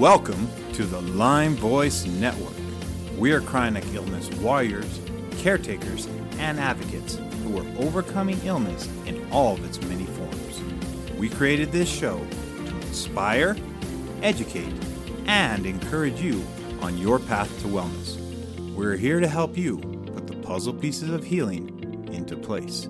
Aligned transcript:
Welcome 0.00 0.48
to 0.72 0.86
the 0.86 1.02
Lyme 1.02 1.56
Voice 1.56 2.06
Network. 2.06 2.54
We 3.18 3.32
are 3.32 3.42
chronic 3.42 3.84
illness 3.92 4.30
warriors, 4.36 4.98
caretakers, 5.36 6.06
and 6.38 6.58
advocates 6.58 7.18
who 7.42 7.58
are 7.58 7.66
overcoming 7.76 8.40
illness 8.46 8.88
in 9.04 9.30
all 9.30 9.56
of 9.56 9.64
its 9.66 9.78
many 9.82 10.06
forms. 10.06 10.62
We 11.18 11.28
created 11.28 11.70
this 11.70 11.86
show 11.86 12.16
to 12.16 12.76
inspire, 12.78 13.58
educate, 14.22 14.72
and 15.26 15.66
encourage 15.66 16.18
you 16.18 16.42
on 16.80 16.96
your 16.96 17.18
path 17.18 17.50
to 17.60 17.68
wellness. 17.68 18.16
We're 18.74 18.96
here 18.96 19.20
to 19.20 19.28
help 19.28 19.58
you 19.58 19.76
put 20.14 20.26
the 20.26 20.36
puzzle 20.36 20.72
pieces 20.72 21.10
of 21.10 21.24
healing 21.24 22.08
into 22.10 22.38
place. 22.38 22.88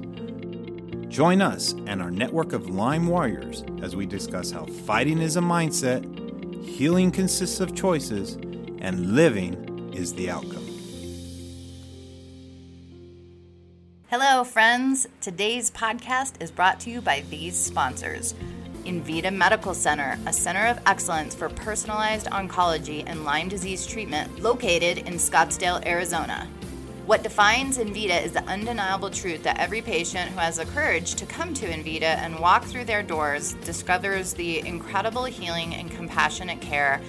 Join 1.08 1.42
us 1.42 1.72
and 1.88 2.00
our 2.00 2.12
network 2.12 2.52
of 2.52 2.70
Lyme 2.70 3.08
warriors 3.08 3.64
as 3.82 3.96
we 3.96 4.06
discuss 4.06 4.52
how 4.52 4.66
fighting 4.66 5.20
is 5.20 5.36
a 5.36 5.40
mindset, 5.40 6.19
healing 6.62 7.10
consists 7.10 7.60
of 7.60 7.74
choices, 7.74 8.34
and 8.80 9.14
living 9.14 9.92
is 9.94 10.14
the 10.14 10.30
outcome. 10.30 10.66
Hello, 14.08 14.42
friends. 14.44 15.06
Today's 15.20 15.70
podcast 15.70 16.42
is 16.42 16.50
brought 16.50 16.80
to 16.80 16.90
you 16.90 17.00
by 17.00 17.22
these 17.30 17.56
sponsors. 17.56 18.34
Envita 18.84 19.32
Medical 19.32 19.74
Center, 19.74 20.18
a 20.26 20.32
center 20.32 20.66
of 20.66 20.80
excellence 20.86 21.34
for 21.34 21.48
personalized 21.48 22.26
oncology 22.26 23.04
and 23.06 23.24
Lyme 23.24 23.48
disease 23.48 23.86
treatment 23.86 24.40
located 24.40 24.98
in 25.06 25.14
Scottsdale, 25.14 25.84
Arizona. 25.86 26.48
What 27.06 27.24
defines 27.24 27.78
Envita 27.78 28.22
is 28.24 28.32
the 28.32 28.44
undeniable 28.44 29.10
truth 29.10 29.42
that 29.42 29.58
every 29.58 29.80
patient 29.80 30.30
who 30.30 30.38
has 30.38 30.58
the 30.58 30.66
courage 30.66 31.14
to 31.16 31.26
come 31.26 31.54
to 31.54 31.66
Envita 31.66 32.02
and 32.02 32.38
walk 32.38 32.64
through 32.64 32.84
their 32.84 33.02
doors 33.02 33.54
discovers 33.64 34.32
the 34.34 34.60
incredible 34.60 35.24
healing 35.24 35.74
and 35.74 35.90
compassionate 35.90 36.60
care 36.60 37.00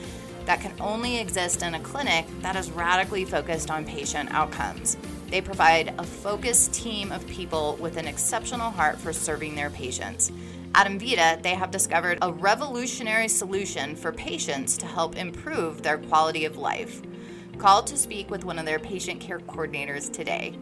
that 0.46 0.62
can 0.62 0.74
only 0.80 1.20
exist 1.20 1.62
in 1.62 1.76
a 1.76 1.80
clinic 1.82 2.26
that 2.42 2.56
is 2.56 2.72
radically 2.72 3.26
focused 3.26 3.70
on 3.70 3.86
patient 3.86 4.32
outcomes. 4.32 4.98
They 5.30 5.42
provide 5.42 5.94
a 6.00 6.04
focused 6.04 6.74
team 6.74 7.12
of 7.12 7.28
people 7.28 7.78
with 7.80 7.98
an 7.98 8.08
exceptional 8.08 8.72
heart 8.72 8.98
for 8.98 9.14
serving 9.14 9.56
their 9.56 9.70
patients. 9.70 10.32
At 10.74 10.88
Envita, 10.88 11.44
they 11.44 11.54
have 11.54 11.70
discovered 11.70 12.18
a 12.22 12.32
revolutionary 12.32 13.28
solution 13.28 13.96
for 13.96 14.12
patients 14.12 14.78
to 14.78 14.86
help 14.88 15.16
improve 15.16 15.84
their 15.84 16.00
quality 16.00 16.46
of 16.46 16.58
life. 16.58 17.02
Call 17.62 17.84
to 17.84 17.96
speak 17.96 18.32
with 18.32 18.44
one 18.44 18.58
of 18.58 18.66
their 18.66 18.80
patient 18.80 19.22
care 19.22 19.38
coordinators 19.38 20.12
today. 20.12 20.58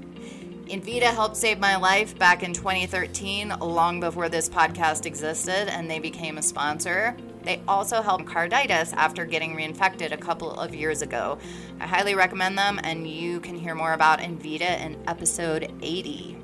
Envita 0.65 1.03
helped 1.03 1.37
save 1.37 1.57
my 1.57 1.77
life 1.77 2.19
back 2.19 2.43
in 2.43 2.51
2013, 2.51 3.53
long 3.61 4.01
before 4.01 4.27
this 4.27 4.49
podcast 4.49 5.05
existed, 5.05 5.69
and 5.69 5.89
they 5.89 5.99
became 5.99 6.37
a 6.37 6.41
sponsor. 6.41 7.15
They 7.43 7.61
also 7.69 8.01
helped 8.01 8.25
carditis 8.25 8.91
after 8.95 9.23
getting 9.23 9.55
reinfected 9.55 10.11
a 10.11 10.17
couple 10.17 10.51
of 10.51 10.75
years 10.75 11.01
ago. 11.01 11.37
I 11.79 11.87
highly 11.87 12.15
recommend 12.15 12.57
them, 12.57 12.81
and 12.83 13.07
you 13.07 13.39
can 13.39 13.55
hear 13.55 13.75
more 13.75 13.93
about 13.93 14.19
Envita 14.19 14.81
in 14.81 15.01
episode 15.07 15.71
80. 15.81 16.35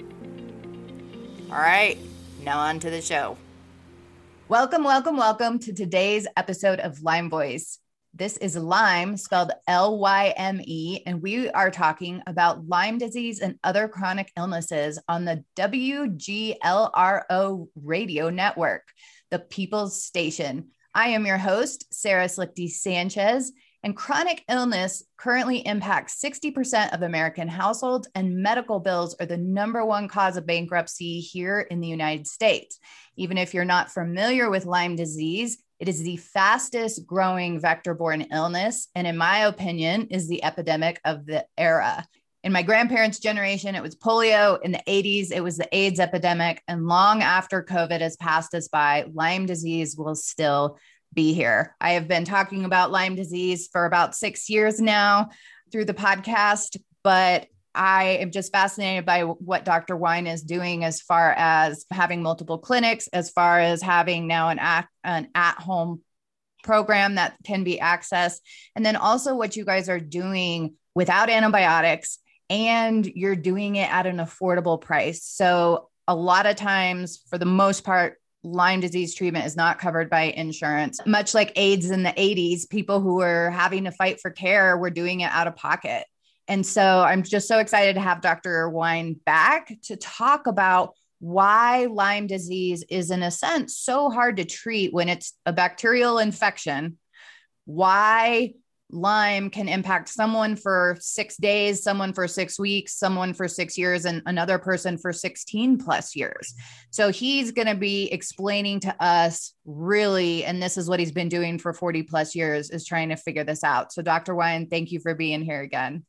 All 1.52 1.58
right, 1.58 1.98
now 2.46 2.60
on 2.60 2.80
to 2.80 2.90
the 2.90 3.02
show. 3.02 3.38
Welcome, 4.48 4.86
welcome, 4.86 5.18
welcome 5.18 5.60
to 5.60 5.74
today's 5.74 6.28
episode 6.38 6.80
of 6.80 7.04
Lyme 7.04 7.30
Voice. 7.30 7.80
This 8.18 8.38
is 8.38 8.56
Lyme, 8.56 9.18
spelled 9.18 9.52
L 9.68 10.00
Y 10.00 10.34
M 10.38 10.62
E, 10.64 11.02
and 11.06 11.22
we 11.22 11.50
are 11.50 11.70
talking 11.70 12.22
about 12.28 12.66
Lyme 12.66 12.98
disease 12.98 13.42
and 13.42 13.60
other 13.62 13.90
chronic 13.90 14.32
illnesses 14.38 14.98
on 15.10 15.26
the 15.26 15.44
WGLRO 15.58 16.08
radio 17.76 18.30
network, 18.30 18.84
the 19.32 19.40
People's 19.40 20.02
Station. 20.02 20.70
I 20.94 21.10
am 21.10 21.26
your 21.26 21.38
host, 21.38 21.94
Sarah 21.94 22.28
Slichty 22.28 22.70
Sanchez, 22.70 23.52
and 23.84 23.98
chronic 23.98 24.46
illness 24.48 25.04
currently 25.18 25.58
impacts 25.68 26.22
60% 26.24 26.94
of 26.94 27.02
American 27.02 27.50
households, 27.50 28.08
and 28.16 28.38
medical 28.38 28.80
bills 28.80 29.14
are 29.20 29.26
the 29.26 29.36
number 29.36 29.84
one 29.84 30.08
cause 30.08 30.38
of 30.38 30.48
bankruptcy 30.48 31.20
here 31.20 31.60
in 31.60 31.82
the 31.82 31.90
United 31.90 32.28
States. 32.28 32.80
Even 33.18 33.38
if 33.38 33.54
you're 33.54 33.66
not 33.66 33.92
familiar 33.92 34.50
with 34.50 34.66
Lyme 34.66 34.96
disease, 34.96 35.58
it 35.80 35.90
is 35.90 36.02
the 36.02 36.18
fastest 36.18 37.06
growing 37.06 37.60
vector 37.60 37.94
borne 37.94 38.22
illness, 38.32 38.88
and 38.96 39.06
in 39.06 39.18
my 39.18 39.40
opinion, 39.40 40.08
is 40.10 40.28
the 40.28 40.44
epidemic 40.44 41.00
of 41.04 41.26
the 41.26 41.46
era. 41.58 42.06
In 42.44 42.52
my 42.52 42.62
grandparents' 42.62 43.20
generation, 43.20 43.74
it 43.76 43.82
was 43.82 43.96
polio. 43.96 44.62
In 44.62 44.72
the 44.72 44.82
80s, 44.88 45.32
it 45.32 45.44
was 45.44 45.58
the 45.58 45.68
AIDS 45.76 46.00
epidemic. 46.00 46.62
And 46.68 46.86
long 46.86 47.24
after 47.24 47.64
COVID 47.64 48.02
has 48.02 48.16
passed 48.18 48.54
us 48.54 48.68
by, 48.68 49.06
Lyme 49.14 49.48
disease 49.48 49.98
will 49.98 50.14
still 50.14 50.78
be 51.12 51.34
here. 51.34 51.76
I 51.82 51.94
have 51.94 52.08
been 52.08 52.24
talking 52.24 52.64
about 52.64 52.92
Lyme 52.92 53.16
disease 53.16 53.68
for 53.72 53.86
about 53.86 54.16
six 54.16 54.48
years 54.50 54.80
now 54.80 55.30
through 55.72 55.86
the 55.86 55.94
podcast, 55.96 56.78
but 57.04 57.48
I 57.76 58.18
am 58.22 58.32
just 58.32 58.52
fascinated 58.52 59.06
by 59.06 59.22
what 59.24 59.66
Dr. 59.66 59.96
Wine 59.96 60.28
is 60.28 60.42
doing 60.42 60.84
as 60.84 61.02
far 61.02 61.34
as 61.38 61.86
having 61.92 62.24
multiple 62.24 62.58
clinics, 62.58 63.08
as 63.08 63.30
far 63.30 63.60
as 63.60 63.82
having 63.82 64.28
now 64.28 64.50
an 64.50 64.60
at, 64.60 64.88
an 65.04 65.30
at 65.36 65.58
home 65.58 66.02
program 66.64 67.16
that 67.16 67.36
can 67.44 67.64
be 67.64 67.78
accessed, 67.78 68.40
and 68.76 68.86
then 68.86 68.96
also 68.96 69.36
what 69.36 69.56
you 69.56 69.66
guys 69.66 69.90
are 69.90 70.00
doing 70.00 70.74
without 70.96 71.30
antibiotics 71.30 72.20
and 72.50 73.06
you're 73.06 73.36
doing 73.36 73.76
it 73.76 73.92
at 73.92 74.06
an 74.06 74.18
affordable 74.18 74.80
price. 74.80 75.24
So, 75.24 75.90
a 76.08 76.16
lot 76.16 76.46
of 76.46 76.56
times, 76.56 77.20
for 77.30 77.40
the 77.40 77.46
most 77.46 77.84
part, 77.84 78.22
Lyme 78.44 78.80
disease 78.80 79.16
treatment 79.16 79.48
is 79.48 79.58
not 79.58 79.80
covered 79.80 80.08
by 80.10 80.24
insurance. 80.24 81.00
Much 81.06 81.34
like 81.34 81.52
AIDS 81.56 81.90
in 81.90 82.04
the 82.04 82.12
80s, 82.12 82.70
people 82.70 83.02
who 83.02 83.16
were 83.16 83.50
having 83.50 83.86
to 83.86 83.92
fight 83.92 84.20
for 84.22 84.30
care 84.30 84.78
were 84.78 84.92
doing 84.92 85.22
it 85.22 85.32
out 85.32 85.48
of 85.48 85.56
pocket. 85.56 86.06
And 86.48 86.66
so 86.66 87.02
I'm 87.02 87.24
just 87.24 87.48
so 87.48 87.60
excited 87.60 87.96
to 87.96 88.02
have 88.02 88.22
Dr. 88.22 88.70
Wine 88.70 89.20
back 89.26 89.74
to 89.84 89.96
talk 89.96 90.48
about 90.48 90.94
why 91.20 91.88
Lyme 91.90 92.28
disease 92.28 92.84
is, 92.90 93.10
in 93.10 93.24
a 93.24 93.32
sense, 93.32 93.78
so 93.78 94.10
hard 94.10 94.38
to 94.38 94.46
treat 94.46 94.94
when 94.94 95.10
it's 95.10 95.34
a 95.46 95.54
bacterial 95.54 96.20
infection, 96.20 96.98
why 97.66 98.54
Lyme 98.92 99.50
can 99.50 99.68
impact 99.68 100.10
someone 100.10 100.56
for 100.56 100.98
six 101.00 101.38
days, 101.38 101.82
someone 101.82 102.14
for 102.14 102.28
six 102.28 102.60
weeks, 102.60 102.94
someone 102.94 103.34
for 103.34 103.48
six 103.48 103.78
years, 103.78 104.06
and 104.06 104.22
another 104.28 104.60
person 104.60 104.98
for 104.98 105.12
16 105.12 105.80
plus 105.80 106.16
years. 106.16 106.54
So 106.92 107.12
he's 107.12 107.52
going 107.52 107.68
to 107.68 107.76
be 107.76 108.12
explaining 108.12 108.82
to 108.82 109.04
us 109.04 109.54
really, 109.66 110.46
and 110.46 110.62
this 110.62 110.78
is 110.78 110.88
what 110.88 111.00
he's 111.00 111.12
been 111.12 111.30
doing 111.30 111.58
for 111.58 111.74
40 111.74 112.04
plus 112.04 112.36
years, 112.36 112.70
is 112.70 112.86
trying 112.86 113.10
to 113.10 113.16
figure 113.16 113.44
this 113.44 113.64
out. 113.64 113.92
So, 113.92 114.04
Dr. 114.04 114.36
Wine, 114.36 114.68
thank 114.68 114.92
you 114.92 115.00
for 115.00 115.16
being 115.16 115.42
here 115.42 115.62
again. 115.62 116.06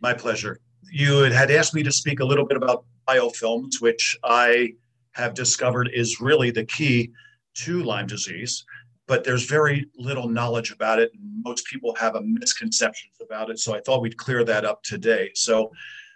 My 0.00 0.12
pleasure. 0.14 0.60
You 0.90 1.22
had 1.24 1.50
asked 1.50 1.74
me 1.74 1.82
to 1.82 1.92
speak 1.92 2.20
a 2.20 2.24
little 2.24 2.46
bit 2.46 2.56
about 2.56 2.84
biofilms, 3.08 3.80
which 3.80 4.16
I 4.22 4.74
have 5.12 5.34
discovered 5.34 5.90
is 5.92 6.20
really 6.20 6.50
the 6.50 6.64
key 6.64 7.10
to 7.54 7.82
Lyme 7.82 8.06
disease, 8.06 8.64
but 9.06 9.24
there's 9.24 9.44
very 9.44 9.86
little 9.96 10.28
knowledge 10.28 10.70
about 10.70 10.98
it. 10.98 11.10
And 11.14 11.42
Most 11.42 11.66
people 11.66 11.94
have 11.98 12.16
a 12.16 12.20
misconception 12.20 13.10
about 13.22 13.50
it. 13.50 13.58
So 13.58 13.74
I 13.74 13.80
thought 13.80 14.02
we'd 14.02 14.16
clear 14.16 14.44
that 14.44 14.64
up 14.64 14.82
today. 14.82 15.30
So 15.34 15.72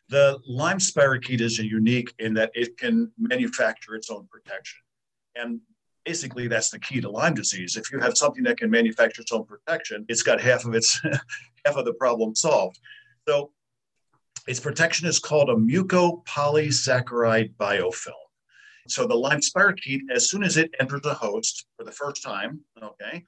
the 0.08 0.38
Lyme 0.46 0.78
spirochete 0.78 1.40
is 1.40 1.58
unique 1.58 2.12
in 2.18 2.34
that 2.34 2.50
it 2.54 2.76
can 2.76 3.10
manufacture 3.18 3.94
its 3.94 4.10
own 4.10 4.26
protection. 4.30 4.80
And 5.36 5.60
basically 6.04 6.48
that's 6.48 6.70
the 6.70 6.78
key 6.78 7.00
to 7.00 7.10
Lyme 7.10 7.34
disease. 7.34 7.76
If 7.76 7.90
you 7.90 7.98
have 8.00 8.18
something 8.18 8.42
that 8.44 8.58
can 8.58 8.70
manufacture 8.70 9.22
its 9.22 9.32
own 9.32 9.44
protection, 9.44 10.04
it's 10.08 10.22
got 10.22 10.40
half 10.40 10.64
of 10.64 10.74
its 10.74 11.00
half 11.64 11.76
of 11.76 11.84
the 11.84 11.94
problem 11.94 12.34
solved. 12.34 12.78
So 13.26 13.52
its 14.46 14.60
protection 14.60 15.06
is 15.06 15.18
called 15.18 15.50
a 15.50 15.54
mucopolysaccharide 15.54 17.54
biofilm. 17.54 18.14
So 18.88 19.06
the 19.06 19.14
Lyme 19.14 19.40
spirochete, 19.40 20.00
as 20.12 20.30
soon 20.30 20.42
as 20.42 20.56
it 20.56 20.74
enters 20.80 21.04
a 21.04 21.14
host 21.14 21.66
for 21.76 21.84
the 21.84 21.92
first 21.92 22.22
time, 22.22 22.60
okay, 22.82 23.24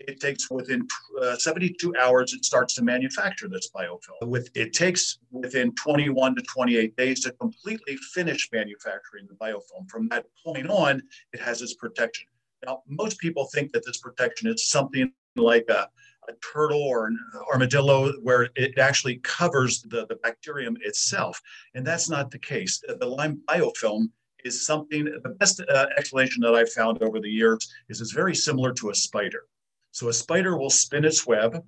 it 0.00 0.20
takes 0.20 0.50
within 0.50 0.86
uh, 1.22 1.36
72 1.36 1.94
hours 1.96 2.32
it 2.32 2.44
starts 2.44 2.74
to 2.74 2.82
manufacture 2.82 3.48
this 3.48 3.70
biofilm. 3.74 4.22
With 4.22 4.50
it 4.54 4.72
takes 4.72 5.18
within 5.30 5.72
21 5.74 6.36
to 6.36 6.42
28 6.42 6.96
days 6.96 7.20
to 7.20 7.32
completely 7.32 7.96
finish 8.12 8.48
manufacturing 8.52 9.26
the 9.28 9.34
biofilm. 9.34 9.88
From 9.88 10.08
that 10.08 10.26
point 10.44 10.68
on, 10.68 11.02
it 11.32 11.40
has 11.40 11.62
its 11.62 11.74
protection. 11.74 12.26
Now, 12.66 12.82
most 12.88 13.18
people 13.18 13.48
think 13.52 13.72
that 13.72 13.84
this 13.84 13.98
protection 13.98 14.48
is 14.48 14.68
something 14.68 15.12
like 15.36 15.66
a 15.68 15.88
a 16.28 16.32
turtle 16.52 16.82
or 16.82 17.06
an 17.06 17.18
armadillo 17.52 18.12
where 18.22 18.48
it 18.54 18.78
actually 18.78 19.16
covers 19.16 19.82
the, 19.82 20.06
the 20.06 20.16
bacterium 20.16 20.76
itself. 20.82 21.40
And 21.74 21.86
that's 21.86 22.08
not 22.08 22.30
the 22.30 22.38
case. 22.38 22.82
The 22.86 23.06
Lyme 23.06 23.40
biofilm 23.48 24.10
is 24.44 24.66
something, 24.66 25.04
the 25.04 25.30
best 25.30 25.60
uh, 25.60 25.86
explanation 25.96 26.42
that 26.42 26.54
I've 26.54 26.72
found 26.72 27.02
over 27.02 27.20
the 27.20 27.30
years 27.30 27.72
is 27.88 28.00
it's 28.00 28.12
very 28.12 28.34
similar 28.34 28.72
to 28.74 28.90
a 28.90 28.94
spider. 28.94 29.44
So 29.90 30.08
a 30.08 30.12
spider 30.12 30.56
will 30.56 30.70
spin 30.70 31.04
its 31.04 31.26
web, 31.26 31.64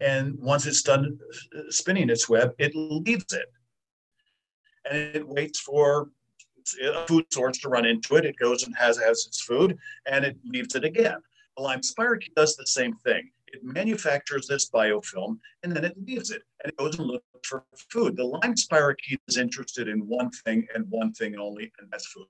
and 0.00 0.38
once 0.38 0.66
it's 0.66 0.82
done 0.82 1.18
uh, 1.56 1.62
spinning 1.70 2.10
its 2.10 2.28
web, 2.28 2.52
it 2.58 2.72
leaves 2.74 3.32
it. 3.32 3.50
And 4.88 4.98
it 5.16 5.26
waits 5.26 5.60
for 5.60 6.10
a 6.82 7.06
food 7.06 7.24
source 7.32 7.58
to 7.58 7.68
run 7.68 7.86
into 7.86 8.16
it. 8.16 8.24
It 8.24 8.36
goes 8.38 8.64
and 8.64 8.76
has, 8.76 8.98
has 8.98 9.24
its 9.26 9.40
food, 9.40 9.78
and 10.06 10.24
it 10.24 10.36
leaves 10.44 10.74
it 10.74 10.84
again. 10.84 11.18
The 11.56 11.62
Lyme 11.62 11.80
spirochete 11.80 12.34
does 12.34 12.56
the 12.56 12.66
same 12.66 12.94
thing 12.96 13.30
It 13.52 13.62
manufactures 13.62 14.46
this 14.46 14.68
biofilm 14.70 15.38
and 15.62 15.74
then 15.74 15.84
it 15.84 15.96
leaves 16.04 16.30
it 16.30 16.42
and 16.62 16.72
it 16.72 16.76
goes 16.76 16.98
and 16.98 17.06
looks 17.06 17.24
for 17.44 17.64
food. 17.90 18.16
The 18.16 18.24
Lyme 18.24 18.54
spirochete 18.54 19.20
is 19.28 19.36
interested 19.36 19.88
in 19.88 20.00
one 20.00 20.30
thing 20.30 20.66
and 20.74 20.84
one 20.88 21.12
thing 21.12 21.38
only, 21.38 21.72
and 21.78 21.88
that's 21.90 22.06
food. 22.06 22.26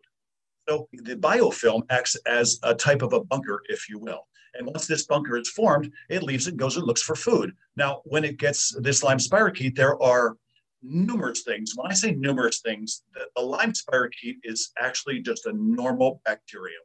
So 0.69 0.89
the 0.93 1.17
biofilm 1.17 1.83
acts 1.91 2.17
as 2.27 2.59
a 2.63 2.75
type 2.75 3.03
of 3.03 3.13
a 3.13 3.25
bunker, 3.25 3.63
if 3.69 3.89
you 3.89 3.99
will. 3.99 4.27
And 4.55 4.67
once 4.67 4.87
this 4.87 5.07
bunker 5.07 5.37
is 5.37 5.51
formed, 5.51 5.93
it 6.09 6.23
leaves 6.23 6.47
it, 6.49 6.57
goes 6.57 6.77
and 6.77 6.87
looks 6.87 7.03
for 7.03 7.15
food. 7.15 7.53
Now, 7.77 8.01
when 8.05 8.25
it 8.25 8.39
gets 8.39 8.75
this 8.81 9.03
Lyme 9.03 9.19
spirochete, 9.19 9.77
there 9.77 10.01
are 10.03 10.37
numerous 10.83 11.43
things. 11.43 11.73
When 11.75 11.91
I 11.91 11.95
say 11.95 12.13
numerous 12.13 12.61
things, 12.61 13.03
the, 13.15 13.27
the 13.37 13.43
Lyme 13.43 13.73
spirochete 13.73 14.39
is 14.43 14.73
actually 14.79 15.21
just 15.21 15.47
a 15.47 15.53
normal 15.53 16.21
bacterium. 16.25 16.83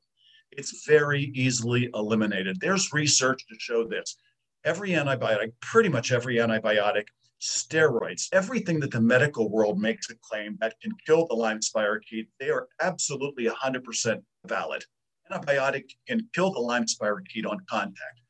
It's 0.52 0.86
very 0.86 1.32
easily 1.34 1.90
eliminated. 1.94 2.60
There's 2.60 2.94
research 2.94 3.46
to 3.48 3.56
show 3.60 3.88
this. 3.88 4.16
Every 4.64 4.92
antibiotic, 4.92 5.54
pretty 5.62 5.90
much 5.90 6.12
every 6.12 6.36
antibiotic, 6.36 7.06
steroids, 7.42 8.28
everything 8.32 8.80
that 8.80 8.92
the 8.92 9.02
medical 9.02 9.50
world 9.50 9.80
makes 9.80 10.10
a 10.10 10.16
claim 10.22 10.58
that 10.62 10.76
can 10.82 10.92
kill 11.06 11.26
the 11.28 11.34
Lyme 11.34 11.60
spirochete, 11.60 12.28
they 12.40 12.50
are 12.50 12.68
absolutely 12.82 13.46
100% 13.46 14.22
valid. 14.46 14.84
Antibiotic 15.32 15.86
can 16.08 16.28
kill 16.34 16.52
the 16.52 16.60
Lyme 16.60 16.86
spirochete 16.86 17.50
on 17.50 17.58
contact. 17.70 18.22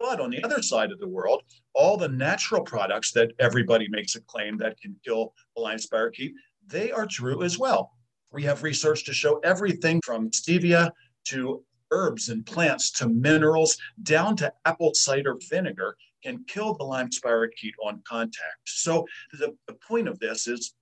But 0.00 0.20
on 0.20 0.30
the 0.30 0.42
other 0.42 0.62
side 0.62 0.90
of 0.90 0.98
the 0.98 1.08
world, 1.08 1.42
all 1.74 1.96
the 1.96 2.08
natural 2.08 2.62
products 2.62 3.12
that 3.12 3.32
everybody 3.38 3.88
makes 3.88 4.16
a 4.16 4.20
claim 4.22 4.56
that 4.58 4.80
can 4.80 4.96
kill 5.04 5.34
the 5.54 5.62
Lyme 5.62 5.78
spirochete, 5.78 6.32
they 6.66 6.90
are 6.90 7.06
true 7.06 7.42
as 7.42 7.58
well. 7.58 7.92
We 8.32 8.42
have 8.44 8.62
research 8.62 9.04
to 9.06 9.12
show 9.12 9.38
everything 9.38 10.00
from 10.04 10.30
stevia 10.30 10.90
to 11.30 11.62
herbs 11.90 12.28
and 12.28 12.44
plants 12.44 12.90
to 12.90 13.08
minerals 13.08 13.76
down 14.02 14.36
to 14.36 14.52
apple 14.64 14.92
cider 14.94 15.38
vinegar 15.50 15.96
can 16.22 16.44
kill 16.48 16.74
the 16.74 16.84
Lyme 16.84 17.10
spirochete 17.10 17.74
on 17.84 18.02
contact. 18.06 18.60
So 18.66 19.06
the, 19.32 19.56
the 19.66 19.74
point 19.74 20.08
of 20.08 20.18
this 20.18 20.46
is 20.46 20.74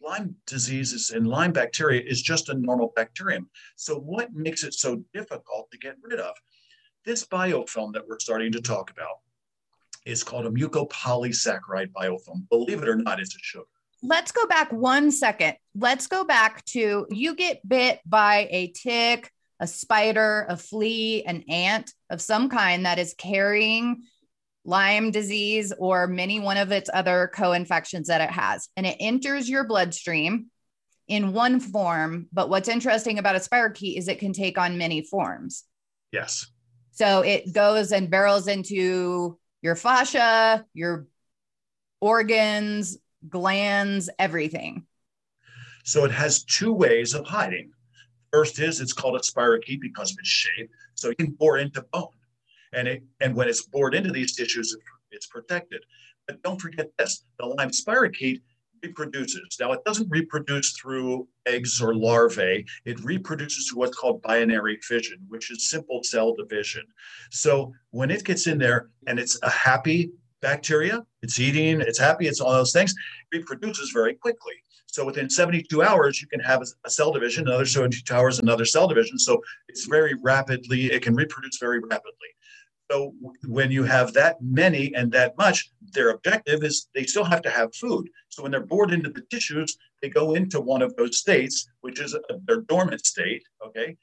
Lyme 0.00 0.34
disease 0.46 1.10
and 1.10 1.26
Lyme 1.26 1.52
bacteria 1.52 2.02
is 2.04 2.22
just 2.22 2.48
a 2.48 2.54
normal 2.54 2.92
bacterium. 2.94 3.48
So 3.76 3.96
what 3.96 4.32
makes 4.32 4.64
it 4.64 4.74
so 4.74 5.02
difficult 5.14 5.70
to 5.70 5.78
get 5.78 5.96
rid 6.02 6.20
of? 6.20 6.34
This 7.04 7.24
biofilm 7.24 7.92
that 7.94 8.06
we're 8.06 8.18
starting 8.18 8.52
to 8.52 8.60
talk 8.60 8.90
about 8.90 9.20
is 10.04 10.22
called 10.22 10.46
a 10.46 10.50
mucopolysaccharide 10.50 11.92
biofilm. 11.92 12.48
Believe 12.50 12.82
it 12.82 12.88
or 12.88 12.96
not, 12.96 13.20
it's 13.20 13.34
a 13.34 13.38
sugar. 13.40 13.64
Let's 14.02 14.32
go 14.32 14.46
back 14.46 14.72
one 14.72 15.12
second. 15.12 15.56
Let's 15.76 16.08
go 16.08 16.24
back 16.24 16.64
to 16.66 17.06
you 17.08 17.36
get 17.36 17.66
bit 17.66 18.00
by 18.04 18.48
a 18.50 18.72
tick, 18.74 19.30
a 19.62 19.66
spider, 19.66 20.44
a 20.48 20.56
flea, 20.56 21.22
an 21.24 21.44
ant 21.48 21.94
of 22.10 22.20
some 22.20 22.50
kind 22.50 22.84
that 22.84 22.98
is 22.98 23.14
carrying 23.16 24.02
Lyme 24.64 25.12
disease 25.12 25.72
or 25.78 26.08
many 26.08 26.40
one 26.40 26.56
of 26.56 26.72
its 26.72 26.90
other 26.92 27.30
co-infections 27.32 28.08
that 28.08 28.20
it 28.20 28.30
has. 28.30 28.68
And 28.76 28.84
it 28.84 28.96
enters 28.98 29.48
your 29.48 29.64
bloodstream 29.64 30.46
in 31.08 31.32
one 31.32 31.60
form 31.60 32.28
but 32.32 32.48
what's 32.48 32.68
interesting 32.68 33.18
about 33.18 33.34
a 33.34 33.40
spirochete 33.40 33.98
is 33.98 34.08
it 34.08 34.18
can 34.18 34.32
take 34.32 34.58
on 34.58 34.78
many 34.78 35.02
forms. 35.02 35.64
Yes. 36.12 36.46
So 36.92 37.22
it 37.22 37.52
goes 37.52 37.92
and 37.92 38.10
barrels 38.10 38.48
into 38.48 39.38
your 39.62 39.76
fascia 39.76 40.64
your 40.74 41.06
organs 42.00 42.98
glands 43.28 44.10
everything. 44.18 44.86
So 45.84 46.04
it 46.04 46.12
has 46.12 46.44
two 46.44 46.72
ways 46.72 47.14
of 47.14 47.26
hiding 47.26 47.71
first 48.32 48.58
is 48.58 48.80
it's 48.80 48.92
called 48.92 49.16
a 49.16 49.20
spirochete 49.20 49.80
because 49.80 50.12
of 50.12 50.18
its 50.18 50.28
shape 50.28 50.70
so 50.94 51.10
it 51.10 51.18
can 51.18 51.30
bore 51.30 51.58
into 51.58 51.82
bone 51.92 52.08
and 52.72 52.88
it 52.88 53.02
and 53.20 53.34
when 53.34 53.48
it's 53.48 53.62
bored 53.62 53.94
into 53.94 54.10
these 54.10 54.34
tissues, 54.34 54.76
it's 55.10 55.26
protected. 55.26 55.84
But 56.26 56.42
don't 56.42 56.60
forget 56.60 56.90
this: 56.98 57.24
the 57.38 57.46
Lyme 57.46 57.70
spirochete 57.70 58.40
reproduces. 58.82 59.56
Now, 59.60 59.72
it 59.72 59.84
doesn't 59.84 60.10
reproduce 60.10 60.72
through 60.72 61.28
eggs 61.46 61.80
or 61.80 61.94
larvae. 61.94 62.64
It 62.84 62.98
reproduces 63.04 63.68
through 63.68 63.78
what's 63.78 63.96
called 63.96 64.22
binary 64.22 64.78
fission, 64.82 65.18
which 65.28 65.52
is 65.52 65.70
simple 65.70 66.02
cell 66.02 66.34
division. 66.34 66.82
So 67.30 67.72
when 67.90 68.10
it 68.10 68.24
gets 68.24 68.48
in 68.48 68.58
there 68.58 68.90
and 69.06 69.20
it's 69.20 69.38
a 69.42 69.50
happy 69.50 70.10
bacteria, 70.40 71.04
it's 71.22 71.38
eating, 71.38 71.80
it's 71.80 71.98
happy, 71.98 72.26
it's 72.26 72.40
all 72.40 72.52
those 72.52 72.72
things, 72.72 72.92
reproduces 73.32 73.90
very 73.92 74.14
quickly. 74.14 74.54
So 74.92 75.06
within 75.06 75.30
72 75.30 75.82
hours, 75.82 76.20
you 76.20 76.28
can 76.28 76.40
have 76.40 76.62
a 76.84 76.90
cell 76.90 77.12
division, 77.12 77.48
another 77.48 77.64
72 77.64 78.14
hours, 78.14 78.38
another 78.38 78.66
cell 78.66 78.86
division. 78.86 79.18
So 79.18 79.42
it's 79.66 79.86
very 79.86 80.14
rapidly, 80.22 80.92
it 80.92 81.00
can 81.00 81.14
reproduce 81.14 81.56
very 81.56 81.78
rapidly. 81.78 82.28
So 82.90 83.14
when 83.48 83.70
you 83.70 83.84
have 83.84 84.12
that 84.12 84.36
many 84.42 84.94
and 84.94 85.10
that 85.12 85.38
much, 85.38 85.70
their 85.94 86.10
objective 86.10 86.62
is 86.62 86.88
they 86.94 87.04
still 87.04 87.24
have 87.24 87.40
to 87.40 87.48
have 87.48 87.74
food. 87.74 88.10
So 88.28 88.42
when 88.42 88.52
they're 88.52 88.60
bored 88.60 88.92
into 88.92 89.08
the 89.08 89.22
tissues, 89.30 89.78
they 90.02 90.10
go 90.10 90.34
into 90.34 90.60
one 90.60 90.82
of 90.82 90.94
those 90.96 91.16
states, 91.16 91.70
which 91.80 91.98
is 91.98 92.12
a, 92.12 92.20
their 92.46 92.60
dormant 92.60 93.06
state. 93.06 93.44
Okay. 93.66 93.96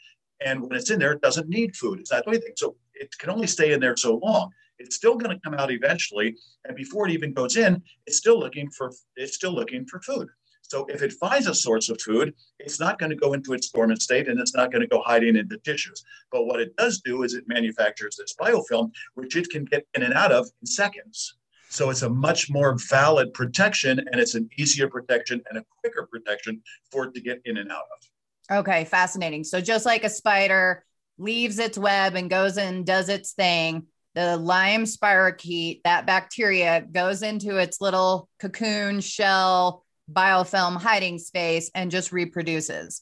And 0.44 0.60
when 0.64 0.74
it's 0.74 0.90
in 0.90 0.98
there, 0.98 1.12
it 1.12 1.22
doesn't 1.22 1.50
need 1.50 1.76
food. 1.76 2.00
It's 2.00 2.12
not 2.12 2.26
doing 2.26 2.38
anything. 2.38 2.56
So 2.58 2.78
it 2.96 3.16
can 3.20 3.30
only 3.30 3.46
stay 3.46 3.74
in 3.74 3.80
there 3.80 3.96
so 3.96 4.16
long. 4.16 4.50
It's 4.80 4.96
still 4.96 5.18
going 5.18 5.36
to 5.38 5.42
come 5.42 5.54
out 5.54 5.72
eventually. 5.72 6.36
And 6.66 6.76
before 6.76 7.08
it 7.08 7.12
even 7.12 7.32
goes 7.32 7.58
in, 7.58 7.84
it's 8.08 8.18
still 8.18 8.40
looking 8.40 8.72
for 8.72 8.92
it's 9.16 9.36
still 9.36 9.54
looking 9.54 9.86
for 9.86 10.02
food. 10.02 10.30
So 10.70 10.86
if 10.88 11.02
it 11.02 11.14
finds 11.14 11.48
a 11.48 11.56
source 11.56 11.90
of 11.90 12.00
food, 12.00 12.36
it's 12.60 12.80
not 12.80 13.00
going 13.00 13.10
to 13.10 13.16
go 13.16 13.34
into 13.34 13.54
its 13.54 13.72
dormant 13.72 14.04
state 14.04 14.28
and 14.28 14.40
it's 14.40 14.56
not 14.56 14.72
going 14.72 14.82
to 14.82 14.88
go 14.88 15.02
hiding 15.04 15.36
into 15.36 15.58
tissues. 15.58 16.04
But 16.32 16.46
what 16.46 16.60
it 16.60 16.76
does 16.76 17.02
do 17.02 17.24
is 17.24 17.34
it 17.34 17.46
manufactures 17.48 18.16
this 18.16 18.36
biofilm, 18.40 18.92
which 19.16 19.36
it 19.36 19.50
can 19.50 19.66
get 19.66 19.88
in 19.96 20.04
and 20.04 20.14
out 20.14 20.32
of 20.32 20.48
in 20.62 20.68
seconds. 20.68 21.34
So 21.70 21.90
it's 21.90 22.04
a 22.04 22.10
much 22.10 22.52
more 22.52 22.78
valid 22.88 23.34
protection 23.34 24.00
and 24.00 24.22
it's 24.22 24.36
an 24.36 24.48
easier 24.58 24.88
protection 24.88 25.42
and 25.50 25.58
a 25.58 25.66
quicker 25.82 26.08
protection 26.12 26.62
for 26.92 27.06
it 27.06 27.16
to 27.16 27.22
get 27.22 27.42
in 27.46 27.58
and 27.58 27.72
out 27.72 27.86
of. 27.96 28.60
Okay, 28.60 28.86
fascinating. 28.86 29.44
So 29.44 29.62
just 29.62 29.88
like 29.88 30.04
a 30.04 30.10
spider 30.10 30.86
leaves 31.18 31.58
its 31.58 31.80
web 31.80 32.14
and 32.14 32.30
goes 32.30 32.58
and 32.58 32.86
does 32.86 33.10
its 33.10 33.34
thing, 33.34 33.88
the 34.14 34.38
Lyme 34.38 34.84
spirochete, 34.84 35.82
that 35.84 36.06
bacteria 36.06 36.82
goes 36.82 37.24
into 37.24 37.58
its 37.58 37.82
little 37.82 38.30
cocoon 38.40 39.02
shell 39.02 39.84
biofilm 40.12 40.78
hiding 40.82 41.20
space 41.20 41.70
and 41.76 41.92
just 41.92 42.12
reproduces? 42.12 43.02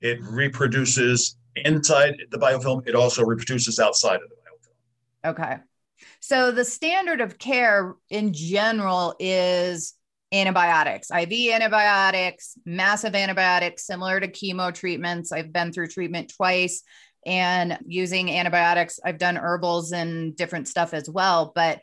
It 0.00 0.18
reproduces 0.22 1.36
inside 1.56 2.16
the 2.30 2.38
biofilm, 2.38 2.86
it 2.86 2.94
also 2.94 3.24
reproduces 3.24 3.78
outside 3.78 4.16
of 4.16 4.28
the 4.28 4.36
biofilm. 4.36 5.30
Okay. 5.30 5.56
So 6.20 6.50
the 6.50 6.64
standard 6.64 7.20
of 7.20 7.38
care 7.38 7.94
in 8.08 8.32
general 8.32 9.14
is 9.18 9.94
antibiotics, 10.32 11.10
IV 11.10 11.52
antibiotics, 11.52 12.56
massive 12.64 13.14
antibiotics, 13.14 13.86
similar 13.86 14.20
to 14.20 14.28
chemo 14.28 14.72
treatments. 14.72 15.32
I've 15.32 15.52
been 15.52 15.72
through 15.72 15.88
treatment 15.88 16.32
twice 16.36 16.82
and 17.26 17.78
using 17.86 18.30
antibiotics. 18.30 19.00
I've 19.04 19.18
done 19.18 19.36
herbals 19.36 19.92
and 19.92 20.34
different 20.36 20.68
stuff 20.68 20.94
as 20.94 21.08
well. 21.10 21.52
But 21.54 21.80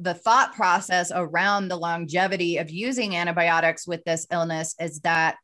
the 0.00 0.14
thought 0.14 0.54
process 0.54 1.10
around 1.14 1.68
the 1.68 1.76
longevity 1.76 2.58
of 2.58 2.70
using 2.70 3.16
antibiotics 3.16 3.86
with 3.86 4.04
this 4.04 4.26
illness 4.30 4.74
is 4.80 5.00
that 5.00 5.36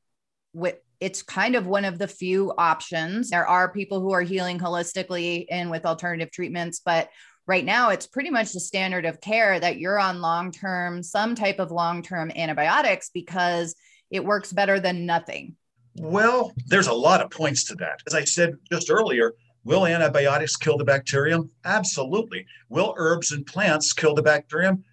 it's 1.01 1.23
kind 1.23 1.57
of 1.57 1.67
one 1.67 1.85
of 1.85 1.99
the 1.99 2.07
few 2.07 2.53
options. 2.59 3.31
There 3.31 3.47
are 3.47 3.73
people 3.73 4.01
who 4.01 4.13
are 4.13 4.23
healing 4.23 4.59
holistically 4.59 5.47
and 5.51 5.71
with 5.71 5.87
alternative 5.87 6.31
treatments, 6.31 6.81
but 6.85 7.09
right 7.47 7.65
now 7.65 7.91
it's 7.91 8.07
pretty 8.07 8.31
much 8.31 8.53
the 8.53 8.61
standard 8.61 9.05
of 9.05 9.21
care 9.21 9.59
that 9.59 9.79
you're 9.79 9.99
on 9.99 10.21
long 10.21 10.53
term, 10.53 11.03
some 11.03 11.35
type 11.35 11.59
of 11.59 11.71
long 11.71 12.03
term 12.03 12.31
antibiotics 12.37 13.11
because 13.13 13.75
it 14.11 14.25
works 14.25 14.53
better 14.53 14.79
than 14.79 15.07
nothing. 15.07 15.57
Well, 15.97 16.53
there's 16.67 16.87
a 16.87 16.93
lot 16.93 17.21
of 17.21 17.31
points 17.31 17.65
to 17.65 17.75
that. 17.77 18.01
As 18.07 18.15
I 18.15 18.25
said 18.25 18.55
just 18.71 18.91
earlier, 18.91 19.35
Will 19.65 19.87
antibiotics 19.87 20.57
kill 20.57 20.77
the 20.77 20.85
bacterium? 20.85 21.51
Absolutely. 21.65 22.47
Will 22.69 22.95
herbs 22.97 23.33
and 23.33 23.47
plants 23.47 23.93
kill 23.93 24.15
the 24.15 24.23
bacterium? 24.23 24.85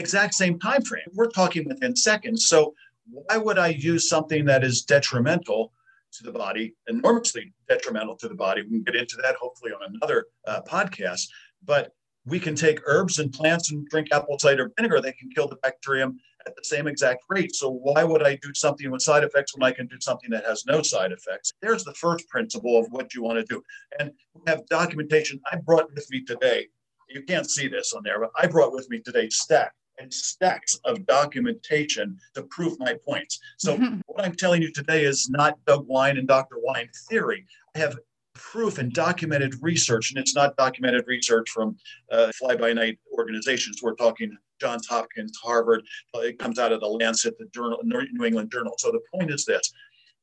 Exact 0.00 0.34
same 0.34 0.58
time 0.58 0.82
frame. 0.82 1.04
We're 1.12 1.28
talking 1.28 1.68
within 1.68 1.94
seconds. 1.94 2.46
So 2.46 2.74
why 3.10 3.36
would 3.36 3.58
I 3.58 3.68
use 3.68 4.08
something 4.08 4.46
that 4.46 4.64
is 4.64 4.82
detrimental 4.82 5.72
to 6.12 6.22
the 6.22 6.32
body, 6.32 6.74
enormously 6.88 7.52
detrimental 7.68 8.16
to 8.16 8.28
the 8.28 8.34
body? 8.34 8.62
We 8.62 8.68
can 8.68 8.82
get 8.82 8.96
into 8.96 9.16
that 9.22 9.36
hopefully 9.36 9.72
on 9.72 9.94
another 9.94 10.26
uh, 10.46 10.62
podcast. 10.62 11.26
But 11.62 11.92
we 12.26 12.40
can 12.40 12.54
take 12.54 12.80
herbs 12.86 13.18
and 13.18 13.32
plants 13.32 13.70
and 13.70 13.86
drink 13.88 14.08
apple 14.10 14.38
cider 14.38 14.72
vinegar. 14.76 15.00
They 15.00 15.12
can 15.12 15.28
kill 15.30 15.48
the 15.48 15.56
bacterium 15.56 16.18
at 16.46 16.56
the 16.56 16.64
same 16.64 16.86
exact 16.86 17.24
rate. 17.28 17.54
So 17.54 17.70
why 17.70 18.04
would 18.04 18.22
I 18.22 18.36
do 18.36 18.52
something 18.54 18.90
with 18.90 19.02
side 19.02 19.24
effects 19.24 19.56
when 19.56 19.62
I 19.62 19.72
can 19.72 19.86
do 19.86 19.96
something 20.00 20.30
that 20.30 20.44
has 20.44 20.64
no 20.66 20.82
side 20.82 21.12
effects? 21.12 21.52
There's 21.62 21.84
the 21.84 21.94
first 21.94 22.28
principle 22.28 22.78
of 22.78 22.86
what 22.90 23.14
you 23.14 23.22
want 23.22 23.38
to 23.38 23.44
do. 23.44 23.62
And 23.98 24.12
we 24.34 24.42
have 24.46 24.66
documentation 24.66 25.40
I 25.50 25.56
brought 25.56 25.92
with 25.94 26.10
me 26.10 26.24
today. 26.24 26.68
You 27.08 27.22
can't 27.22 27.48
see 27.48 27.68
this 27.68 27.92
on 27.92 28.02
there, 28.04 28.20
but 28.20 28.30
I 28.38 28.46
brought 28.46 28.72
with 28.72 28.88
me 28.90 29.00
today 29.00 29.28
stack 29.28 29.72
and 29.98 30.12
stacks 30.12 30.80
of 30.84 31.06
documentation 31.06 32.18
to 32.34 32.42
prove 32.44 32.78
my 32.78 32.96
points. 33.06 33.38
So 33.58 33.76
what 34.06 34.24
I'm 34.24 34.34
telling 34.34 34.62
you 34.62 34.72
today 34.72 35.04
is 35.04 35.28
not 35.30 35.58
Doug 35.66 35.86
Wine 35.86 36.18
and 36.18 36.26
Dr. 36.26 36.56
Wine 36.58 36.88
theory. 37.08 37.46
I 37.74 37.78
have 37.78 37.96
proof 38.34 38.78
and 38.78 38.92
documented 38.92 39.54
research, 39.60 40.10
and 40.10 40.18
it's 40.18 40.34
not 40.34 40.56
documented 40.56 41.04
research 41.06 41.48
from 41.50 41.76
uh, 42.10 42.32
fly 42.32 42.56
by 42.56 42.72
night 42.72 42.98
organizations. 43.16 43.80
We're 43.82 43.94
talking 43.94 44.36
Johns 44.64 44.86
Hopkins, 44.86 45.36
Harvard. 45.42 45.82
It 46.14 46.38
comes 46.38 46.58
out 46.58 46.72
of 46.72 46.80
the 46.80 46.86
Lancet, 46.86 47.36
the 47.38 47.46
Journal, 47.54 47.78
New 47.84 48.24
England 48.24 48.50
Journal. 48.50 48.74
So 48.78 48.90
the 48.90 49.00
point 49.12 49.30
is 49.30 49.44
this: 49.44 49.70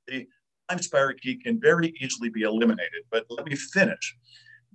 the 0.08 0.28
Lyme 0.70 0.80
spirochete 0.80 1.44
can 1.44 1.60
very 1.60 1.94
easily 2.02 2.30
be 2.30 2.42
eliminated. 2.42 3.04
But 3.12 3.26
let 3.30 3.46
me 3.46 3.56
finish. 3.56 4.16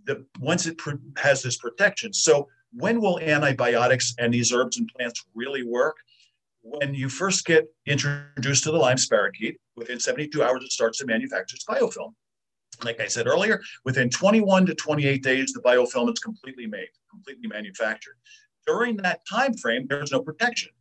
The 0.05 0.25
once 0.39 0.67
it 0.67 0.81
has 1.17 1.43
this 1.43 1.59
protection. 1.59 2.13
So 2.13 2.47
when 2.73 3.01
will 3.01 3.19
antibiotics 3.19 4.15
and 4.19 4.33
these 4.33 4.53
herbs 4.53 4.77
and 4.77 4.89
plants 4.97 5.25
really 5.35 5.65
work? 5.65 5.97
When 6.63 6.95
you 6.95 7.09
first 7.09 7.45
get 7.45 7.65
introduced 7.87 8.65
to 8.65 8.71
the 8.71 8.79
Lyme 8.79 8.97
spirochete, 8.97 9.57
within 9.77 9.99
72 9.99 10.43
hours 10.43 10.63
it 10.65 10.73
starts 10.73 10.99
to 10.99 11.07
manufacture 11.07 11.57
its 11.57 11.65
biofilm. 11.65 12.13
Like 12.85 13.01
I 13.01 13.07
said 13.07 13.27
earlier, 13.27 13.63
within 13.85 14.11
21 14.11 14.67
to 14.67 14.75
28 14.75 15.23
days, 15.23 15.53
the 15.53 15.63
biofilm 15.63 16.13
is 16.13 16.19
completely 16.19 16.67
made, 16.67 16.89
completely 17.11 17.49
manufactured. 17.49 18.17
During 18.67 18.97
that 18.99 19.21
time 19.29 19.55
frame, 19.55 19.87
there's 19.89 20.13
no 20.13 20.21
protection. 20.21 20.73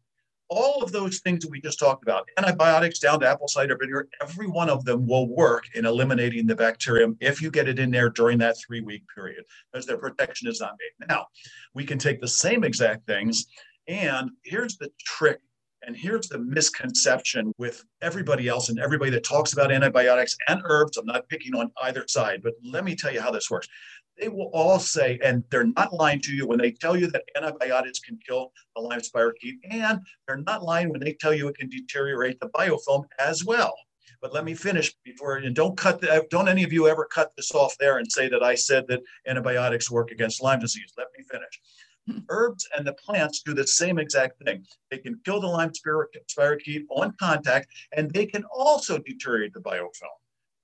All 0.47 0.83
of 0.83 0.91
those 0.91 1.19
things 1.19 1.43
that 1.43 1.49
we 1.49 1.59
just 1.59 1.79
talked 1.79 2.03
about, 2.03 2.27
antibiotics 2.37 2.99
down 2.99 3.19
to 3.21 3.27
apple 3.27 3.47
cider 3.47 3.77
vinegar, 3.79 4.07
every 4.21 4.47
one 4.47 4.69
of 4.69 4.85
them 4.85 5.07
will 5.07 5.27
work 5.27 5.63
in 5.73 5.85
eliminating 5.85 6.45
the 6.45 6.55
bacterium 6.55 7.17
if 7.19 7.41
you 7.41 7.49
get 7.49 7.67
it 7.67 7.79
in 7.79 7.89
there 7.89 8.09
during 8.09 8.37
that 8.39 8.55
three 8.59 8.81
week 8.81 9.03
period, 9.13 9.43
because 9.71 9.87
their 9.87 9.97
protection 9.97 10.47
is 10.47 10.61
not 10.61 10.75
made. 10.79 11.07
Now, 11.07 11.25
we 11.73 11.83
can 11.83 11.97
take 11.97 12.21
the 12.21 12.27
same 12.27 12.63
exact 12.63 13.07
things, 13.07 13.45
and 13.87 14.29
here's 14.43 14.77
the 14.77 14.91
trick 14.99 15.39
and 15.85 15.95
here's 15.95 16.27
the 16.27 16.39
misconception 16.39 17.53
with 17.57 17.83
everybody 18.01 18.47
else 18.47 18.69
and 18.69 18.79
everybody 18.79 19.11
that 19.11 19.23
talks 19.23 19.53
about 19.53 19.71
antibiotics 19.71 20.35
and 20.47 20.61
herbs. 20.65 20.97
I'm 20.97 21.05
not 21.05 21.27
picking 21.29 21.55
on 21.55 21.71
either 21.83 22.05
side, 22.07 22.41
but 22.43 22.53
let 22.63 22.83
me 22.83 22.95
tell 22.95 23.13
you 23.13 23.21
how 23.21 23.31
this 23.31 23.49
works. 23.49 23.67
They 24.17 24.29
will 24.29 24.49
all 24.53 24.79
say, 24.79 25.19
and 25.23 25.43
they're 25.49 25.67
not 25.67 25.93
lying 25.93 26.21
to 26.21 26.33
you 26.33 26.47
when 26.47 26.57
they 26.57 26.71
tell 26.71 26.95
you 26.95 27.07
that 27.07 27.25
antibiotics 27.35 27.99
can 27.99 28.17
kill 28.25 28.51
the 28.75 28.81
Lyme 28.81 29.01
spirochete, 29.01 29.59
and 29.69 29.99
they're 30.25 30.37
not 30.37 30.63
lying 30.63 30.89
when 30.89 31.01
they 31.01 31.13
tell 31.13 31.33
you 31.33 31.47
it 31.47 31.57
can 31.57 31.69
deteriorate 31.69 32.39
the 32.39 32.49
biofilm 32.49 33.05
as 33.19 33.43
well. 33.43 33.75
But 34.21 34.33
let 34.33 34.45
me 34.45 34.55
finish 34.55 34.93
before, 35.03 35.35
and 35.35 35.55
don't 35.55 35.77
cut 35.77 35.99
the, 35.99 36.25
don't 36.29 36.47
any 36.47 36.63
of 36.63 36.71
you 36.71 36.87
ever 36.87 37.05
cut 37.05 37.33
this 37.35 37.53
off 37.53 37.75
there 37.79 37.97
and 37.97 38.09
say 38.09 38.29
that 38.29 38.41
I 38.41 38.55
said 38.55 38.87
that 38.87 39.01
antibiotics 39.27 39.91
work 39.91 40.11
against 40.11 40.41
Lyme 40.41 40.59
disease. 40.59 40.93
Let 40.97 41.07
me 41.17 41.23
finish. 41.29 41.61
Hmm. 42.07 42.19
Herbs 42.29 42.67
and 42.77 42.87
the 42.87 42.93
plants 42.93 43.41
do 43.41 43.53
the 43.53 43.67
same 43.67 43.99
exact 43.99 44.41
thing. 44.45 44.65
They 44.91 44.99
can 44.99 45.19
kill 45.25 45.41
the 45.41 45.47
Lyme 45.47 45.71
spirochete 45.71 46.85
on 46.89 47.13
contact, 47.19 47.67
and 47.91 48.11
they 48.11 48.25
can 48.25 48.45
also 48.45 48.97
deteriorate 48.97 49.53
the 49.53 49.61
biofilm. 49.61 50.17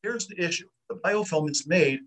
Here's 0.03 0.27
the 0.27 0.41
issue. 0.41 0.67
The 0.89 0.95
biofilm 0.95 1.49
is 1.49 1.67
made 1.67 1.99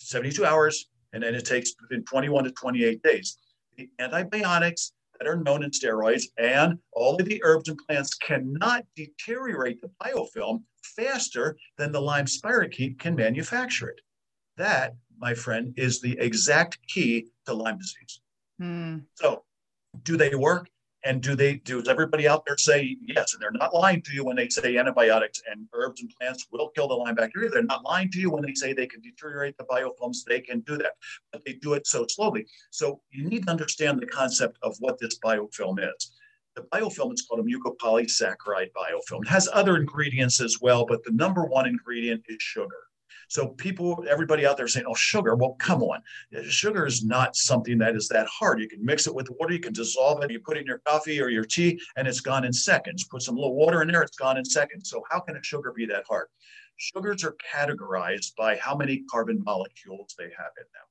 72 0.00 0.44
hours, 0.44 0.88
and 1.12 1.22
then 1.22 1.34
it 1.34 1.44
takes 1.44 1.74
within 1.80 2.04
21 2.04 2.44
to 2.44 2.50
28 2.52 3.02
days. 3.02 3.38
The 3.76 3.88
antibiotics 3.98 4.92
that 5.18 5.28
are 5.28 5.36
known 5.36 5.62
in 5.62 5.70
steroids 5.70 6.24
and 6.38 6.78
all 6.92 7.16
of 7.16 7.26
the 7.26 7.40
herbs 7.44 7.68
and 7.68 7.78
plants 7.86 8.14
cannot 8.14 8.84
deteriorate 8.96 9.80
the 9.80 9.90
biofilm 10.02 10.62
faster 10.82 11.56
than 11.76 11.92
the 11.92 12.00
Lyme 12.00 12.24
spirochete 12.24 12.98
can 12.98 13.14
manufacture 13.14 13.88
it. 13.88 14.00
That, 14.56 14.94
my 15.18 15.34
friend, 15.34 15.74
is 15.76 16.00
the 16.00 16.18
exact 16.18 16.78
key 16.88 17.26
to 17.46 17.52
Lyme 17.52 17.78
disease. 17.78 18.20
Mm. 18.60 19.04
So, 19.14 19.44
do 20.02 20.16
they 20.16 20.34
work? 20.34 20.68
And 21.04 21.22
do 21.22 21.34
they 21.34 21.56
does 21.56 21.88
everybody 21.88 22.28
out 22.28 22.44
there 22.46 22.58
say 22.58 22.96
yes? 23.00 23.32
And 23.32 23.42
they're 23.42 23.50
not 23.52 23.74
lying 23.74 24.02
to 24.02 24.12
you 24.12 24.24
when 24.24 24.36
they 24.36 24.48
say 24.48 24.76
antibiotics 24.76 25.40
and 25.50 25.66
herbs 25.72 26.02
and 26.02 26.10
plants 26.10 26.46
will 26.52 26.68
kill 26.68 26.88
the 26.88 26.94
Lyme 26.94 27.14
bacteria. 27.14 27.48
They're 27.48 27.62
not 27.62 27.84
lying 27.84 28.10
to 28.10 28.20
you 28.20 28.30
when 28.30 28.44
they 28.44 28.54
say 28.54 28.72
they 28.72 28.86
can 28.86 29.00
deteriorate 29.00 29.56
the 29.56 29.64
biofilms. 29.64 30.24
They 30.26 30.40
can 30.40 30.60
do 30.60 30.76
that, 30.76 30.92
but 31.32 31.42
they 31.46 31.54
do 31.54 31.72
it 31.74 31.86
so 31.86 32.04
slowly. 32.08 32.46
So 32.70 33.00
you 33.10 33.28
need 33.28 33.44
to 33.44 33.50
understand 33.50 34.00
the 34.00 34.06
concept 34.06 34.58
of 34.62 34.76
what 34.80 34.98
this 34.98 35.18
biofilm 35.18 35.78
is. 35.78 36.12
The 36.56 36.62
biofilm 36.62 37.14
is 37.14 37.22
called 37.22 37.40
a 37.40 37.44
mucopolysaccharide 37.44 38.70
biofilm. 38.76 39.22
It 39.22 39.28
has 39.28 39.48
other 39.52 39.76
ingredients 39.76 40.40
as 40.40 40.58
well, 40.60 40.84
but 40.84 41.02
the 41.04 41.12
number 41.12 41.44
one 41.44 41.66
ingredient 41.66 42.24
is 42.28 42.42
sugar. 42.42 42.89
So 43.30 43.46
people, 43.46 44.04
everybody 44.08 44.44
out 44.44 44.56
there 44.56 44.66
saying, 44.66 44.86
"Oh, 44.88 44.94
sugar." 44.94 45.36
Well, 45.36 45.54
come 45.60 45.84
on, 45.84 46.02
sugar 46.48 46.84
is 46.84 47.04
not 47.04 47.36
something 47.36 47.78
that 47.78 47.94
is 47.94 48.08
that 48.08 48.26
hard. 48.26 48.58
You 48.60 48.68
can 48.68 48.84
mix 48.84 49.06
it 49.06 49.14
with 49.14 49.30
water, 49.30 49.52
you 49.52 49.60
can 49.60 49.72
dissolve 49.72 50.20
it, 50.24 50.32
you 50.32 50.40
put 50.40 50.56
it 50.56 50.62
in 50.62 50.66
your 50.66 50.80
coffee 50.80 51.20
or 51.20 51.28
your 51.28 51.44
tea, 51.44 51.80
and 51.94 52.08
it's 52.08 52.20
gone 52.20 52.44
in 52.44 52.52
seconds. 52.52 53.04
Put 53.04 53.22
some 53.22 53.36
little 53.36 53.54
water 53.54 53.82
in 53.82 53.88
there, 53.88 54.02
it's 54.02 54.16
gone 54.16 54.36
in 54.36 54.44
seconds. 54.44 54.90
So 54.90 55.04
how 55.08 55.20
can 55.20 55.36
a 55.36 55.42
sugar 55.44 55.72
be 55.72 55.86
that 55.86 56.04
hard? 56.08 56.26
Sugars 56.76 57.22
are 57.22 57.36
categorized 57.54 58.34
by 58.34 58.56
how 58.56 58.74
many 58.76 59.04
carbon 59.08 59.44
molecules 59.44 60.12
they 60.18 60.24
have 60.24 60.52
in 60.58 60.66
them. 60.74 60.88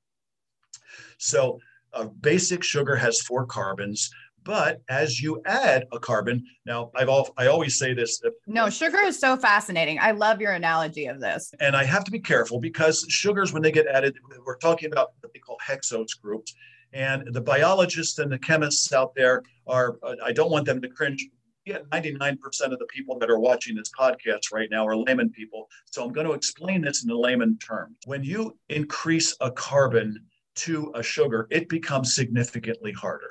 So 1.17 1.59
a 1.91 2.05
basic 2.05 2.63
sugar 2.63 2.95
has 2.95 3.19
four 3.19 3.45
carbons. 3.47 4.09
But 4.49 4.81
as 4.89 5.21
you 5.21 5.43
add 5.45 5.85
a 5.91 5.99
carbon, 5.99 6.43
now 6.65 6.89
I've 6.95 7.07
all, 7.07 7.29
I 7.37 7.45
always 7.45 7.77
say 7.77 7.93
this. 7.93 8.19
No, 8.47 8.67
sugar 8.67 8.97
is 8.97 9.19
so 9.19 9.37
fascinating. 9.37 9.99
I 9.99 10.09
love 10.09 10.41
your 10.41 10.53
analogy 10.53 11.05
of 11.05 11.21
this. 11.21 11.53
And 11.59 11.75
I 11.75 11.83
have 11.83 12.03
to 12.05 12.09
be 12.09 12.19
careful 12.19 12.59
because 12.59 13.05
sugars, 13.09 13.53
when 13.53 13.61
they 13.61 13.71
get 13.71 13.85
added, 13.85 14.17
we're 14.43 14.57
talking 14.57 14.91
about 14.91 15.09
what 15.19 15.31
they 15.35 15.39
call 15.39 15.57
hexose 15.63 16.19
groups. 16.19 16.55
And 16.93 17.31
the 17.31 17.41
biologists 17.41 18.17
and 18.17 18.31
the 18.31 18.39
chemists 18.39 18.91
out 18.91 19.13
there 19.13 19.43
are, 19.67 19.99
uh, 20.01 20.15
I 20.25 20.31
don't 20.31 20.49
want 20.49 20.65
them 20.65 20.81
to 20.81 20.89
cringe. 20.89 21.29
Yeah, 21.67 21.81
99% 21.91 22.39
of 22.71 22.79
the 22.79 22.87
people 22.89 23.19
that 23.19 23.29
are 23.29 23.39
watching 23.39 23.75
this 23.75 23.91
podcast 23.91 24.51
right 24.51 24.69
now 24.71 24.83
are 24.87 24.97
layman 24.97 25.29
people. 25.29 25.69
So 25.91 26.03
I'm 26.03 26.11
going 26.11 26.25
to 26.25 26.33
explain 26.33 26.81
this 26.81 27.03
in 27.03 27.07
the 27.09 27.15
layman 27.15 27.59
terms. 27.59 27.97
When 28.07 28.23
you 28.23 28.57
increase 28.69 29.37
a 29.41 29.51
carbon 29.51 30.25
to 30.55 30.91
a 30.95 31.03
sugar, 31.03 31.45
it 31.51 31.69
becomes 31.69 32.15
significantly 32.15 32.93
harder. 32.93 33.29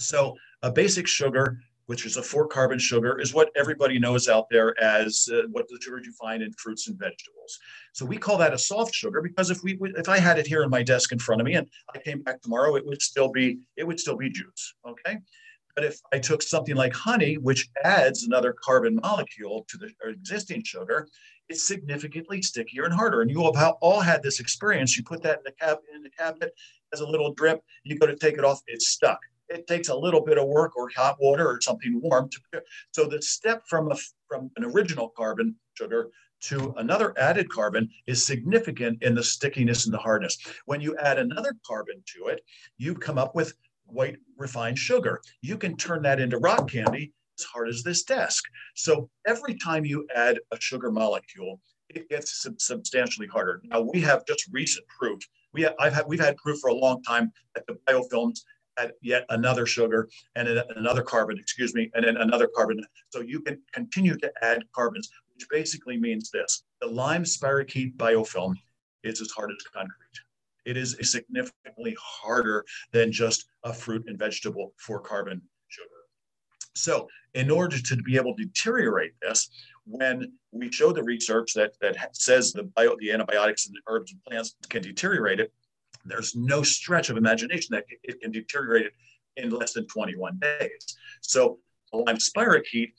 So 0.00 0.36
a 0.62 0.72
basic 0.72 1.06
sugar, 1.06 1.60
which 1.86 2.06
is 2.06 2.16
a 2.16 2.22
four 2.22 2.46
carbon 2.46 2.78
sugar, 2.78 3.20
is 3.20 3.34
what 3.34 3.50
everybody 3.56 3.98
knows 3.98 4.28
out 4.28 4.46
there 4.50 4.80
as 4.82 5.28
uh, 5.32 5.42
what 5.50 5.68
the 5.68 5.78
sugars 5.80 6.06
you 6.06 6.12
find 6.12 6.42
in 6.42 6.52
fruits 6.54 6.88
and 6.88 6.98
vegetables. 6.98 7.58
So 7.92 8.06
we 8.06 8.16
call 8.16 8.38
that 8.38 8.54
a 8.54 8.58
soft 8.58 8.94
sugar 8.94 9.20
because 9.20 9.50
if 9.50 9.62
we 9.62 9.78
if 9.96 10.08
I 10.08 10.18
had 10.18 10.38
it 10.38 10.46
here 10.46 10.64
on 10.64 10.70
my 10.70 10.82
desk 10.82 11.12
in 11.12 11.18
front 11.18 11.40
of 11.40 11.46
me 11.46 11.54
and 11.54 11.68
I 11.94 11.98
came 11.98 12.22
back 12.22 12.40
tomorrow, 12.40 12.76
it 12.76 12.86
would 12.86 13.02
still 13.02 13.30
be 13.30 13.58
it 13.76 13.86
would 13.86 14.00
still 14.00 14.16
be 14.16 14.30
juice. 14.30 14.74
Okay. 14.88 15.18
But 15.76 15.84
if 15.84 16.00
I 16.12 16.18
took 16.18 16.42
something 16.42 16.74
like 16.74 16.92
honey, 16.92 17.38
which 17.38 17.68
adds 17.84 18.24
another 18.24 18.54
carbon 18.64 18.96
molecule 18.96 19.64
to 19.68 19.78
the 19.78 19.90
existing 20.04 20.64
sugar, 20.64 21.06
it's 21.48 21.66
significantly 21.66 22.42
stickier 22.42 22.84
and 22.84 22.92
harder. 22.92 23.22
And 23.22 23.30
you 23.30 23.50
have 23.54 23.74
all 23.80 24.00
had 24.00 24.20
this 24.20 24.40
experience. 24.40 24.96
You 24.96 25.04
put 25.04 25.22
that 25.22 25.38
in 25.38 25.44
the, 25.44 25.52
cab- 25.52 25.78
in 25.94 26.02
the 26.02 26.10
cabinet 26.10 26.52
as 26.92 27.00
a 27.00 27.06
little 27.06 27.32
drip, 27.34 27.62
you 27.84 27.96
go 27.96 28.06
to 28.06 28.16
take 28.16 28.34
it 28.34 28.44
off, 28.44 28.60
it's 28.66 28.88
stuck 28.88 29.20
it 29.50 29.66
takes 29.66 29.88
a 29.88 29.94
little 29.94 30.22
bit 30.22 30.38
of 30.38 30.46
work 30.46 30.76
or 30.76 30.88
hot 30.96 31.16
water 31.20 31.46
or 31.46 31.60
something 31.60 32.00
warm 32.02 32.30
to 32.30 32.62
so 32.92 33.04
the 33.04 33.20
step 33.20 33.62
from 33.68 33.90
a 33.90 33.96
from 34.28 34.50
an 34.56 34.64
original 34.64 35.08
carbon 35.16 35.54
sugar 35.74 36.08
to 36.40 36.72
another 36.78 37.12
added 37.18 37.50
carbon 37.50 37.88
is 38.06 38.24
significant 38.24 39.02
in 39.02 39.14
the 39.14 39.22
stickiness 39.22 39.84
and 39.84 39.92
the 39.92 39.98
hardness. 39.98 40.38
When 40.64 40.80
you 40.80 40.96
add 40.96 41.18
another 41.18 41.52
carbon 41.66 42.02
to 42.16 42.28
it 42.28 42.42
you 42.78 42.94
come 42.94 43.18
up 43.18 43.34
with 43.34 43.52
white 43.84 44.16
refined 44.38 44.78
sugar. 44.78 45.20
You 45.42 45.58
can 45.58 45.76
turn 45.76 46.02
that 46.02 46.20
into 46.20 46.38
rock 46.38 46.70
candy 46.70 47.12
as 47.38 47.44
hard 47.44 47.68
as 47.68 47.82
this 47.82 48.04
desk. 48.04 48.44
So 48.76 49.10
every 49.26 49.56
time 49.56 49.84
you 49.84 50.06
add 50.14 50.38
a 50.52 50.60
sugar 50.60 50.90
molecule 50.90 51.60
it 51.94 52.08
gets 52.08 52.42
sub- 52.42 52.60
substantially 52.60 53.26
harder. 53.26 53.60
Now 53.64 53.80
we 53.80 54.00
have 54.02 54.24
just 54.24 54.48
recent 54.52 54.86
proof. 54.86 55.20
We 55.52 55.62
have, 55.62 55.74
I've 55.80 55.92
had, 55.92 56.04
we've 56.06 56.20
had 56.20 56.36
proof 56.36 56.60
for 56.60 56.70
a 56.70 56.74
long 56.74 57.02
time 57.02 57.32
that 57.54 57.66
the 57.66 57.78
biofilms 57.88 58.40
add 58.80 58.92
yet 59.02 59.24
another 59.28 59.66
sugar 59.66 60.08
and 60.36 60.48
another 60.76 61.02
carbon, 61.02 61.38
excuse 61.38 61.74
me, 61.74 61.90
and 61.94 62.04
then 62.04 62.16
another 62.16 62.48
carbon. 62.54 62.82
So 63.10 63.20
you 63.20 63.40
can 63.40 63.60
continue 63.72 64.16
to 64.18 64.32
add 64.42 64.62
carbons, 64.74 65.10
which 65.34 65.46
basically 65.50 65.98
means 65.98 66.30
this. 66.30 66.62
The 66.80 66.86
Lyme 66.86 67.24
spirochete 67.24 67.96
biofilm 67.96 68.54
is 69.02 69.20
as 69.20 69.30
hard 69.30 69.50
as 69.50 69.62
concrete. 69.74 69.96
It 70.66 70.76
is 70.76 70.96
significantly 71.02 71.96
harder 71.98 72.64
than 72.92 73.12
just 73.12 73.46
a 73.64 73.72
fruit 73.72 74.04
and 74.06 74.18
vegetable 74.18 74.74
four 74.76 75.00
carbon 75.00 75.40
sugar. 75.68 75.88
So 76.74 77.08
in 77.34 77.50
order 77.50 77.80
to 77.80 77.96
be 77.96 78.16
able 78.16 78.34
to 78.36 78.44
deteriorate 78.44 79.12
this, 79.22 79.48
when 79.86 80.32
we 80.52 80.70
show 80.70 80.92
the 80.92 81.02
research 81.02 81.54
that, 81.54 81.72
that 81.80 82.16
says 82.16 82.52
the, 82.52 82.64
bio, 82.64 82.94
the 82.98 83.10
antibiotics 83.10 83.66
and 83.66 83.74
the 83.74 83.80
herbs 83.86 84.12
and 84.12 84.22
plants 84.24 84.54
can 84.68 84.82
deteriorate 84.82 85.40
it, 85.40 85.52
there's 86.04 86.34
no 86.34 86.62
stretch 86.62 87.10
of 87.10 87.16
imagination 87.16 87.68
that 87.74 87.84
it 88.02 88.20
can 88.20 88.32
deteriorate 88.32 88.92
in 89.36 89.50
less 89.50 89.72
than 89.72 89.86
21 89.86 90.38
days. 90.38 90.96
So 91.20 91.58
Lyme 91.92 92.16
spirochete 92.16 92.92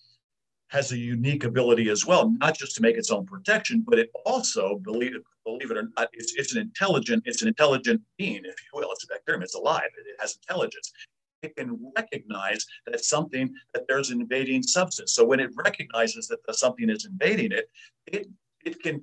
has 0.69 0.91
a 0.91 0.97
unique 0.97 1.43
ability 1.43 1.89
as 1.89 2.05
well, 2.05 2.31
not 2.39 2.57
just 2.57 2.75
to 2.75 2.81
make 2.81 2.95
its 2.95 3.11
own 3.11 3.25
protection, 3.25 3.83
but 3.85 3.99
it 3.99 4.09
also, 4.25 4.79
believe 4.83 5.15
it, 5.15 5.21
believe 5.43 5.69
it 5.69 5.77
or 5.77 5.89
not, 5.97 6.07
it's, 6.13 6.33
it's 6.35 6.55
an 6.55 6.61
intelligent, 6.61 7.23
it's 7.25 7.41
an 7.41 7.49
intelligent 7.49 8.01
being, 8.17 8.41
if 8.45 8.55
you 8.61 8.69
will. 8.73 8.89
It's 8.91 9.03
a 9.03 9.07
bacterium, 9.07 9.43
it's 9.43 9.55
alive, 9.55 9.89
it, 9.97 10.07
it 10.07 10.15
has 10.19 10.37
intelligence. 10.47 10.93
It 11.41 11.55
can 11.57 11.91
recognize 11.97 12.65
that 12.85 13.03
something, 13.03 13.53
that 13.73 13.83
there's 13.87 14.11
an 14.11 14.21
invading 14.21 14.63
substance. 14.63 15.13
So 15.13 15.25
when 15.25 15.39
it 15.39 15.49
recognizes 15.55 16.27
that 16.27 16.39
something 16.55 16.89
is 16.89 17.05
invading 17.05 17.51
it, 17.51 17.69
it 18.07 18.27
it 18.65 18.81
can 18.81 19.01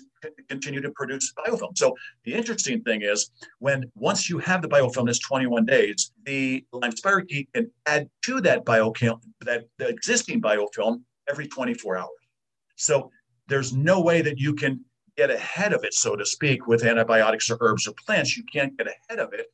continue 0.49 0.81
to 0.81 0.91
produce 0.91 1.33
biofilm. 1.35 1.77
So 1.77 1.95
the 2.25 2.35
interesting 2.35 2.83
thing 2.83 3.03
is 3.03 3.31
when 3.59 3.91
once 3.95 4.29
you 4.29 4.39
have 4.39 4.63
the 4.63 4.69
biofilm 4.69 5.07
that's 5.07 5.19
21 5.21 5.67
days, 5.67 6.13
the 6.25 6.65
Lyme 6.73 6.93
spirochete 6.93 7.49
can 7.55 7.71
add 7.87 8.09
to 8.23 8.41
that 8.43 8.65
biofilm, 8.65 9.21
that 9.43 9.65
the 9.79 9.89
existing 9.89 10.41
biofilm 10.41 11.03
every 11.29 11.47
24 11.47 11.99
hours. 11.99 12.09
So 12.77 13.11
there's 13.49 13.73
no 13.73 14.01
way 14.01 14.23
that 14.23 14.39
you 14.39 14.55
can 14.55 14.85
get 15.17 15.31
ahead 15.31 15.73
of 15.73 15.83
it, 15.85 15.95
so 15.95 16.15
to 16.15 16.25
speak, 16.25 16.67
with 16.67 16.85
antibiotics 16.85 17.51
or 17.51 17.59
herbs 17.61 17.89
or 17.89 17.95
plants. 18.07 18.37
You 18.37 18.45
can't 18.53 18.77
get 18.79 18.87
ahead 18.87 19.19
of 19.19 19.33
it 19.33 19.47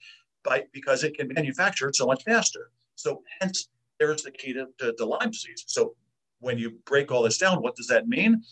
by, 0.45 0.65
because 0.73 1.05
it 1.05 1.17
can 1.17 1.29
manufacture 1.35 1.89
it 1.89 1.97
so 1.97 2.07
much 2.07 2.23
faster. 2.25 2.71
So 2.97 3.23
hence 3.41 3.69
there's 3.99 4.23
the 4.23 4.31
key 4.31 4.53
to, 4.53 4.67
to, 4.79 4.93
to 4.93 5.05
Lyme 5.05 5.31
disease. 5.31 5.65
So 5.67 5.95
when 6.45 6.59
you 6.59 6.79
break 6.85 7.11
all 7.11 7.23
this 7.23 7.39
down, 7.39 7.63
what 7.63 7.75
does 7.75 7.87
that 7.89 8.07
mean? 8.07 8.43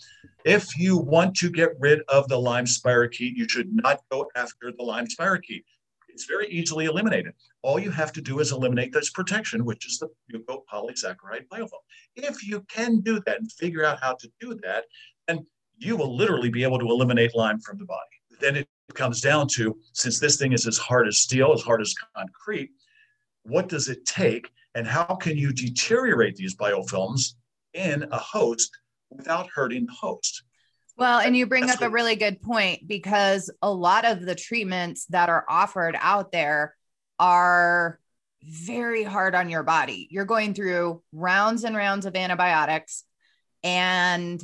If 0.45 0.77
you 0.79 0.97
want 0.97 1.37
to 1.37 1.51
get 1.51 1.71
rid 1.79 2.01
of 2.09 2.27
the 2.29 2.39
Lyme 2.39 2.65
spirochete, 2.65 3.37
you 3.37 3.49
should 3.49 3.73
not 3.73 4.01
go 4.11 4.29
after 4.35 4.73
the 4.73 4.83
Lyme 4.83 5.07
spirochete. 5.07 5.65
It's 6.09 6.25
very 6.25 6.49
easily 6.49 6.87
eliminated. 6.87 7.35
All 7.63 7.79
you 7.79 7.91
have 7.91 8.13
to 8.15 8.21
do 8.21 8.41
is 8.41 8.53
eliminate 8.53 8.93
this 8.93 9.11
protection, 9.11 9.65
which 9.65 9.87
is 9.87 9.99
the 9.99 10.09
mucopolysaccharide 10.33 11.49
biofilm. 11.51 11.85
If 12.17 12.47
you 12.47 12.63
can 12.69 13.01
do 13.01 13.21
that 13.27 13.39
and 13.39 13.53
figure 13.53 13.85
out 13.85 14.01
how 14.01 14.15
to 14.15 14.29
do 14.41 14.59
that, 14.63 14.85
then 15.29 15.47
you 15.79 15.97
will 15.97 16.15
literally 16.17 16.51
be 16.51 16.65
able 16.65 16.79
to 16.79 16.87
eliminate 16.87 17.35
Lyme 17.35 17.61
from 17.61 17.79
the 17.79 17.85
body. 17.85 18.01
Then 18.41 18.57
it 18.57 18.69
comes 18.95 19.21
down 19.21 19.49
to 19.55 19.79
since 19.93 20.19
this 20.19 20.37
thing 20.37 20.53
is 20.53 20.67
as 20.67 20.79
hard 20.79 21.09
as 21.09 21.19
steel, 21.19 21.53
as 21.53 21.63
hard 21.63 21.81
as 21.81 21.95
concrete, 22.17 22.71
what 23.45 23.69
does 23.69 23.89
it 23.89 24.05
take 24.05 24.51
and 24.75 24.87
how 24.87 25.05
can 25.05 25.37
you 25.37 25.53
deteriorate 25.53 26.37
these 26.37 26.57
biofilms 26.57 27.35
in 27.75 28.07
a 28.11 28.19
host 28.19 28.71
without 29.11 29.49
hurting 29.55 29.87
the 29.87 29.93
host? 29.93 30.43
Well, 30.97 31.21
and 31.21 31.37
you 31.37 31.47
bring 31.47 31.67
That's 31.67 31.76
up 31.76 31.81
what, 31.83 31.88
a 31.88 31.93
really 31.93 32.17
good 32.17 32.43
point 32.43 32.87
because 32.87 33.50
a 33.62 33.73
lot 33.73 34.05
of 34.05 34.21
the 34.21 34.35
treatments 34.35 35.07
that 35.07 35.29
are 35.29 35.45
offered 35.49 35.97
out 35.99 36.33
there 36.33 36.76
are 37.19 37.99
very 38.43 39.02
hard 39.02 39.35
on 39.35 39.49
your 39.49 39.62
body. 39.62 40.09
You're 40.11 40.25
going 40.25 40.55
through 40.55 41.02
rounds 41.12 41.64
and 41.64 41.76
rounds 41.76 42.07
of 42.07 42.17
antibiotics 42.17 43.05
and 43.62 44.43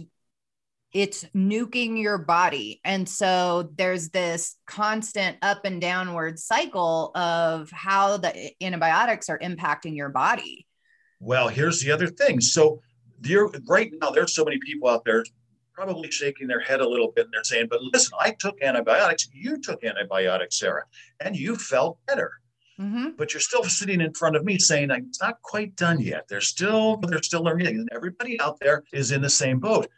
it's 0.93 1.25
nuking 1.37 2.01
your 2.01 2.17
body. 2.17 2.81
And 2.85 3.07
so 3.09 3.71
there's 3.77 4.09
this 4.09 4.57
constant 4.67 5.37
up 5.43 5.65
and 5.65 5.81
downward 5.81 6.39
cycle 6.39 7.11
of 7.15 7.71
how 7.71 8.17
the 8.17 8.53
antibiotics 8.63 9.29
are 9.29 9.39
impacting 9.39 9.97
your 9.97 10.09
body. 10.09 10.67
Well, 11.21 11.49
here's 11.49 11.83
the 11.83 11.91
other 11.91 12.07
thing. 12.07 12.41
So 12.41 12.81
there, 13.21 13.49
right 13.67 13.93
now, 14.01 14.11
there's 14.11 14.35
so 14.35 14.45
many 14.45 14.59
people 14.59 14.89
out 14.89 15.05
there 15.05 15.25
probably 15.73 16.11
shaking 16.11 16.49
their 16.49 16.61
head 16.61 16.81
a 16.81 16.89
little 16.89 17.13
bit 17.15 17.27
and 17.27 17.33
they're 17.33 17.45
saying, 17.45 17.69
but 17.71 17.81
listen, 17.81 18.13
I 18.21 18.33
took 18.33 18.61
antibiotics. 18.63 19.29
You 19.33 19.59
took 19.61 19.85
antibiotics, 19.85 20.59
Sarah, 20.59 20.85
and 21.21 21.37
you 21.37 21.55
felt 21.55 21.99
better. 22.07 22.33
Mm-hmm. 22.81 23.11
But 23.17 23.35
you're 23.35 23.41
still 23.41 23.65
sitting 23.65 24.01
in 24.01 24.15
front 24.15 24.37
of 24.37 24.45
me 24.45 24.59
saying 24.59 24.93
I 24.93 24.99
it's 24.99 25.21
not 25.21 25.43
quite 25.43 25.75
done 25.75 26.01
yet. 26.01 26.27
They're 26.29 26.41
still 26.41 26.97
they're 26.99 27.23
still 27.23 27.43
learning, 27.43 27.67
and 27.67 27.89
everybody 27.93 28.41
out 28.41 28.61
there 28.61 28.85
is 28.93 29.11
in 29.11 29.21
the 29.21 29.29
same 29.29 29.59
boat. 29.59 29.89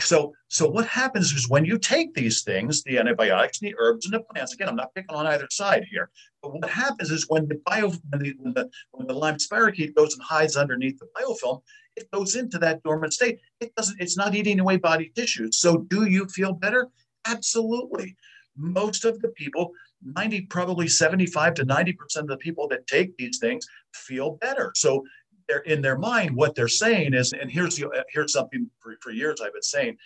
So 0.00 0.32
so 0.48 0.66
what 0.66 0.86
happens 0.86 1.32
is 1.32 1.50
when 1.50 1.66
you 1.66 1.76
take 1.76 2.14
these 2.14 2.40
things, 2.42 2.82
the 2.82 2.98
antibiotics, 2.98 3.60
and 3.60 3.70
the 3.70 3.76
herbs, 3.78 4.06
and 4.06 4.14
the 4.14 4.20
plants. 4.20 4.54
Again, 4.54 4.70
I'm 4.70 4.76
not 4.76 4.94
picking 4.94 5.14
on 5.14 5.26
either 5.26 5.48
side 5.50 5.84
here. 5.90 6.08
But 6.42 6.54
what 6.54 6.70
happens 6.70 7.10
is 7.10 7.26
when 7.28 7.46
the 7.46 7.60
bio 7.66 7.90
when 7.90 8.22
the 8.22 8.34
when 8.38 8.54
the, 8.54 8.70
when 8.92 9.06
the 9.06 9.14
Lyme 9.14 9.36
spirochete 9.36 9.94
goes 9.94 10.14
and 10.14 10.22
hides 10.22 10.56
underneath 10.56 10.98
the 10.98 11.08
biofilm, 11.14 11.60
it 12.00 12.10
goes 12.10 12.36
into 12.36 12.58
that 12.58 12.82
dormant 12.82 13.12
state. 13.12 13.38
It 13.60 13.74
doesn't. 13.74 14.00
It's 14.00 14.16
not 14.16 14.34
eating 14.34 14.60
away 14.60 14.76
body 14.76 15.12
tissues. 15.14 15.60
So 15.60 15.78
do 15.78 16.06
you 16.06 16.26
feel 16.26 16.52
better? 16.52 16.88
Absolutely. 17.26 18.16
Most 18.56 19.04
of 19.04 19.20
the 19.20 19.28
people 19.28 19.72
90, 20.02 20.42
probably 20.42 20.88
75 20.88 21.54
to 21.54 21.66
90% 21.66 22.16
of 22.16 22.26
the 22.26 22.36
people 22.38 22.66
that 22.68 22.86
take 22.86 23.16
these 23.16 23.38
things 23.38 23.66
feel 23.94 24.32
better. 24.40 24.72
So 24.74 25.04
they're 25.46 25.58
in 25.60 25.82
their 25.82 25.98
mind, 25.98 26.34
what 26.34 26.54
they're 26.54 26.68
saying 26.68 27.12
is, 27.12 27.32
and 27.32 27.50
here's 27.50 27.76
the, 27.76 28.04
here's 28.10 28.32
something 28.32 28.70
for, 28.78 28.94
for 29.00 29.10
years 29.10 29.40
I've 29.40 29.52
been 29.52 29.62
saying, 29.62 29.96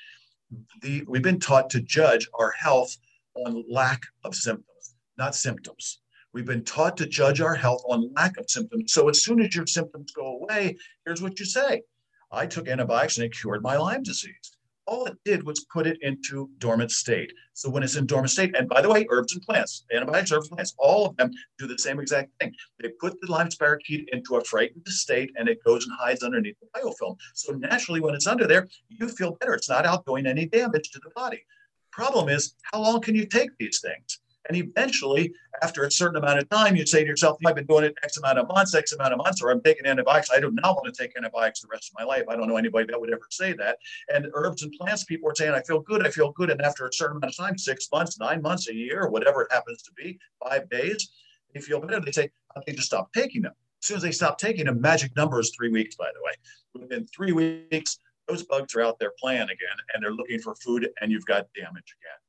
the, 0.82 1.04
we've 1.06 1.22
been 1.22 1.40
taught 1.40 1.70
to 1.70 1.80
judge 1.80 2.28
our 2.38 2.50
health 2.52 2.96
on 3.34 3.64
lack 3.68 4.02
of 4.24 4.34
symptoms, 4.34 4.94
not 5.16 5.34
symptoms. 5.34 6.00
We've 6.34 6.44
been 6.44 6.64
taught 6.64 6.98
to 6.98 7.06
judge 7.06 7.40
our 7.40 7.54
health 7.54 7.82
on 7.88 8.12
lack 8.14 8.36
of 8.36 8.50
symptoms. 8.50 8.92
So 8.92 9.08
as 9.08 9.24
soon 9.24 9.40
as 9.40 9.54
your 9.54 9.66
symptoms 9.66 10.12
go 10.12 10.38
away, 10.38 10.76
here's 11.06 11.22
what 11.22 11.40
you 11.40 11.46
say. 11.46 11.82
I 12.30 12.46
took 12.46 12.68
antibiotics 12.68 13.16
and 13.16 13.24
it 13.24 13.32
cured 13.32 13.62
my 13.62 13.76
Lyme 13.76 14.02
disease 14.02 14.54
all 14.86 15.06
it 15.06 15.16
did 15.24 15.42
was 15.44 15.64
put 15.72 15.86
it 15.86 15.98
into 16.02 16.50
dormant 16.58 16.90
state. 16.90 17.32
So 17.54 17.70
when 17.70 17.82
it's 17.82 17.96
in 17.96 18.06
dormant 18.06 18.30
state, 18.30 18.56
and 18.56 18.68
by 18.68 18.80
the 18.82 18.88
way, 18.88 19.06
herbs 19.08 19.32
and 19.32 19.42
plants, 19.42 19.84
antibiotics, 19.92 20.32
herbs 20.32 20.48
and 20.48 20.56
plants, 20.56 20.74
all 20.78 21.06
of 21.06 21.16
them 21.16 21.30
do 21.58 21.66
the 21.66 21.78
same 21.78 22.00
exact 22.00 22.30
thing. 22.40 22.52
They 22.80 22.90
put 23.00 23.20
the 23.20 23.30
Lyme 23.30 23.48
spirochete 23.48 24.08
into 24.12 24.36
a 24.36 24.44
frightened 24.44 24.86
state 24.86 25.32
and 25.36 25.48
it 25.48 25.62
goes 25.64 25.86
and 25.86 25.94
hides 25.98 26.22
underneath 26.22 26.56
the 26.60 26.66
biofilm. 26.78 27.16
So 27.34 27.52
naturally, 27.52 28.00
when 28.00 28.14
it's 28.14 28.26
under 28.26 28.46
there, 28.46 28.68
you 28.88 29.08
feel 29.08 29.36
better. 29.40 29.54
It's 29.54 29.68
not 29.68 29.86
out 29.86 30.04
doing 30.04 30.26
any 30.26 30.46
damage 30.46 30.90
to 30.90 31.00
the 31.02 31.10
body. 31.14 31.44
Problem 31.90 32.28
is, 32.28 32.54
how 32.72 32.80
long 32.80 33.00
can 33.00 33.14
you 33.14 33.26
take 33.26 33.50
these 33.58 33.80
things? 33.80 34.20
And 34.48 34.58
eventually, 34.58 35.32
after 35.64 35.84
a 35.84 35.90
certain 35.90 36.16
amount 36.22 36.38
of 36.38 36.48
time, 36.50 36.76
you'd 36.76 36.88
say 36.90 37.02
to 37.02 37.08
yourself, 37.08 37.38
I've 37.46 37.54
been 37.54 37.64
doing 37.64 37.84
it 37.84 37.94
X 38.02 38.18
amount 38.18 38.38
of 38.38 38.46
months, 38.48 38.74
X 38.74 38.92
amount 38.92 39.14
of 39.14 39.18
months, 39.18 39.40
or 39.42 39.50
I'm 39.50 39.62
taking 39.62 39.86
antibiotics. 39.86 40.28
I 40.30 40.38
do 40.38 40.50
not 40.50 40.76
want 40.76 40.92
to 40.92 41.02
take 41.02 41.16
antibiotics 41.16 41.62
the 41.62 41.68
rest 41.72 41.90
of 41.90 41.94
my 41.98 42.04
life. 42.04 42.24
I 42.28 42.36
don't 42.36 42.48
know 42.48 42.58
anybody 42.58 42.86
that 42.90 43.00
would 43.00 43.10
ever 43.10 43.26
say 43.30 43.54
that. 43.54 43.78
And 44.12 44.26
herbs 44.34 44.62
and 44.62 44.70
plants, 44.78 45.04
people 45.04 45.30
are 45.30 45.34
saying, 45.34 45.54
I 45.54 45.62
feel 45.62 45.80
good, 45.80 46.06
I 46.06 46.10
feel 46.10 46.32
good. 46.32 46.50
And 46.50 46.60
after 46.60 46.86
a 46.86 46.92
certain 46.92 47.16
amount 47.16 47.32
of 47.32 47.36
time, 47.38 47.56
six 47.56 47.88
months, 47.90 48.18
nine 48.18 48.42
months, 48.42 48.68
a 48.68 48.74
year, 48.74 49.08
whatever 49.08 49.40
it 49.42 49.52
happens 49.52 49.80
to 49.84 49.92
be, 49.92 50.18
five 50.46 50.68
days, 50.68 51.12
they 51.54 51.60
feel 51.60 51.80
better. 51.80 51.98
They 51.98 52.12
say, 52.12 52.30
I 52.54 52.60
need 52.68 52.76
to 52.76 52.82
stop 52.82 53.10
taking 53.14 53.40
them. 53.40 53.52
As 53.82 53.88
soon 53.88 53.96
as 53.96 54.02
they 54.02 54.12
stop 54.12 54.36
taking 54.36 54.66
them, 54.66 54.82
magic 54.82 55.16
number 55.16 55.40
is 55.40 55.50
three 55.56 55.70
weeks, 55.70 55.96
by 55.96 56.10
the 56.12 56.20
way. 56.22 56.82
Within 56.82 57.06
three 57.06 57.32
weeks, 57.32 57.98
those 58.28 58.42
bugs 58.42 58.74
are 58.74 58.82
out 58.82 58.98
there 58.98 59.12
playing 59.18 59.44
again 59.44 59.78
and 59.94 60.02
they're 60.02 60.12
looking 60.12 60.40
for 60.40 60.54
food 60.56 60.90
and 61.00 61.10
you've 61.10 61.26
got 61.26 61.46
damage 61.54 61.96
again 62.02 62.23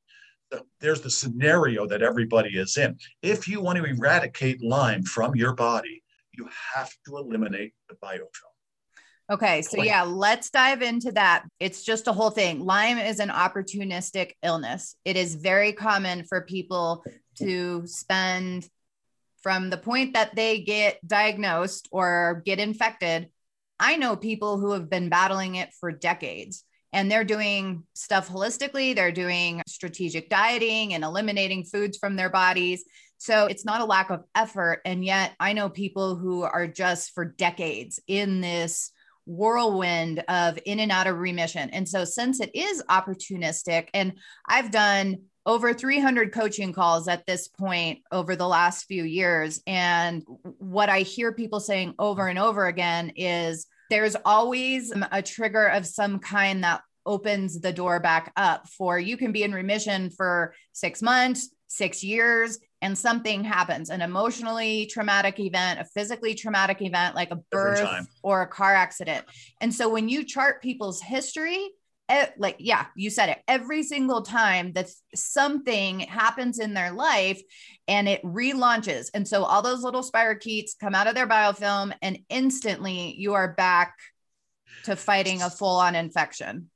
there's 0.80 1.00
the 1.00 1.10
scenario 1.10 1.86
that 1.86 2.02
everybody 2.02 2.50
is 2.50 2.76
in. 2.76 2.98
If 3.22 3.48
you 3.48 3.60
want 3.60 3.78
to 3.78 3.84
eradicate 3.84 4.62
Lyme 4.62 5.02
from 5.02 5.34
your 5.34 5.54
body, 5.54 6.02
you 6.32 6.48
have 6.74 6.90
to 7.06 7.16
eliminate 7.16 7.74
the 7.88 7.94
biofilm. 7.96 8.52
Okay, 9.28 9.62
so 9.62 9.82
yeah, 9.82 10.02
let's 10.02 10.50
dive 10.50 10.82
into 10.82 11.10
that. 11.12 11.44
It's 11.58 11.82
just 11.82 12.06
a 12.06 12.12
whole 12.12 12.30
thing. 12.30 12.64
Lyme 12.64 12.98
is 12.98 13.18
an 13.18 13.28
opportunistic 13.28 14.32
illness. 14.42 14.94
It 15.04 15.16
is 15.16 15.34
very 15.34 15.72
common 15.72 16.24
for 16.24 16.42
people 16.42 17.02
to 17.38 17.86
spend 17.86 18.68
from 19.42 19.68
the 19.68 19.78
point 19.78 20.14
that 20.14 20.36
they 20.36 20.60
get 20.60 21.04
diagnosed 21.06 21.88
or 21.90 22.42
get 22.44 22.60
infected. 22.60 23.28
I 23.80 23.96
know 23.96 24.14
people 24.14 24.58
who 24.58 24.72
have 24.72 24.88
been 24.88 25.08
battling 25.08 25.56
it 25.56 25.70
for 25.80 25.90
decades 25.90 26.64
and 26.96 27.10
they're 27.10 27.24
doing 27.24 27.84
stuff 27.92 28.26
holistically. 28.26 28.96
They're 28.96 29.12
doing 29.12 29.62
strategic 29.68 30.30
dieting 30.30 30.94
and 30.94 31.04
eliminating 31.04 31.62
foods 31.62 31.98
from 31.98 32.16
their 32.16 32.30
bodies. 32.30 32.84
So 33.18 33.44
it's 33.44 33.66
not 33.66 33.82
a 33.82 33.84
lack 33.84 34.08
of 34.08 34.24
effort. 34.34 34.80
And 34.86 35.04
yet 35.04 35.32
I 35.38 35.52
know 35.52 35.68
people 35.68 36.16
who 36.16 36.42
are 36.42 36.66
just 36.66 37.12
for 37.12 37.26
decades 37.26 38.00
in 38.06 38.40
this 38.40 38.92
whirlwind 39.26 40.24
of 40.26 40.58
in 40.64 40.80
and 40.80 40.90
out 40.90 41.06
of 41.06 41.18
remission. 41.18 41.68
And 41.68 41.86
so 41.86 42.06
since 42.06 42.40
it 42.40 42.50
is 42.54 42.82
opportunistic, 42.88 43.88
and 43.92 44.14
I've 44.48 44.70
done 44.70 45.18
over 45.44 45.74
300 45.74 46.32
coaching 46.32 46.72
calls 46.72 47.08
at 47.08 47.26
this 47.26 47.46
point 47.46 47.98
over 48.10 48.36
the 48.36 48.48
last 48.48 48.84
few 48.84 49.04
years. 49.04 49.60
And 49.66 50.24
what 50.58 50.88
I 50.88 51.00
hear 51.00 51.30
people 51.30 51.60
saying 51.60 51.94
over 51.98 52.26
and 52.26 52.38
over 52.38 52.66
again 52.66 53.12
is, 53.16 53.66
there's 53.90 54.16
always 54.24 54.92
um, 54.92 55.04
a 55.12 55.22
trigger 55.22 55.66
of 55.66 55.86
some 55.86 56.18
kind 56.18 56.64
that 56.64 56.82
opens 57.04 57.60
the 57.60 57.72
door 57.72 58.00
back 58.00 58.32
up 58.36 58.68
for 58.68 58.98
you 58.98 59.16
can 59.16 59.30
be 59.32 59.44
in 59.44 59.52
remission 59.52 60.10
for 60.10 60.54
six 60.72 61.00
months, 61.00 61.50
six 61.68 62.02
years, 62.02 62.58
and 62.82 62.96
something 62.96 63.42
happens 63.42 63.90
an 63.90 64.02
emotionally 64.02 64.86
traumatic 64.86 65.40
event, 65.40 65.80
a 65.80 65.84
physically 65.84 66.34
traumatic 66.34 66.82
event 66.82 67.14
like 67.14 67.30
a 67.30 67.40
birth 67.50 68.06
or 68.22 68.42
a 68.42 68.46
car 68.46 68.74
accident. 68.74 69.24
And 69.60 69.74
so 69.74 69.88
when 69.88 70.08
you 70.08 70.24
chart 70.24 70.62
people's 70.62 71.00
history, 71.00 71.70
like 72.38 72.56
yeah 72.60 72.86
you 72.94 73.10
said 73.10 73.28
it 73.28 73.38
every 73.48 73.82
single 73.82 74.22
time 74.22 74.72
that 74.72 74.88
something 75.14 76.00
happens 76.00 76.58
in 76.60 76.72
their 76.72 76.92
life 76.92 77.42
and 77.88 78.08
it 78.08 78.22
relaunches. 78.22 79.10
And 79.14 79.26
so 79.26 79.44
all 79.44 79.62
those 79.62 79.82
little 79.82 80.02
spirochetes 80.02 80.78
come 80.78 80.94
out 80.94 81.06
of 81.06 81.14
their 81.14 81.26
biofilm 81.26 81.92
and 82.02 82.18
instantly 82.28 83.14
you 83.16 83.34
are 83.34 83.54
back 83.54 83.94
to 84.84 84.96
fighting 84.96 85.42
a 85.42 85.50
full-on 85.50 85.94
infection. 85.94 86.70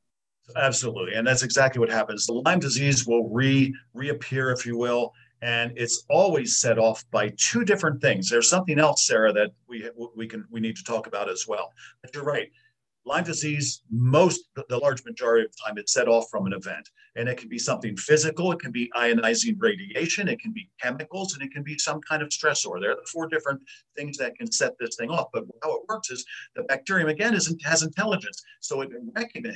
Absolutely. 0.56 1.14
And 1.14 1.26
that's 1.26 1.42
exactly 1.42 1.78
what 1.78 1.90
happens. 1.90 2.26
The 2.26 2.32
lyme 2.32 2.58
disease 2.58 3.06
will 3.06 3.28
re 3.28 3.74
reappear 3.94 4.50
if 4.50 4.66
you 4.66 4.76
will 4.76 5.12
and 5.42 5.72
it's 5.76 6.04
always 6.10 6.58
set 6.58 6.78
off 6.78 7.04
by 7.10 7.32
two 7.36 7.64
different 7.64 8.00
things. 8.02 8.28
There's 8.28 8.50
something 8.50 8.78
else 8.78 9.06
sarah 9.06 9.32
that 9.32 9.52
we 9.68 9.88
we 10.16 10.26
can 10.26 10.44
we 10.50 10.60
need 10.60 10.76
to 10.76 10.84
talk 10.84 11.06
about 11.06 11.30
as 11.30 11.46
well. 11.46 11.72
But 12.02 12.14
you're 12.14 12.24
right 12.24 12.50
Lyme 13.10 13.24
disease, 13.24 13.82
most 13.90 14.42
the 14.54 14.78
large 14.78 15.04
majority 15.04 15.44
of 15.44 15.50
the 15.50 15.58
time, 15.66 15.78
it's 15.78 15.92
set 15.92 16.06
off 16.06 16.26
from 16.30 16.46
an 16.46 16.52
event. 16.52 16.88
And 17.16 17.28
it 17.28 17.38
can 17.38 17.48
be 17.48 17.58
something 17.58 17.96
physical, 17.96 18.52
it 18.52 18.60
can 18.60 18.70
be 18.70 18.88
ionizing 18.96 19.56
radiation, 19.58 20.28
it 20.28 20.38
can 20.38 20.52
be 20.52 20.70
chemicals, 20.80 21.34
and 21.34 21.42
it 21.42 21.50
can 21.50 21.64
be 21.64 21.76
some 21.76 22.00
kind 22.02 22.22
of 22.22 22.28
stressor. 22.28 22.80
There 22.80 22.92
are 22.92 23.04
four 23.12 23.26
different 23.26 23.62
things 23.96 24.16
that 24.18 24.36
can 24.36 24.50
set 24.52 24.74
this 24.78 24.94
thing 24.94 25.10
off. 25.10 25.26
But 25.32 25.42
how 25.60 25.74
it 25.74 25.82
works 25.88 26.12
is 26.12 26.24
the 26.54 26.62
bacterium, 26.62 27.08
again, 27.08 27.34
is, 27.34 27.52
has 27.64 27.82
intelligence. 27.82 28.40
So 28.60 28.82
it 28.82 28.90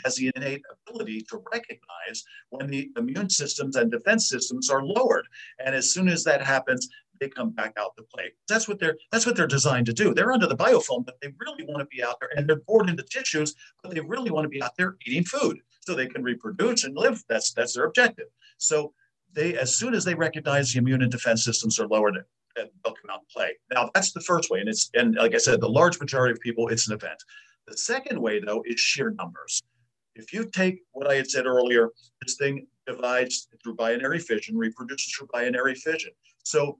has 0.05 0.17
the 0.17 0.33
innate 0.35 0.63
ability 0.89 1.23
to 1.31 1.41
recognize 1.53 2.25
when 2.51 2.67
the 2.67 2.91
immune 2.97 3.31
systems 3.31 3.77
and 3.77 3.89
defense 3.89 4.29
systems 4.29 4.69
are 4.69 4.85
lowered. 4.85 5.29
And 5.65 5.77
as 5.77 5.93
soon 5.93 6.09
as 6.09 6.25
that 6.25 6.43
happens, 6.43 6.89
they 7.21 7.29
come 7.29 7.51
back 7.51 7.75
out 7.79 7.97
to 7.97 8.03
play. 8.03 8.33
That's 8.49 8.69
what 8.69 8.79
they're 8.79 8.97
that's 9.13 9.27
what 9.27 9.37
they're 9.37 9.47
designed 9.47 9.87
to 9.87 9.93
do. 9.93 10.15
They're 10.15 10.33
under 10.33 10.47
the 10.47 10.57
biofilm, 10.57 11.05
but 11.05 11.17
they 11.21 11.33
really 11.39 11.65
want 11.65 11.81
to 11.81 11.87
be 11.87 12.03
out 12.03 12.19
there 12.21 12.31
and 12.37 12.49
they're 12.49 12.61
bored 12.67 12.89
into 12.89 13.03
tissues, 13.05 13.55
but 13.83 13.95
they 13.95 14.01
really 14.01 14.31
want 14.31 14.45
to 14.45 14.49
be 14.49 14.63
out 14.63 14.77
there 14.77 14.97
eating 15.07 15.25
food 15.25 15.59
so 15.81 15.95
they 15.95 16.07
can 16.07 16.23
reproduce 16.23 16.85
and 16.85 16.97
live. 16.97 17.23
That's 17.29 17.53
that's 17.53 17.75
their 17.75 17.85
objective. 17.85 18.27
So 18.59 18.93
they 19.33 19.57
as 19.57 19.77
soon 19.77 19.95
as 19.95 20.05
they 20.05 20.15
recognize 20.15 20.73
the 20.73 20.79
immune 20.79 21.03
and 21.03 21.11
defense 21.11 21.45
systems 21.45 21.79
are 21.79 21.89
lowered, 21.89 22.19
they'll 22.57 22.67
come 22.85 23.11
out 23.11 23.21
and 23.21 23.29
play. 23.29 23.53
Now 23.73 23.91
that's 23.95 24.13
the 24.13 24.21
first 24.21 24.51
way, 24.51 24.61
and 24.61 24.69
it's 24.69 24.91
and 24.95 25.15
like 25.17 25.35
I 25.35 25.39
said, 25.39 25.61
the 25.61 25.69
large 25.69 26.01
majority 26.01 26.33
of 26.33 26.41
people, 26.41 26.69
it's 26.69 26.89
an 26.89 26.95
event. 26.95 27.23
The 27.67 27.77
second 27.77 28.21
way 28.21 28.41
though 28.41 28.63
is 28.67 28.81
sheer 28.81 29.11
numbers. 29.11 29.63
If 30.15 30.33
you 30.33 30.45
take 30.45 30.83
what 30.93 31.11
I 31.11 31.17
had 31.17 31.29
said 31.29 31.47
earlier, 31.47 31.91
this 32.23 32.37
thing 32.37 32.67
divides 32.87 33.49
through 33.63 33.75
binary 33.75 34.19
fission, 34.19 34.57
reproduces 34.57 35.13
through 35.13 35.29
binary 35.33 35.75
fission. 35.75 36.13
So 36.45 36.79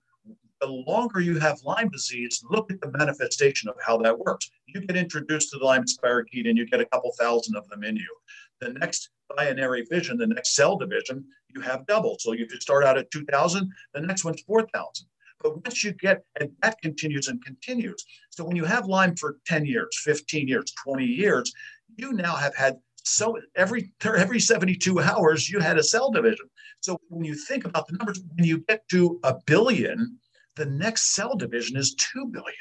the 0.65 0.83
longer 0.87 1.21
you 1.21 1.39
have 1.39 1.63
Lyme 1.63 1.91
disease, 1.91 2.43
look 2.51 2.73
at 2.73 2.81
the 2.81 2.91
manifestation 2.97 3.69
of 3.69 3.77
how 3.85 3.99
that 3.99 4.19
works. 4.19 4.51
You 4.67 4.81
get 4.81 4.97
introduced 4.97 5.51
to 5.51 5.59
the 5.59 5.65
Lyme 5.65 5.85
spirochete 5.85 6.49
and 6.49 6.57
you 6.57 6.67
get 6.67 6.81
a 6.81 6.87
couple 6.87 7.13
thousand 7.19 7.57
of 7.57 7.69
them 7.69 7.85
in 7.85 7.97
you. 7.97 8.17
The 8.61 8.73
next 8.73 9.11
binary 9.37 9.85
fission, 9.85 10.17
the 10.17 10.27
next 10.27 10.55
cell 10.55 10.77
division, 10.77 11.25
you 11.55 11.61
have 11.61 11.87
double. 11.87 12.17
So 12.19 12.33
you 12.33 12.49
start 12.61 12.83
out 12.83 12.97
at 12.97 13.11
2,000, 13.11 13.71
the 13.93 14.01
next 14.01 14.25
one's 14.25 14.41
4,000. 14.43 15.07
But 15.43 15.63
once 15.63 15.85
you 15.85 15.93
get, 15.93 16.25
and 16.41 16.51
that 16.63 16.81
continues 16.81 17.29
and 17.29 17.45
continues. 17.45 18.03
So 18.31 18.43
when 18.45 18.57
you 18.57 18.65
have 18.65 18.87
Lyme 18.87 19.17
for 19.17 19.37
10 19.47 19.67
years, 19.67 20.01
15 20.03 20.49
years, 20.49 20.73
20 20.83 21.05
years, 21.05 21.53
you 21.97 22.15
now 22.15 22.37
have 22.37 22.57
had 22.57 22.79
so 23.07 23.39
every 23.55 23.93
every 24.05 24.41
72 24.41 24.99
hours 24.99 25.51
you 25.51 25.61
had 25.61 25.77
a 25.77 25.83
cell 25.83 26.11
division. 26.11 26.49
So 26.81 26.99
when 27.09 27.25
you 27.25 27.35
think 27.35 27.67
about 27.67 27.87
the 27.87 27.99
numbers, 27.99 28.21
when 28.35 28.47
you 28.47 28.65
get 28.67 28.89
to 28.91 29.21
a 29.25 29.35
billion, 29.47 30.19
the 30.57 30.67
next 30.67 31.15
cell 31.15 31.37
division 31.37 31.77
is 31.77 31.95
2 31.95 32.27
billion. 32.27 32.55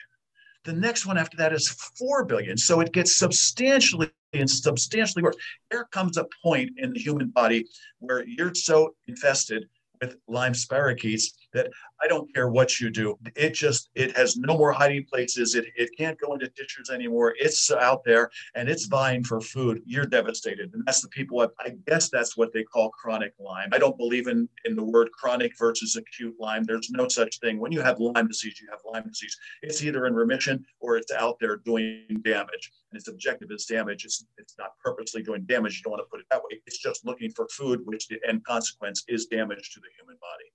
The 0.65 0.73
next 0.73 1.05
one 1.05 1.17
after 1.17 1.37
that 1.37 1.53
is 1.53 1.69
4 1.97 2.25
billion. 2.25 2.57
So 2.57 2.79
it 2.79 2.93
gets 2.93 3.17
substantially 3.17 4.09
and 4.31 4.49
substantially 4.49 5.23
worse. 5.23 5.35
There 5.69 5.85
comes 5.85 6.17
a 6.17 6.25
point 6.41 6.71
in 6.77 6.93
the 6.93 6.99
human 6.99 7.29
body 7.29 7.67
where 7.99 8.25
you're 8.25 8.55
so 8.55 8.95
infested 9.07 9.67
with 10.01 10.17
Lyme 10.27 10.53
spirochetes 10.53 11.33
that 11.53 11.69
I 12.01 12.07
don't 12.07 12.33
care 12.33 12.49
what 12.49 12.79
you 12.79 12.89
do. 12.89 13.17
It 13.35 13.53
just, 13.53 13.89
it 13.95 14.15
has 14.17 14.37
no 14.37 14.57
more 14.57 14.71
hiding 14.71 15.05
places. 15.05 15.55
It, 15.55 15.65
it 15.75 15.89
can't 15.97 16.19
go 16.19 16.33
into 16.33 16.47
tissues 16.49 16.89
anymore. 16.89 17.33
It's 17.39 17.71
out 17.71 18.03
there 18.03 18.29
and 18.55 18.67
it's 18.67 18.85
vying 18.85 19.23
for 19.23 19.39
food. 19.41 19.81
You're 19.85 20.05
devastated. 20.05 20.71
And 20.73 20.83
that's 20.85 21.01
the 21.01 21.09
people, 21.09 21.47
I 21.59 21.71
guess 21.87 22.09
that's 22.09 22.35
what 22.35 22.53
they 22.53 22.63
call 22.63 22.89
chronic 22.89 23.33
Lyme. 23.39 23.69
I 23.71 23.77
don't 23.77 23.97
believe 23.97 24.27
in, 24.27 24.49
in 24.65 24.75
the 24.75 24.83
word 24.83 25.11
chronic 25.11 25.53
versus 25.57 25.95
acute 25.95 26.35
Lyme. 26.39 26.63
There's 26.63 26.89
no 26.89 27.07
such 27.07 27.39
thing. 27.39 27.59
When 27.59 27.71
you 27.71 27.81
have 27.81 27.99
Lyme 27.99 28.27
disease, 28.27 28.59
you 28.61 28.67
have 28.69 28.79
Lyme 28.91 29.07
disease. 29.07 29.37
It's 29.61 29.83
either 29.83 30.05
in 30.07 30.13
remission 30.13 30.65
or 30.79 30.97
it's 30.97 31.11
out 31.11 31.37
there 31.39 31.57
doing 31.57 32.05
damage. 32.23 32.71
And 32.91 32.99
its 32.99 33.07
objective 33.07 33.49
is 33.51 33.65
damage. 33.65 34.05
It's, 34.05 34.25
it's 34.37 34.55
not 34.57 34.71
purposely 34.83 35.23
doing 35.23 35.43
damage. 35.43 35.77
You 35.77 35.83
don't 35.83 35.91
want 35.91 36.03
to 36.03 36.09
put 36.11 36.19
it 36.19 36.27
that 36.31 36.41
way. 36.43 36.61
It's 36.67 36.77
just 36.77 37.05
looking 37.05 37.31
for 37.31 37.47
food, 37.49 37.81
which 37.85 38.07
the 38.07 38.19
end 38.27 38.43
consequence 38.45 39.03
is 39.07 39.25
damage 39.27 39.71
to 39.73 39.79
the 39.79 39.87
human 39.97 40.17
body. 40.17 40.45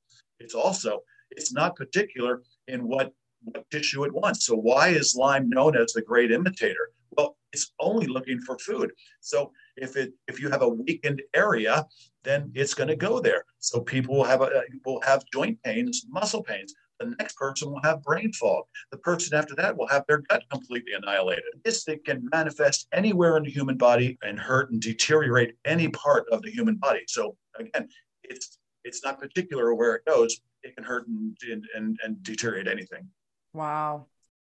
It's 0.40 0.54
also, 0.54 1.00
it's 1.30 1.52
not 1.52 1.76
particular 1.76 2.42
in 2.66 2.86
what, 2.86 3.12
what 3.42 3.70
tissue 3.70 4.04
it 4.04 4.12
wants. 4.12 4.46
So 4.46 4.54
why 4.54 4.88
is 4.88 5.14
Lyme 5.14 5.48
known 5.48 5.76
as 5.76 5.92
the 5.92 6.02
great 6.02 6.30
imitator? 6.30 6.90
Well, 7.16 7.36
it's 7.52 7.72
only 7.80 8.06
looking 8.06 8.40
for 8.40 8.58
food. 8.58 8.92
So 9.20 9.52
if 9.76 9.96
it 9.96 10.12
if 10.26 10.40
you 10.40 10.50
have 10.50 10.62
a 10.62 10.68
weakened 10.68 11.22
area, 11.34 11.86
then 12.22 12.52
it's 12.54 12.74
going 12.74 12.88
to 12.88 12.96
go 12.96 13.20
there. 13.20 13.44
So 13.58 13.80
people 13.80 14.16
will 14.16 14.24
have 14.24 14.42
a, 14.42 14.62
will 14.84 15.00
have 15.02 15.24
joint 15.32 15.62
pains, 15.62 16.04
muscle 16.08 16.42
pains. 16.42 16.74
The 17.00 17.14
next 17.18 17.36
person 17.36 17.70
will 17.70 17.80
have 17.82 18.02
brain 18.02 18.32
fog. 18.32 18.64
The 18.90 18.98
person 18.98 19.38
after 19.38 19.54
that 19.54 19.76
will 19.76 19.86
have 19.86 20.04
their 20.08 20.18
gut 20.18 20.42
completely 20.50 20.92
annihilated. 20.94 21.44
This 21.64 21.84
thing 21.84 22.00
can 22.04 22.28
manifest 22.32 22.88
anywhere 22.92 23.36
in 23.36 23.44
the 23.44 23.50
human 23.50 23.76
body 23.76 24.18
and 24.22 24.38
hurt 24.38 24.70
and 24.72 24.80
deteriorate 24.80 25.54
any 25.64 25.88
part 25.88 26.24
of 26.32 26.42
the 26.42 26.50
human 26.50 26.74
body. 26.74 27.02
So 27.06 27.36
again, 27.58 27.88
it's 28.24 28.58
it's 28.84 29.04
not 29.04 29.20
particular 29.20 29.74
where 29.74 29.94
it 29.94 30.04
goes. 30.04 30.40
It 30.62 30.74
can 30.74 30.84
hurt 30.84 31.06
and, 31.06 31.36
and, 31.74 31.98
and 32.02 32.22
deteriorate 32.22 32.68
anything. 32.68 33.08
Wow. 33.52 34.06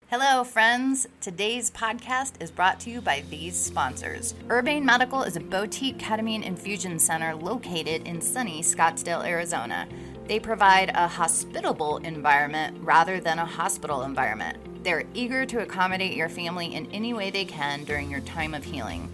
Hello, 0.09 0.43
friends. 0.43 1.07
Today's 1.21 1.71
podcast 1.71 2.41
is 2.41 2.51
brought 2.51 2.81
to 2.81 2.89
you 2.89 2.99
by 2.99 3.23
these 3.29 3.55
sponsors. 3.55 4.35
Urbane 4.49 4.83
Medical 4.83 5.23
is 5.23 5.37
a 5.37 5.39
boutique 5.39 5.97
ketamine 5.99 6.43
infusion 6.43 6.99
center 6.99 7.33
located 7.33 8.05
in 8.05 8.19
sunny 8.19 8.61
Scottsdale, 8.61 9.25
Arizona. 9.25 9.87
They 10.27 10.37
provide 10.37 10.89
a 10.89 11.07
hospitable 11.07 11.97
environment 11.99 12.77
rather 12.81 13.21
than 13.21 13.39
a 13.39 13.45
hospital 13.45 14.01
environment. 14.03 14.57
They're 14.83 15.05
eager 15.13 15.45
to 15.45 15.61
accommodate 15.61 16.17
your 16.17 16.29
family 16.29 16.75
in 16.75 16.91
any 16.91 17.13
way 17.13 17.29
they 17.29 17.45
can 17.45 17.85
during 17.85 18.11
your 18.11 18.21
time 18.21 18.53
of 18.53 18.65
healing. 18.65 19.09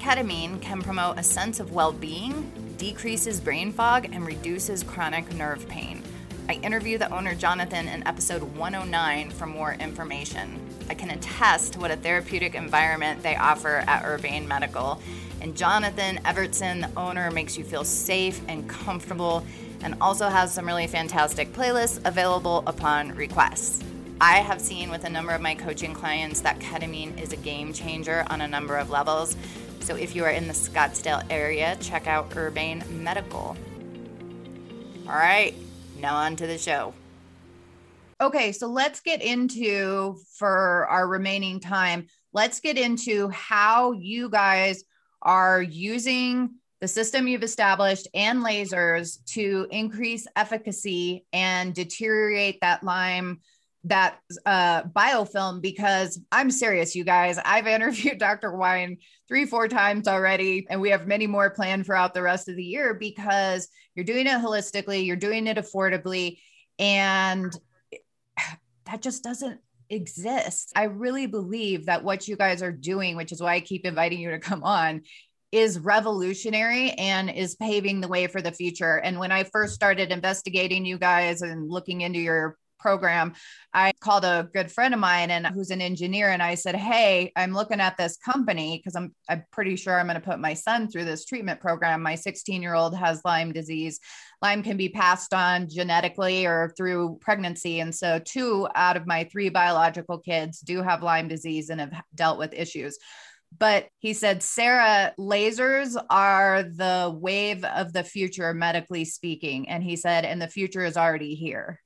Ketamine 0.00 0.60
can 0.60 0.82
promote 0.82 1.18
a 1.18 1.22
sense 1.22 1.60
of 1.60 1.72
well 1.72 1.92
being, 1.92 2.52
decreases 2.78 3.40
brain 3.40 3.72
fog, 3.72 4.06
and 4.12 4.26
reduces 4.26 4.82
chronic 4.82 5.32
nerve 5.34 5.68
pain. 5.68 6.02
I 6.48 6.54
interview 6.54 6.98
the 6.98 7.10
owner 7.14 7.34
Jonathan 7.34 7.88
in 7.88 8.06
episode 8.06 8.42
109 8.42 9.30
for 9.30 9.46
more 9.46 9.74
information. 9.74 10.60
I 10.90 10.94
can 10.94 11.10
attest 11.10 11.74
to 11.74 11.80
what 11.80 11.90
a 11.90 11.96
therapeutic 11.96 12.54
environment 12.54 13.22
they 13.22 13.36
offer 13.36 13.84
at 13.86 14.04
Urbane 14.04 14.46
Medical. 14.46 15.00
And 15.40 15.56
Jonathan 15.56 16.20
Evertson, 16.24 16.82
the 16.82 17.00
owner, 17.00 17.30
makes 17.30 17.56
you 17.56 17.64
feel 17.64 17.84
safe 17.84 18.40
and 18.48 18.68
comfortable 18.68 19.46
and 19.82 19.96
also 20.00 20.28
has 20.28 20.52
some 20.52 20.66
really 20.66 20.86
fantastic 20.86 21.52
playlists 21.52 22.00
available 22.04 22.62
upon 22.66 23.14
request. 23.14 23.84
I 24.20 24.34
have 24.34 24.60
seen 24.60 24.90
with 24.90 25.04
a 25.04 25.10
number 25.10 25.32
of 25.32 25.40
my 25.40 25.54
coaching 25.54 25.94
clients 25.94 26.42
that 26.42 26.60
ketamine 26.60 27.20
is 27.20 27.32
a 27.32 27.36
game 27.36 27.72
changer 27.72 28.24
on 28.28 28.40
a 28.40 28.46
number 28.46 28.76
of 28.76 28.88
levels. 28.88 29.36
So 29.82 29.96
if 29.96 30.14
you 30.14 30.24
are 30.24 30.30
in 30.30 30.46
the 30.46 30.52
Scottsdale 30.52 31.24
area, 31.28 31.76
check 31.80 32.06
out 32.06 32.36
Urbane 32.36 32.84
Medical. 33.02 33.56
All 35.08 35.12
right, 35.12 35.54
now 35.98 36.14
on 36.14 36.36
to 36.36 36.46
the 36.46 36.56
show. 36.56 36.94
Okay, 38.20 38.52
so 38.52 38.68
let's 38.68 39.00
get 39.00 39.20
into 39.20 40.18
for 40.36 40.86
our 40.86 41.08
remaining 41.08 41.58
time, 41.58 42.06
let's 42.32 42.60
get 42.60 42.78
into 42.78 43.28
how 43.30 43.90
you 43.90 44.30
guys 44.30 44.84
are 45.20 45.60
using 45.60 46.50
the 46.80 46.86
system 46.86 47.26
you've 47.26 47.42
established 47.42 48.06
and 48.14 48.44
lasers 48.44 49.18
to 49.32 49.66
increase 49.72 50.28
efficacy 50.36 51.26
and 51.32 51.74
deteriorate 51.74 52.60
that 52.60 52.84
Lyme 52.84 53.40
that 53.84 54.18
uh, 54.46 54.84
biofilm 54.84 55.60
because 55.60 56.20
I'm 56.30 56.50
serious, 56.50 56.94
you 56.94 57.04
guys. 57.04 57.38
I've 57.44 57.66
interviewed 57.78 58.18
Dr. 58.18 58.54
Wine 58.56 58.98
three, 59.32 59.46
four 59.46 59.66
times 59.66 60.06
already, 60.06 60.66
and 60.68 60.78
we 60.78 60.90
have 60.90 61.06
many 61.06 61.26
more 61.26 61.48
planned 61.48 61.86
throughout 61.86 62.12
the 62.12 62.20
rest 62.20 62.50
of 62.50 62.56
the 62.56 62.62
year 62.62 62.92
because 62.92 63.66
you're 63.94 64.04
doing 64.04 64.26
it 64.26 64.38
holistically, 64.38 65.06
you're 65.06 65.16
doing 65.16 65.46
it 65.46 65.56
affordably, 65.56 66.36
and 66.78 67.58
that 68.84 69.00
just 69.00 69.24
doesn't 69.24 69.58
exist. 69.88 70.70
I 70.76 70.82
really 70.82 71.24
believe 71.24 71.86
that 71.86 72.04
what 72.04 72.28
you 72.28 72.36
guys 72.36 72.62
are 72.62 72.70
doing, 72.70 73.16
which 73.16 73.32
is 73.32 73.40
why 73.40 73.54
I 73.54 73.60
keep 73.60 73.86
inviting 73.86 74.20
you 74.20 74.32
to 74.32 74.38
come 74.38 74.62
on, 74.64 75.00
is 75.50 75.78
revolutionary 75.78 76.90
and 76.90 77.30
is 77.30 77.54
paving 77.54 78.02
the 78.02 78.08
way 78.08 78.26
for 78.26 78.42
the 78.42 78.52
future. 78.52 78.96
And 78.96 79.18
when 79.18 79.32
I 79.32 79.44
first 79.44 79.74
started 79.74 80.12
investigating 80.12 80.84
you 80.84 80.98
guys 80.98 81.40
and 81.40 81.70
looking 81.70 82.02
into 82.02 82.18
your 82.18 82.58
program, 82.82 83.32
I 83.72 83.92
called 84.00 84.24
a 84.24 84.48
good 84.52 84.70
friend 84.70 84.92
of 84.92 85.00
mine 85.00 85.30
and 85.30 85.46
who's 85.46 85.70
an 85.70 85.80
engineer 85.80 86.28
and 86.30 86.42
I 86.42 86.56
said, 86.56 86.76
"Hey, 86.76 87.32
I'm 87.36 87.54
looking 87.54 87.80
at 87.80 87.96
this 87.96 88.18
company 88.18 88.78
because 88.78 88.96
I'm 88.96 89.14
I'm 89.28 89.44
pretty 89.52 89.76
sure 89.76 89.98
I'm 89.98 90.06
going 90.06 90.20
to 90.20 90.28
put 90.28 90.40
my 90.40 90.54
son 90.54 90.88
through 90.88 91.04
this 91.04 91.24
treatment 91.24 91.60
program. 91.60 92.02
My 92.02 92.14
16-year-old 92.14 92.96
has 92.96 93.22
Lyme 93.24 93.52
disease. 93.52 94.00
Lyme 94.42 94.62
can 94.62 94.76
be 94.76 94.88
passed 94.88 95.32
on 95.32 95.68
genetically 95.68 96.44
or 96.46 96.74
through 96.76 97.18
pregnancy 97.20 97.80
and 97.80 97.94
so 97.94 98.20
two 98.24 98.68
out 98.74 98.96
of 98.96 99.06
my 99.06 99.24
three 99.24 99.48
biological 99.48 100.18
kids 100.18 100.60
do 100.60 100.82
have 100.82 101.02
Lyme 101.02 101.28
disease 101.28 101.70
and 101.70 101.80
have 101.80 102.02
dealt 102.14 102.38
with 102.38 102.52
issues." 102.52 102.98
but 103.58 103.88
he 103.98 104.14
said, 104.14 104.42
Sarah, 104.42 105.12
lasers 105.18 106.02
are 106.08 106.62
the 106.62 107.14
wave 107.14 107.64
of 107.64 107.92
the 107.92 108.02
future, 108.02 108.54
medically 108.54 109.04
speaking. 109.04 109.68
And 109.68 109.82
he 109.82 109.96
said, 109.96 110.24
and 110.24 110.40
the 110.40 110.48
future 110.48 110.84
is 110.84 110.96
already 110.96 111.34
here 111.34 111.78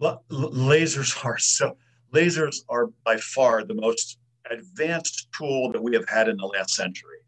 lasers 0.00 1.24
are 1.24 1.38
so 1.38 1.76
lasers 2.12 2.56
are 2.68 2.88
by 3.04 3.16
far 3.16 3.64
the 3.64 3.74
most 3.74 4.18
advanced 4.50 5.28
tool 5.36 5.70
that 5.72 5.82
we 5.82 5.94
have 5.94 6.08
had 6.08 6.28
in 6.28 6.36
the 6.36 6.46
last 6.46 6.74
century. 6.74 7.18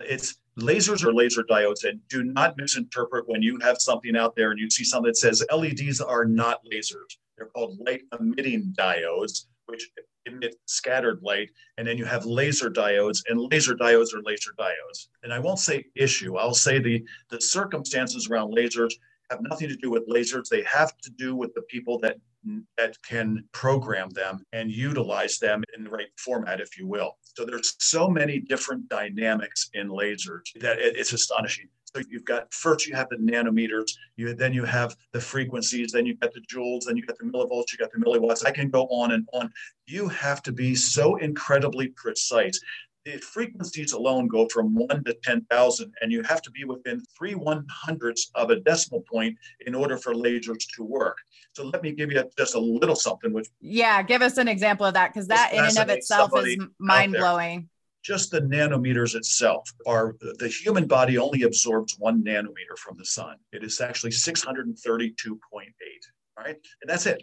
It's 0.00 0.36
lasers 0.58 1.04
or 1.04 1.12
laser 1.12 1.42
diodes, 1.44 1.84
and 1.84 2.00
do 2.08 2.24
not 2.24 2.56
misinterpret 2.56 3.28
when 3.28 3.42
you 3.42 3.58
have 3.62 3.78
something 3.80 4.16
out 4.16 4.34
there 4.36 4.50
and 4.50 4.60
you 4.60 4.68
see 4.70 4.84
something 4.84 5.10
that 5.10 5.16
says 5.16 5.44
LEDs 5.52 6.00
are 6.00 6.24
not 6.24 6.60
lasers. 6.64 7.16
They're 7.36 7.46
called 7.46 7.78
light 7.86 8.02
emitting 8.18 8.74
diodes, 8.76 9.46
which 9.66 9.88
emit 10.26 10.56
scattered 10.66 11.20
light. 11.22 11.50
And 11.76 11.86
then 11.86 11.96
you 11.96 12.04
have 12.04 12.26
laser 12.26 12.70
diodes, 12.70 13.22
and 13.28 13.40
laser 13.50 13.74
diodes 13.74 14.14
are 14.14 14.22
laser 14.22 14.50
diodes. 14.58 15.08
And 15.22 15.32
I 15.32 15.38
won't 15.38 15.60
say 15.60 15.86
issue, 15.94 16.36
I'll 16.36 16.54
say 16.54 16.80
the, 16.80 17.04
the 17.30 17.40
circumstances 17.40 18.28
around 18.28 18.54
lasers 18.54 18.92
have 19.30 19.40
nothing 19.42 19.68
to 19.68 19.76
do 19.76 19.90
with 19.90 20.08
lasers. 20.08 20.48
They 20.48 20.62
have 20.62 20.96
to 20.98 21.10
do 21.10 21.34
with 21.36 21.54
the 21.54 21.62
people 21.62 21.98
that 22.00 22.16
that 22.76 22.96
can 23.02 23.44
program 23.52 24.08
them 24.10 24.42
and 24.52 24.70
utilize 24.70 25.38
them 25.38 25.62
in 25.76 25.84
the 25.84 25.90
right 25.90 26.06
format, 26.16 26.60
if 26.60 26.78
you 26.78 26.86
will. 26.86 27.18
So 27.36 27.44
there's 27.44 27.74
so 27.80 28.08
many 28.08 28.38
different 28.38 28.88
dynamics 28.88 29.68
in 29.74 29.88
lasers 29.88 30.42
that 30.60 30.78
it's 30.78 31.12
astonishing. 31.12 31.68
So 31.94 32.02
you've 32.08 32.24
got 32.24 32.52
first 32.52 32.86
you 32.86 32.94
have 32.94 33.08
the 33.08 33.16
nanometers, 33.16 33.90
you 34.16 34.34
then 34.34 34.52
you 34.52 34.64
have 34.64 34.94
the 35.12 35.20
frequencies, 35.20 35.92
then 35.92 36.04
you've 36.04 36.20
got 36.20 36.34
the 36.34 36.42
joules, 36.42 36.84
then 36.86 36.96
you 36.96 37.06
got 37.06 37.18
the 37.18 37.24
millivolts, 37.24 37.72
you 37.72 37.78
got 37.78 37.90
the 37.92 37.98
milliwatts. 37.98 38.46
I 38.46 38.50
can 38.50 38.68
go 38.68 38.84
on 38.88 39.12
and 39.12 39.26
on. 39.32 39.50
You 39.86 40.08
have 40.08 40.42
to 40.42 40.52
be 40.52 40.74
so 40.74 41.16
incredibly 41.16 41.88
precise 41.88 42.60
the 43.08 43.18
frequencies 43.18 43.92
alone 43.92 44.28
go 44.28 44.46
from 44.48 44.74
1 44.74 45.04
to 45.04 45.14
10,000, 45.22 45.92
and 46.00 46.12
you 46.12 46.22
have 46.22 46.42
to 46.42 46.50
be 46.50 46.64
within 46.64 47.02
three 47.16 47.34
one 47.34 47.64
hundredths 47.70 48.30
of 48.34 48.50
a 48.50 48.56
decimal 48.60 49.00
point 49.10 49.36
in 49.66 49.74
order 49.74 49.96
for 49.96 50.14
lasers 50.14 50.64
to 50.76 50.84
work. 50.84 51.16
So 51.54 51.64
let 51.64 51.82
me 51.82 51.92
give 51.92 52.12
you 52.12 52.22
just 52.36 52.54
a 52.54 52.60
little 52.60 52.96
something. 52.96 53.32
Which 53.32 53.48
yeah, 53.60 54.02
give 54.02 54.22
us 54.22 54.36
an 54.36 54.48
example 54.48 54.84
of 54.86 54.94
that 54.94 55.12
because 55.12 55.28
that 55.28 55.52
in 55.52 55.64
and 55.64 55.78
of 55.78 55.88
itself 55.88 56.32
is 56.36 56.58
mind 56.78 57.14
blowing. 57.14 57.68
Just 58.02 58.30
the 58.30 58.40
nanometers 58.40 59.14
itself 59.14 59.70
are 59.86 60.14
the 60.20 60.48
human 60.48 60.86
body 60.86 61.18
only 61.18 61.42
absorbs 61.42 61.96
one 61.98 62.22
nanometer 62.22 62.76
from 62.76 62.96
the 62.96 63.04
sun. 63.04 63.36
It 63.52 63.64
is 63.64 63.80
actually 63.80 64.12
632.8, 64.12 65.34
right? 66.38 66.56
And 66.80 66.88
that's 66.88 67.06
it. 67.06 67.22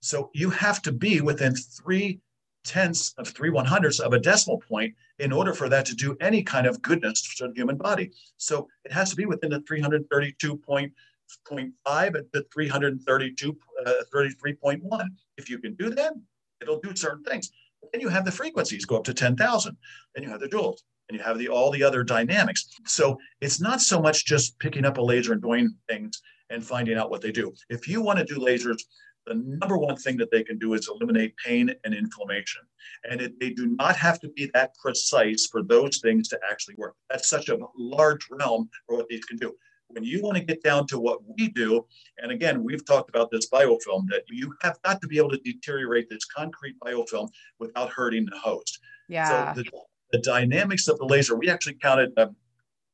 So 0.00 0.30
you 0.34 0.50
have 0.50 0.82
to 0.82 0.92
be 0.92 1.20
within 1.20 1.54
three 1.54 2.20
tenths 2.64 3.14
of 3.18 3.28
three 3.28 3.50
one 3.50 3.64
hundredths 3.64 4.00
of 4.00 4.12
a 4.12 4.18
decimal 4.18 4.58
point 4.68 4.94
in 5.18 5.32
order 5.32 5.54
for 5.54 5.68
that 5.68 5.86
to 5.86 5.94
do 5.94 6.16
any 6.20 6.42
kind 6.42 6.66
of 6.66 6.82
goodness 6.82 7.36
to 7.36 7.48
the 7.48 7.54
human 7.54 7.76
body. 7.76 8.10
So 8.36 8.68
it 8.84 8.92
has 8.92 9.10
to 9.10 9.16
be 9.16 9.26
within 9.26 9.50
the 9.50 9.60
332.5 9.60 12.14
and 12.14 12.26
the 12.32 12.46
332, 12.52 13.56
uh, 13.86 13.92
33.1. 14.14 15.08
If 15.36 15.50
you 15.50 15.58
can 15.58 15.74
do 15.74 15.90
that, 15.90 16.12
it'll 16.60 16.80
do 16.80 16.94
certain 16.94 17.24
things. 17.24 17.50
But 17.80 17.92
then 17.92 18.00
you 18.00 18.08
have 18.08 18.24
the 18.24 18.32
frequencies 18.32 18.84
go 18.84 18.96
up 18.96 19.04
to 19.04 19.14
10,000. 19.14 19.76
Then 20.14 20.24
you 20.24 20.30
have 20.30 20.40
the 20.40 20.48
joules 20.48 20.78
and 21.08 21.16
you 21.16 21.24
have 21.24 21.38
the 21.38 21.48
all 21.48 21.70
the 21.70 21.82
other 21.82 22.02
dynamics. 22.02 22.68
So 22.84 23.18
it's 23.40 23.60
not 23.60 23.80
so 23.80 24.00
much 24.00 24.26
just 24.26 24.58
picking 24.58 24.84
up 24.84 24.98
a 24.98 25.02
laser 25.02 25.32
and 25.32 25.42
doing 25.42 25.74
things 25.88 26.20
and 26.50 26.64
finding 26.64 26.96
out 26.96 27.10
what 27.10 27.20
they 27.20 27.32
do. 27.32 27.52
If 27.68 27.88
you 27.88 28.00
want 28.00 28.18
to 28.18 28.24
do 28.24 28.38
lasers 28.38 28.82
the 29.26 29.34
number 29.34 29.76
one 29.76 29.96
thing 29.96 30.16
that 30.18 30.30
they 30.30 30.44
can 30.44 30.58
do 30.58 30.74
is 30.74 30.88
eliminate 30.88 31.36
pain 31.36 31.74
and 31.84 31.94
inflammation. 31.94 32.62
And 33.10 33.20
it, 33.20 33.38
they 33.40 33.50
do 33.50 33.66
not 33.66 33.96
have 33.96 34.20
to 34.20 34.28
be 34.28 34.50
that 34.54 34.74
precise 34.76 35.48
for 35.50 35.62
those 35.62 35.98
things 35.98 36.28
to 36.28 36.38
actually 36.50 36.76
work. 36.78 36.94
That's 37.10 37.28
such 37.28 37.48
a 37.48 37.58
large 37.76 38.26
realm 38.30 38.68
for 38.86 38.96
what 38.96 39.08
these 39.08 39.24
can 39.24 39.36
do. 39.36 39.54
When 39.88 40.04
you 40.04 40.20
want 40.22 40.36
to 40.36 40.42
get 40.42 40.62
down 40.62 40.86
to 40.88 40.98
what 40.98 41.20
we 41.38 41.48
do, 41.48 41.86
and 42.18 42.32
again, 42.32 42.64
we've 42.64 42.84
talked 42.84 43.08
about 43.08 43.30
this 43.30 43.48
biofilm, 43.48 44.06
that 44.08 44.22
you 44.28 44.52
have 44.62 44.80
got 44.82 45.00
to 45.00 45.06
be 45.06 45.18
able 45.18 45.30
to 45.30 45.38
deteriorate 45.38 46.08
this 46.10 46.24
concrete 46.24 46.76
biofilm 46.80 47.28
without 47.60 47.90
hurting 47.90 48.26
the 48.26 48.38
host. 48.38 48.80
Yeah. 49.08 49.54
So 49.54 49.62
the, 49.62 49.70
the 50.12 50.18
dynamics 50.18 50.88
of 50.88 50.98
the 50.98 51.04
laser, 51.04 51.36
we 51.36 51.50
actually 51.50 51.74
counted. 51.74 52.12
Uh, 52.16 52.28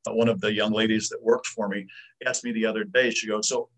one 0.09 0.29
of 0.29 0.41
the 0.41 0.53
young 0.53 0.73
ladies 0.73 1.09
that 1.09 1.23
worked 1.23 1.47
for 1.47 1.69
me 1.69 1.87
asked 2.27 2.43
me 2.43 2.51
the 2.51 2.67
other 2.67 2.83
day, 2.83 3.11
she 3.11 3.29
goes, 3.29 3.49
So 3.49 3.69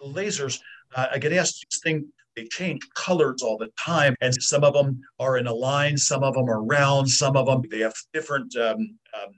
the 0.00 0.06
lasers, 0.06 0.60
uh, 0.94 1.08
I 1.12 1.18
get 1.18 1.32
asked 1.32 1.64
these 1.70 1.80
things. 1.82 2.04
they 2.36 2.44
change 2.46 2.80
colors 2.94 3.42
all 3.42 3.58
the 3.58 3.70
time. 3.78 4.14
And 4.20 4.34
some 4.42 4.64
of 4.64 4.74
them 4.74 5.00
are 5.18 5.38
in 5.38 5.46
a 5.46 5.52
Lyme, 5.52 5.96
some 5.96 6.22
of 6.22 6.34
them 6.34 6.48
are 6.48 6.62
round, 6.62 7.08
some 7.08 7.36
of 7.36 7.46
them, 7.46 7.62
they 7.70 7.80
have 7.80 7.94
different 8.12 8.54
um, 8.56 8.98
um, 9.14 9.32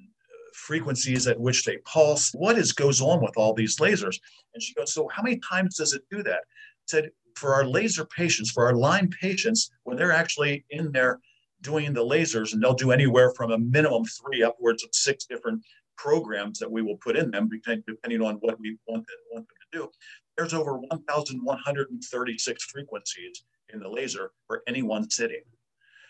frequencies 0.55 1.27
at 1.27 1.39
which 1.39 1.65
they 1.65 1.79
pulse. 1.79 2.33
What 2.33 2.59
is 2.59 2.73
goes 2.73 3.01
on 3.01 3.23
with 3.23 3.37
all 3.37 3.53
these 3.53 3.77
lasers? 3.79 4.19
And 4.55 4.63
she 4.63 4.75
goes, 4.75 4.93
so 4.93 5.09
how 5.09 5.23
many 5.23 5.39
times 5.39 5.77
does 5.77 5.93
it 5.93 6.03
do 6.11 6.23
that? 6.23 6.41
I 6.41 6.87
said, 6.87 7.11
for 7.35 7.55
our 7.55 7.67
laser 7.67 8.07
patients, 8.07 8.51
for 8.51 8.65
our 8.67 8.75
line 8.75 9.11
patients, 9.21 9.71
when 9.85 9.97
they're 9.97 10.13
actually 10.13 10.65
in 10.71 10.91
there 10.93 11.21
doing 11.63 11.93
the 11.93 12.05
lasers, 12.05 12.53
and 12.53 12.63
they'll 12.63 12.75
do 12.75 12.93
anywhere 12.93 13.33
from 13.37 13.51
a 13.51 13.59
minimum 13.59 14.05
three 14.05 14.43
upwards 14.43 14.85
of 14.85 14.91
six 14.93 15.27
different 15.27 15.63
programs 15.99 16.59
that 16.59 16.71
we 16.71 16.81
will 16.83 16.97
put 16.99 17.17
in 17.17 17.31
them, 17.31 17.49
depending 17.87 18.23
on 18.23 18.37
what 18.37 18.59
we 18.61 18.79
want 18.87 19.05
them, 19.35 19.43
to 19.43 19.66
do 19.77 19.91
there's 20.37 20.55
over 20.55 20.79
1,136 20.79 22.65
frequencies 22.65 23.45
in 23.73 23.81
the 23.81 23.89
laser 23.89 24.33
for 24.47 24.63
any 24.67 24.83
one 24.83 25.09
sitting. 25.11 25.43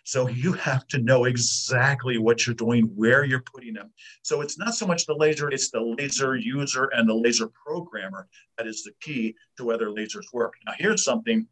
So 0.05 0.29
you 0.29 0.53
have 0.53 0.87
to 0.89 0.99
know 0.99 1.25
exactly 1.25 2.19
what 2.19 2.47
you're 2.47 2.55
doing, 2.55 2.85
where 2.95 3.25
you're 3.25 3.43
putting 3.53 3.75
them. 3.75 3.91
So 4.23 4.41
it's 4.41 4.57
not 4.57 4.75
so 4.75 4.87
much 4.87 5.05
the 5.05 5.15
laser, 5.15 5.51
it's 5.51 5.71
the 5.71 5.81
laser 5.81 6.37
user 6.37 6.85
and 6.95 7.09
the 7.09 7.15
laser 7.15 7.49
programmer 7.49 8.29
that 8.57 8.69
is 8.69 8.85
the 8.85 8.93
key 9.01 9.35
to 9.57 9.65
whether 9.65 9.89
lasers 9.89 10.33
work. 10.33 10.55
Now, 10.65 10.75
here's 10.79 11.03
something 11.03 11.47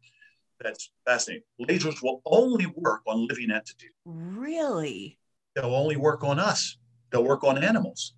that's 0.61 0.89
fascinating 1.05 1.43
lasers 1.61 2.01
will 2.01 2.21
only 2.25 2.65
work 2.77 3.01
on 3.07 3.27
living 3.27 3.51
entities. 3.51 3.91
Really? 4.05 5.17
They'll 5.55 5.75
only 5.75 5.97
work 5.97 6.23
on 6.23 6.39
us, 6.39 6.77
they'll 7.11 7.25
work 7.25 7.43
on 7.43 7.61
animals, 7.61 8.13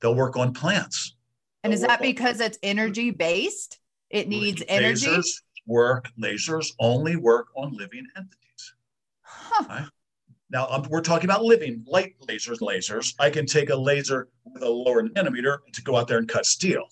they'll 0.00 0.14
work 0.14 0.38
on 0.38 0.54
plants. 0.54 1.16
And 1.64 1.72
is 1.72 1.82
that 1.82 2.00
because 2.00 2.40
it's 2.40 2.58
energy 2.62 3.10
based? 3.10 3.78
It 4.10 4.28
needs 4.28 4.62
energy. 4.68 5.06
Lasers 5.06 5.42
work. 5.66 6.10
Lasers 6.20 6.72
only 6.78 7.16
work 7.16 7.48
on 7.56 7.72
living 7.72 8.06
entities. 8.16 8.74
Huh. 9.22 9.64
Right? 9.68 9.88
Now 10.50 10.66
um, 10.68 10.86
we're 10.90 11.00
talking 11.00 11.24
about 11.24 11.44
living 11.44 11.84
light 11.86 12.14
lasers. 12.28 12.60
Lasers. 12.60 13.14
I 13.18 13.30
can 13.30 13.46
take 13.46 13.70
a 13.70 13.76
laser 13.76 14.28
with 14.44 14.62
a 14.62 14.68
lower 14.68 15.08
nanometer 15.08 15.58
to 15.72 15.82
go 15.82 15.96
out 15.96 16.08
there 16.08 16.18
and 16.18 16.28
cut 16.28 16.46
steel. 16.46 16.84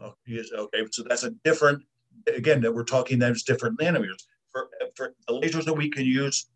Okay, 0.00 0.42
okay 0.56 0.86
so 0.90 1.02
that's 1.08 1.24
a 1.24 1.30
different. 1.44 1.82
Again, 2.28 2.60
that 2.60 2.72
we're 2.72 2.84
talking 2.84 3.18
there's 3.18 3.42
different 3.42 3.78
nanometers 3.80 4.22
for 4.52 4.68
for 4.94 5.14
the 5.26 5.34
lasers 5.34 5.64
that 5.64 5.72
we 5.72 5.88
can 5.88 6.04
use 6.04 6.46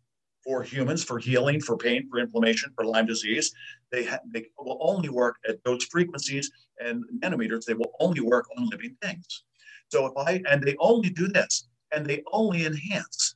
for 0.47 0.63
humans 0.63 1.03
for 1.03 1.19
healing, 1.19 1.59
for 1.59 1.75
pain, 1.75 2.07
for 2.09 2.19
inflammation, 2.19 2.71
for 2.73 2.85
Lyme 2.85 3.05
disease. 3.05 3.51
They, 3.91 4.05
ha- 4.05 4.19
they 4.31 4.45
will 4.57 4.77
only 4.81 5.09
work 5.09 5.35
at 5.47 5.61
those 5.65 5.83
frequencies 5.85 6.49
and 6.79 7.03
nanometers. 7.21 7.65
They 7.65 7.73
will 7.73 7.91
only 7.99 8.21
work 8.21 8.47
on 8.57 8.69
living 8.69 8.95
things. 9.01 9.43
So 9.89 10.05
if 10.05 10.13
I, 10.17 10.41
and 10.49 10.63
they 10.63 10.75
only 10.79 11.09
do 11.09 11.27
this 11.27 11.67
and 11.91 12.05
they 12.05 12.23
only 12.31 12.65
enhance. 12.65 13.35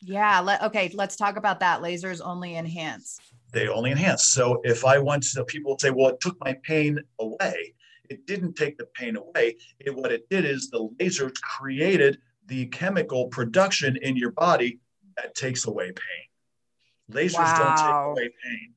Yeah. 0.00 0.40
Let, 0.40 0.62
okay. 0.62 0.90
Let's 0.94 1.16
talk 1.16 1.36
about 1.36 1.60
that. 1.60 1.80
Lasers 1.80 2.20
only 2.22 2.56
enhance. 2.56 3.18
They 3.52 3.68
only 3.68 3.90
enhance. 3.90 4.24
So 4.24 4.60
if 4.64 4.84
I 4.84 4.98
want 4.98 5.22
to, 5.24 5.44
people 5.44 5.78
say, 5.78 5.90
well, 5.90 6.08
it 6.08 6.20
took 6.20 6.36
my 6.40 6.56
pain 6.62 6.98
away. 7.18 7.74
It 8.08 8.26
didn't 8.26 8.54
take 8.54 8.76
the 8.78 8.86
pain 8.94 9.16
away. 9.16 9.56
It, 9.78 9.94
what 9.94 10.12
it 10.12 10.28
did 10.28 10.44
is 10.44 10.70
the 10.70 10.88
lasers 10.98 11.40
created 11.40 12.18
the 12.46 12.66
chemical 12.66 13.28
production 13.28 13.96
in 14.02 14.16
your 14.16 14.32
body 14.32 14.80
that 15.16 15.34
takes 15.34 15.66
away 15.66 15.92
pain. 15.92 17.16
Lasers 17.16 17.34
wow. 17.34 17.58
don't 17.58 17.76
take 17.76 18.24
away 18.24 18.34
pain. 18.44 18.74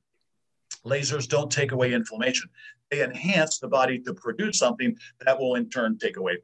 Lasers 0.86 1.28
don't 1.28 1.52
take 1.52 1.72
away 1.72 1.94
inflammation 1.94 2.50
they 2.92 3.04
enhance 3.04 3.60
the 3.60 3.68
body 3.68 4.00
to 4.00 4.14
produce 4.14 4.60
something 4.60 4.96
that 5.26 5.40
will 5.40 5.56
in 5.56 5.70
turn 5.70 5.98
take 5.98 6.18
away 6.18 6.34
pain. 6.34 6.42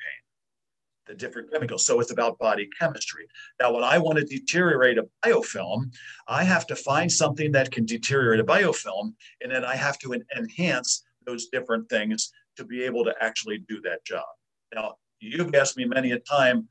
The 1.07 1.15
different 1.15 1.51
chemicals. 1.51 1.85
So 1.85 1.99
it's 1.99 2.11
about 2.11 2.37
body 2.37 2.69
chemistry. 2.79 3.27
Now, 3.59 3.73
when 3.73 3.83
I 3.83 3.97
want 3.97 4.19
to 4.19 4.25
deteriorate 4.25 4.97
a 4.97 5.07
biofilm, 5.25 5.91
I 6.27 6.43
have 6.43 6.67
to 6.67 6.75
find 6.75 7.11
something 7.11 7.51
that 7.53 7.71
can 7.71 7.85
deteriorate 7.85 8.39
a 8.39 8.43
biofilm, 8.43 9.13
and 9.41 9.51
then 9.51 9.65
I 9.65 9.75
have 9.75 9.97
to 9.99 10.15
enhance 10.37 11.03
those 11.25 11.47
different 11.47 11.89
things 11.89 12.31
to 12.57 12.65
be 12.65 12.83
able 12.83 13.03
to 13.05 13.13
actually 13.19 13.63
do 13.67 13.81
that 13.81 14.05
job. 14.05 14.25
Now, 14.73 14.95
you've 15.19 15.53
asked 15.55 15.77
me 15.77 15.85
many 15.85 16.11
a 16.11 16.19
time 16.19 16.67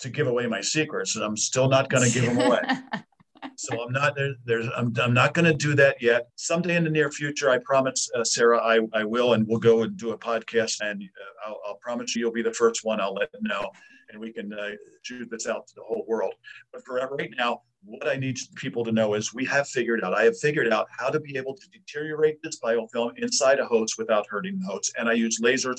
to 0.00 0.10
give 0.10 0.26
away 0.26 0.46
my 0.46 0.60
secrets, 0.60 1.16
and 1.16 1.24
I'm 1.24 1.36
still 1.36 1.68
not 1.68 1.88
going 1.88 2.08
to 2.08 2.12
give 2.12 2.26
them 2.26 2.40
away. 2.40 2.62
So 3.56 3.82
I'm 3.82 3.92
not 3.92 4.14
there. 4.16 4.34
There's 4.44 4.68
I'm, 4.76 4.92
I'm 5.00 5.14
not 5.14 5.34
going 5.34 5.44
to 5.44 5.54
do 5.54 5.74
that 5.74 6.00
yet. 6.00 6.28
Someday 6.36 6.76
in 6.76 6.84
the 6.84 6.90
near 6.90 7.10
future, 7.10 7.50
I 7.50 7.58
promise, 7.58 8.08
uh, 8.14 8.24
Sarah, 8.24 8.58
I, 8.58 8.80
I 8.92 9.04
will, 9.04 9.34
and 9.34 9.46
we'll 9.46 9.58
go 9.58 9.82
and 9.82 9.96
do 9.96 10.12
a 10.12 10.18
podcast, 10.18 10.80
and 10.80 11.02
uh, 11.02 11.48
I'll, 11.48 11.60
I'll, 11.66 11.78
promise 11.82 12.14
you, 12.14 12.20
you'll 12.20 12.32
be 12.32 12.42
the 12.42 12.52
first 12.52 12.84
one. 12.84 13.00
I'll 13.00 13.14
let 13.14 13.30
know, 13.40 13.70
and 14.10 14.20
we 14.20 14.32
can 14.32 14.52
uh, 14.52 14.70
shoot 15.02 15.28
this 15.30 15.46
out 15.46 15.66
to 15.68 15.74
the 15.74 15.82
whole 15.82 16.04
world. 16.06 16.34
But 16.72 16.84
for 16.84 16.94
right 16.94 17.30
now, 17.36 17.62
what 17.84 18.08
I 18.08 18.16
need 18.16 18.38
people 18.54 18.84
to 18.84 18.92
know 18.92 19.14
is 19.14 19.34
we 19.34 19.44
have 19.46 19.68
figured 19.68 20.04
out. 20.04 20.14
I 20.14 20.24
have 20.24 20.38
figured 20.38 20.72
out 20.72 20.86
how 20.96 21.10
to 21.10 21.20
be 21.20 21.36
able 21.36 21.54
to 21.54 21.68
deteriorate 21.70 22.42
this 22.42 22.60
biofilm 22.60 23.18
inside 23.18 23.58
a 23.58 23.66
host 23.66 23.96
without 23.98 24.26
hurting 24.28 24.60
the 24.60 24.66
host, 24.66 24.94
and 24.98 25.08
I 25.08 25.14
use 25.14 25.40
lasers 25.40 25.78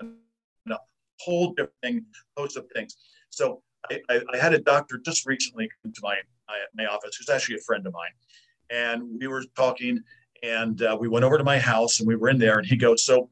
and 0.00 0.16
a 0.70 0.78
whole 1.20 1.54
different 1.54 2.04
host 2.36 2.56
of 2.56 2.66
things. 2.74 2.96
So 3.30 3.62
I, 3.90 4.00
I, 4.08 4.20
I, 4.34 4.36
had 4.38 4.54
a 4.54 4.58
doctor 4.58 4.98
just 4.98 5.26
recently 5.26 5.68
come 5.82 5.92
to 5.92 6.00
my, 6.02 6.16
my, 6.74 6.86
office 6.86 7.16
who's 7.16 7.28
actually 7.28 7.56
a 7.56 7.60
friend 7.60 7.86
of 7.86 7.92
mine. 7.92 8.10
and 8.70 9.02
we 9.20 9.26
were 9.26 9.44
talking, 9.54 10.02
and 10.42 10.82
uh, 10.82 10.96
we 10.98 11.08
went 11.08 11.24
over 11.24 11.38
to 11.38 11.44
my 11.44 11.58
house, 11.58 12.00
and 12.00 12.08
we 12.08 12.16
were 12.16 12.28
in 12.28 12.38
there, 12.38 12.58
and 12.58 12.66
he 12.66 12.76
goes, 12.76 13.04
"So, 13.04 13.30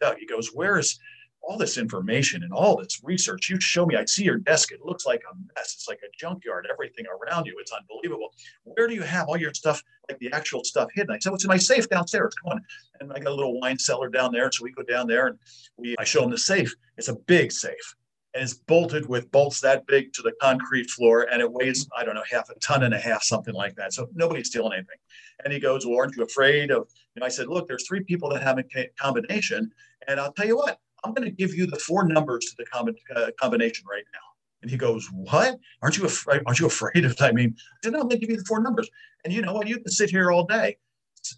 Doug," 0.00 0.18
he 0.18 0.26
goes, 0.26 0.48
"Where 0.54 0.78
is?" 0.78 0.98
all 1.42 1.58
this 1.58 1.76
information 1.76 2.42
and 2.44 2.52
all 2.52 2.76
this 2.76 3.00
research. 3.02 3.50
You 3.50 3.60
show 3.60 3.84
me, 3.84 3.96
I 3.96 4.04
see 4.04 4.24
your 4.24 4.38
desk. 4.38 4.72
It 4.72 4.80
looks 4.84 5.06
like 5.06 5.22
a 5.30 5.34
mess. 5.56 5.74
It's 5.74 5.88
like 5.88 6.00
a 6.04 6.10
junkyard, 6.16 6.68
everything 6.70 7.04
around 7.06 7.46
you. 7.46 7.56
It's 7.58 7.72
unbelievable. 7.72 8.32
Where 8.64 8.86
do 8.86 8.94
you 8.94 9.02
have 9.02 9.28
all 9.28 9.36
your 9.36 9.52
stuff, 9.52 9.82
like 10.08 10.18
the 10.20 10.32
actual 10.32 10.64
stuff 10.64 10.88
hidden? 10.94 11.14
I 11.14 11.18
said, 11.18 11.32
in 11.32 11.48
my 11.48 11.56
safe 11.56 11.88
downstairs? 11.88 12.34
Come 12.42 12.52
on. 12.52 12.64
And 13.00 13.12
I 13.12 13.18
got 13.18 13.32
a 13.32 13.34
little 13.34 13.60
wine 13.60 13.78
cellar 13.78 14.08
down 14.08 14.32
there. 14.32 14.50
So 14.52 14.62
we 14.62 14.72
go 14.72 14.82
down 14.82 15.06
there 15.06 15.26
and 15.26 15.38
we 15.76 15.96
I 15.98 16.04
show 16.04 16.22
him 16.22 16.30
the 16.30 16.38
safe. 16.38 16.72
It's 16.96 17.08
a 17.08 17.16
big 17.26 17.50
safe 17.50 17.96
and 18.34 18.42
it's 18.42 18.54
bolted 18.54 19.08
with 19.08 19.30
bolts 19.30 19.60
that 19.60 19.86
big 19.86 20.12
to 20.14 20.22
the 20.22 20.32
concrete 20.40 20.90
floor 20.90 21.28
and 21.30 21.40
it 21.40 21.50
weighs 21.50 21.88
i 21.96 22.04
don't 22.04 22.14
know 22.14 22.24
half 22.30 22.48
a 22.50 22.54
ton 22.56 22.84
and 22.84 22.94
a 22.94 22.98
half 22.98 23.22
something 23.22 23.54
like 23.54 23.74
that. 23.76 23.92
So 23.92 24.08
nobody's 24.14 24.48
stealing 24.48 24.72
anything. 24.72 24.96
And 25.44 25.52
he 25.52 25.60
goes 25.60 25.86
well 25.86 25.98
aren't 25.98 26.16
you 26.16 26.22
afraid 26.22 26.70
of 26.70 26.88
and 27.16 27.24
i 27.24 27.28
said 27.28 27.48
look 27.48 27.68
there's 27.68 27.86
three 27.86 28.02
people 28.04 28.30
that 28.30 28.42
have 28.42 28.58
a 28.58 28.88
combination 29.00 29.70
and 30.08 30.20
i'll 30.20 30.32
tell 30.32 30.46
you 30.46 30.56
what 30.56 30.78
i'm 31.04 31.12
going 31.14 31.28
to 31.28 31.34
give 31.34 31.54
you 31.54 31.66
the 31.66 31.78
four 31.78 32.06
numbers 32.06 32.46
to 32.46 32.54
the 32.58 32.66
com- 32.66 32.94
uh, 33.14 33.30
combination 33.40 33.84
right 33.90 34.04
now. 34.12 34.20
And 34.62 34.70
he 34.70 34.76
goes 34.76 35.08
what? 35.12 35.58
Aren't 35.82 35.98
you 35.98 36.04
afraid 36.04 36.42
aren't 36.46 36.60
you 36.60 36.66
afraid 36.66 37.04
of 37.04 37.20
i 37.20 37.32
mean 37.32 37.56
no 37.84 38.00
i'm 38.00 38.08
going 38.08 38.10
to 38.10 38.18
give 38.18 38.30
you 38.30 38.36
the 38.36 38.44
four 38.44 38.62
numbers. 38.62 38.88
And 39.24 39.32
you 39.32 39.42
know 39.42 39.52
what? 39.52 39.68
You 39.68 39.78
can 39.78 39.90
sit 39.90 40.10
here 40.10 40.32
all 40.32 40.44
day 40.44 40.76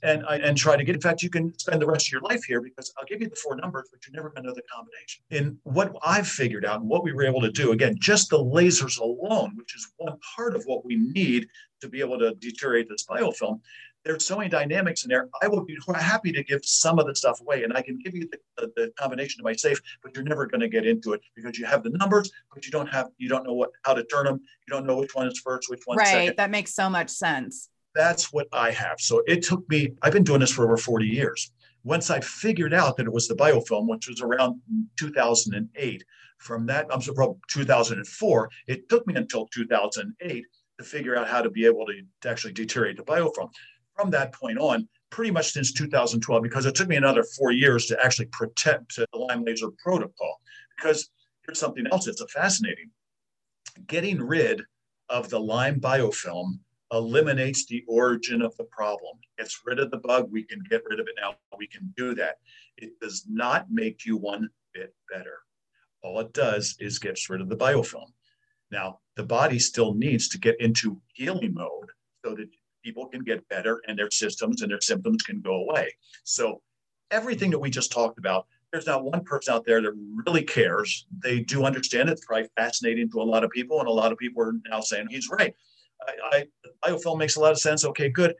and 0.02 0.24
and 0.28 0.56
try 0.56 0.76
to 0.76 0.84
get. 0.84 0.94
In 0.94 1.00
fact, 1.00 1.22
you 1.22 1.30
can 1.30 1.56
spend 1.58 1.80
the 1.80 1.86
rest 1.86 2.08
of 2.08 2.12
your 2.12 2.20
life 2.22 2.44
here 2.44 2.60
because 2.60 2.92
I'll 2.98 3.06
give 3.06 3.20
you 3.20 3.28
the 3.28 3.36
four 3.36 3.56
numbers, 3.56 3.88
but 3.90 4.00
you're 4.06 4.14
never 4.14 4.30
going 4.30 4.42
to 4.42 4.48
know 4.48 4.54
the 4.54 4.62
combination. 4.72 5.22
In 5.30 5.58
what 5.64 5.94
I've 6.04 6.28
figured 6.28 6.64
out 6.64 6.80
and 6.80 6.88
what 6.88 7.04
we 7.04 7.12
were 7.12 7.24
able 7.24 7.40
to 7.42 7.50
do, 7.50 7.72
again, 7.72 7.96
just 7.98 8.30
the 8.30 8.38
lasers 8.38 8.98
alone, 8.98 9.52
which 9.56 9.74
is 9.74 9.92
one 9.96 10.16
part 10.36 10.54
of 10.54 10.64
what 10.64 10.84
we 10.84 10.96
need 10.96 11.46
to 11.80 11.88
be 11.88 12.00
able 12.00 12.18
to 12.18 12.34
deteriorate 12.34 12.88
this 12.88 13.04
biofilm. 13.04 13.60
There's 14.04 14.26
so 14.26 14.36
many 14.36 14.50
dynamics 14.50 15.04
in 15.04 15.08
there. 15.08 15.30
I 15.40 15.48
will 15.48 15.64
be 15.64 15.78
happy 15.96 16.30
to 16.32 16.44
give 16.44 16.62
some 16.62 16.98
of 16.98 17.06
the 17.06 17.14
stuff 17.14 17.40
away, 17.40 17.64
and 17.64 17.72
I 17.72 17.80
can 17.80 17.98
give 17.98 18.14
you 18.14 18.28
the, 18.30 18.38
the, 18.58 18.72
the 18.76 18.92
combination 18.98 19.40
of 19.40 19.44
my 19.44 19.54
safe, 19.54 19.80
but 20.02 20.14
you're 20.14 20.24
never 20.24 20.46
going 20.46 20.60
to 20.60 20.68
get 20.68 20.86
into 20.86 21.14
it 21.14 21.22
because 21.34 21.58
you 21.58 21.64
have 21.64 21.82
the 21.82 21.90
numbers, 21.90 22.30
but 22.52 22.66
you 22.66 22.70
don't 22.70 22.86
have 22.88 23.08
you 23.16 23.30
don't 23.30 23.46
know 23.46 23.54
what 23.54 23.70
how 23.84 23.94
to 23.94 24.04
turn 24.04 24.26
them. 24.26 24.40
You 24.68 24.74
don't 24.74 24.86
know 24.86 24.98
which 24.98 25.14
one 25.14 25.26
is 25.26 25.38
first, 25.38 25.70
which 25.70 25.80
one 25.86 25.96
right. 25.96 26.06
second. 26.06 26.34
That 26.36 26.50
makes 26.50 26.74
so 26.74 26.90
much 26.90 27.08
sense 27.08 27.70
that's 27.94 28.32
what 28.32 28.48
I 28.52 28.70
have. 28.72 29.00
So 29.00 29.22
it 29.26 29.42
took 29.42 29.68
me, 29.68 29.92
I've 30.02 30.12
been 30.12 30.24
doing 30.24 30.40
this 30.40 30.52
for 30.52 30.64
over 30.64 30.76
40 30.76 31.06
years. 31.06 31.52
Once 31.84 32.10
I 32.10 32.20
figured 32.20 32.72
out 32.74 32.96
that 32.96 33.06
it 33.06 33.12
was 33.12 33.28
the 33.28 33.34
biofilm, 33.34 33.88
which 33.88 34.08
was 34.08 34.20
around 34.20 34.60
2008, 34.98 36.04
from 36.38 36.66
that, 36.66 36.86
I'm 36.90 37.00
sorry, 37.00 37.34
2004, 37.48 38.50
it 38.66 38.88
took 38.88 39.06
me 39.06 39.14
until 39.14 39.46
2008 39.48 40.44
to 40.78 40.84
figure 40.84 41.16
out 41.16 41.28
how 41.28 41.42
to 41.42 41.50
be 41.50 41.66
able 41.66 41.86
to, 41.86 42.02
to 42.22 42.30
actually 42.30 42.52
deteriorate 42.52 42.96
the 42.96 43.04
biofilm. 43.04 43.50
From 43.96 44.10
that 44.10 44.32
point 44.32 44.58
on, 44.58 44.88
pretty 45.10 45.30
much 45.30 45.52
since 45.52 45.72
2012, 45.72 46.42
because 46.42 46.66
it 46.66 46.74
took 46.74 46.88
me 46.88 46.96
another 46.96 47.22
four 47.38 47.52
years 47.52 47.86
to 47.86 48.04
actually 48.04 48.26
protect 48.26 48.96
the 48.96 49.06
Lyme 49.14 49.44
laser 49.44 49.68
protocol. 49.82 50.40
Because 50.76 51.10
here's 51.46 51.60
something 51.60 51.86
else 51.92 52.06
that's 52.06 52.24
fascinating 52.32 52.90
getting 53.86 54.20
rid 54.20 54.62
of 55.08 55.28
the 55.30 55.38
Lyme 55.38 55.80
biofilm 55.80 56.58
eliminates 56.94 57.66
the 57.66 57.84
origin 57.88 58.40
of 58.40 58.56
the 58.56 58.64
problem. 58.64 59.18
Gets 59.38 59.60
rid 59.66 59.78
of 59.78 59.90
the 59.90 59.98
bug, 59.98 60.28
we 60.30 60.44
can 60.44 60.60
get 60.70 60.82
rid 60.88 61.00
of 61.00 61.06
it 61.08 61.14
now. 61.20 61.36
We 61.58 61.66
can 61.66 61.92
do 61.96 62.14
that. 62.14 62.36
It 62.76 62.98
does 63.00 63.26
not 63.28 63.66
make 63.70 64.06
you 64.06 64.16
one 64.16 64.48
bit 64.72 64.94
better. 65.12 65.38
All 66.02 66.20
it 66.20 66.32
does 66.32 66.76
is 66.80 66.98
gets 66.98 67.28
rid 67.28 67.40
of 67.40 67.48
the 67.48 67.56
biofilm. 67.56 68.12
Now, 68.70 69.00
the 69.16 69.24
body 69.24 69.58
still 69.58 69.94
needs 69.94 70.28
to 70.28 70.38
get 70.38 70.60
into 70.60 71.00
healing 71.14 71.54
mode 71.54 71.90
so 72.24 72.34
that 72.34 72.48
people 72.84 73.06
can 73.06 73.22
get 73.22 73.48
better 73.48 73.80
and 73.86 73.98
their 73.98 74.10
systems 74.10 74.62
and 74.62 74.70
their 74.70 74.80
symptoms 74.80 75.22
can 75.22 75.40
go 75.40 75.54
away. 75.54 75.92
So, 76.24 76.60
everything 77.10 77.50
that 77.50 77.58
we 77.58 77.70
just 77.70 77.92
talked 77.92 78.18
about, 78.18 78.46
there's 78.72 78.86
not 78.86 79.04
one 79.04 79.22
person 79.22 79.54
out 79.54 79.64
there 79.64 79.80
that 79.80 79.92
really 80.26 80.42
cares. 80.42 81.06
They 81.22 81.40
do 81.40 81.64
understand 81.64 82.08
it. 82.08 82.12
It's 82.12 82.26
probably 82.26 82.48
fascinating 82.56 83.10
to 83.12 83.20
a 83.20 83.22
lot 83.22 83.44
of 83.44 83.50
people, 83.50 83.78
and 83.78 83.88
a 83.88 83.92
lot 83.92 84.10
of 84.10 84.18
people 84.18 84.42
are 84.42 84.54
now 84.68 84.80
saying 84.80 85.06
he's 85.10 85.28
right. 85.28 85.54
I, 86.06 86.44
I, 86.84 86.90
biofilm 86.90 87.18
makes 87.18 87.36
a 87.36 87.40
lot 87.40 87.52
of 87.52 87.58
sense. 87.58 87.84
Okay, 87.84 88.08
good. 88.08 88.34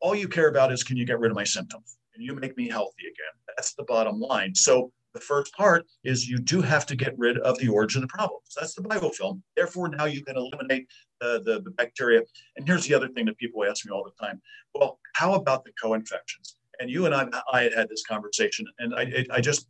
All 0.00 0.14
you 0.14 0.28
care 0.28 0.48
about 0.48 0.72
is 0.72 0.82
can 0.82 0.96
you 0.96 1.06
get 1.06 1.18
rid 1.18 1.30
of 1.30 1.36
my 1.36 1.44
symptoms? 1.44 1.96
and 2.16 2.24
you 2.24 2.34
make 2.34 2.56
me 2.56 2.68
healthy 2.68 3.02
again? 3.02 3.54
That's 3.56 3.74
the 3.74 3.84
bottom 3.84 4.18
line. 4.18 4.54
So 4.54 4.90
the 5.14 5.20
first 5.20 5.54
part 5.54 5.86
is 6.04 6.28
you 6.28 6.38
do 6.38 6.60
have 6.60 6.86
to 6.86 6.96
get 6.96 7.16
rid 7.16 7.38
of 7.38 7.58
the 7.58 7.68
origin 7.68 8.02
of 8.02 8.08
the 8.08 8.12
problem. 8.12 8.40
So 8.44 8.60
that's 8.60 8.74
the 8.74 8.82
biofilm. 8.82 9.40
Therefore, 9.54 9.88
now 9.88 10.04
you 10.04 10.22
can 10.24 10.36
eliminate 10.36 10.88
the, 11.20 11.42
the, 11.44 11.62
the, 11.62 11.70
bacteria. 11.70 12.22
And 12.56 12.66
here's 12.66 12.86
the 12.86 12.94
other 12.94 13.08
thing 13.08 13.24
that 13.26 13.38
people 13.38 13.64
ask 13.64 13.86
me 13.86 13.92
all 13.92 14.04
the 14.04 14.26
time. 14.26 14.40
Well, 14.74 14.98
how 15.14 15.34
about 15.34 15.64
the 15.64 15.72
co-infections? 15.80 16.56
And 16.80 16.90
you 16.90 17.06
and 17.06 17.14
I, 17.14 17.28
I 17.50 17.62
had 17.62 17.74
had 17.74 17.88
this 17.88 18.04
conversation, 18.06 18.66
and 18.78 18.94
I, 18.94 19.24
I 19.30 19.40
just 19.40 19.66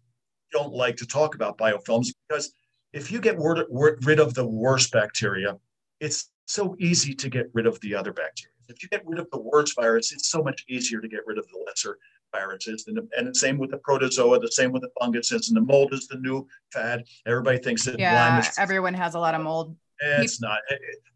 don't 0.50 0.72
like 0.72 0.96
to 0.96 1.06
talk 1.06 1.36
about 1.36 1.56
biofilms 1.56 2.08
because 2.28 2.52
if 2.92 3.12
you 3.12 3.20
get 3.20 3.36
word, 3.36 3.64
word, 3.70 4.04
rid 4.04 4.18
of 4.18 4.34
the 4.34 4.46
worst 4.46 4.90
bacteria, 4.90 5.56
it's 6.00 6.30
so 6.46 6.74
easy 6.78 7.14
to 7.14 7.28
get 7.28 7.50
rid 7.52 7.66
of 7.66 7.78
the 7.80 7.94
other 7.94 8.12
bacteria. 8.12 8.52
If 8.68 8.82
you 8.82 8.88
get 8.88 9.06
rid 9.06 9.18
of 9.18 9.28
the 9.30 9.38
worst 9.38 9.76
virus, 9.76 10.12
it's 10.12 10.28
so 10.28 10.42
much 10.42 10.64
easier 10.68 11.00
to 11.00 11.08
get 11.08 11.20
rid 11.26 11.38
of 11.38 11.46
the 11.48 11.58
lesser 11.66 11.98
viruses. 12.32 12.84
And, 12.88 12.96
the, 12.96 13.08
and 13.16 13.28
the 13.28 13.34
same 13.34 13.58
with 13.58 13.70
the 13.70 13.78
protozoa, 13.78 14.40
the 14.40 14.50
same 14.50 14.72
with 14.72 14.82
the 14.82 14.90
funguses, 15.00 15.48
and 15.48 15.56
the 15.56 15.60
mold 15.60 15.92
is 15.92 16.08
the 16.08 16.18
new 16.18 16.46
fad. 16.72 17.04
Everybody 17.26 17.58
thinks 17.58 17.84
that 17.84 17.98
yeah, 17.98 18.40
is- 18.40 18.58
everyone 18.58 18.94
has 18.94 19.14
a 19.14 19.18
lot 19.18 19.34
of 19.34 19.42
mold. 19.42 19.76
It's 19.98 20.42
not. 20.42 20.58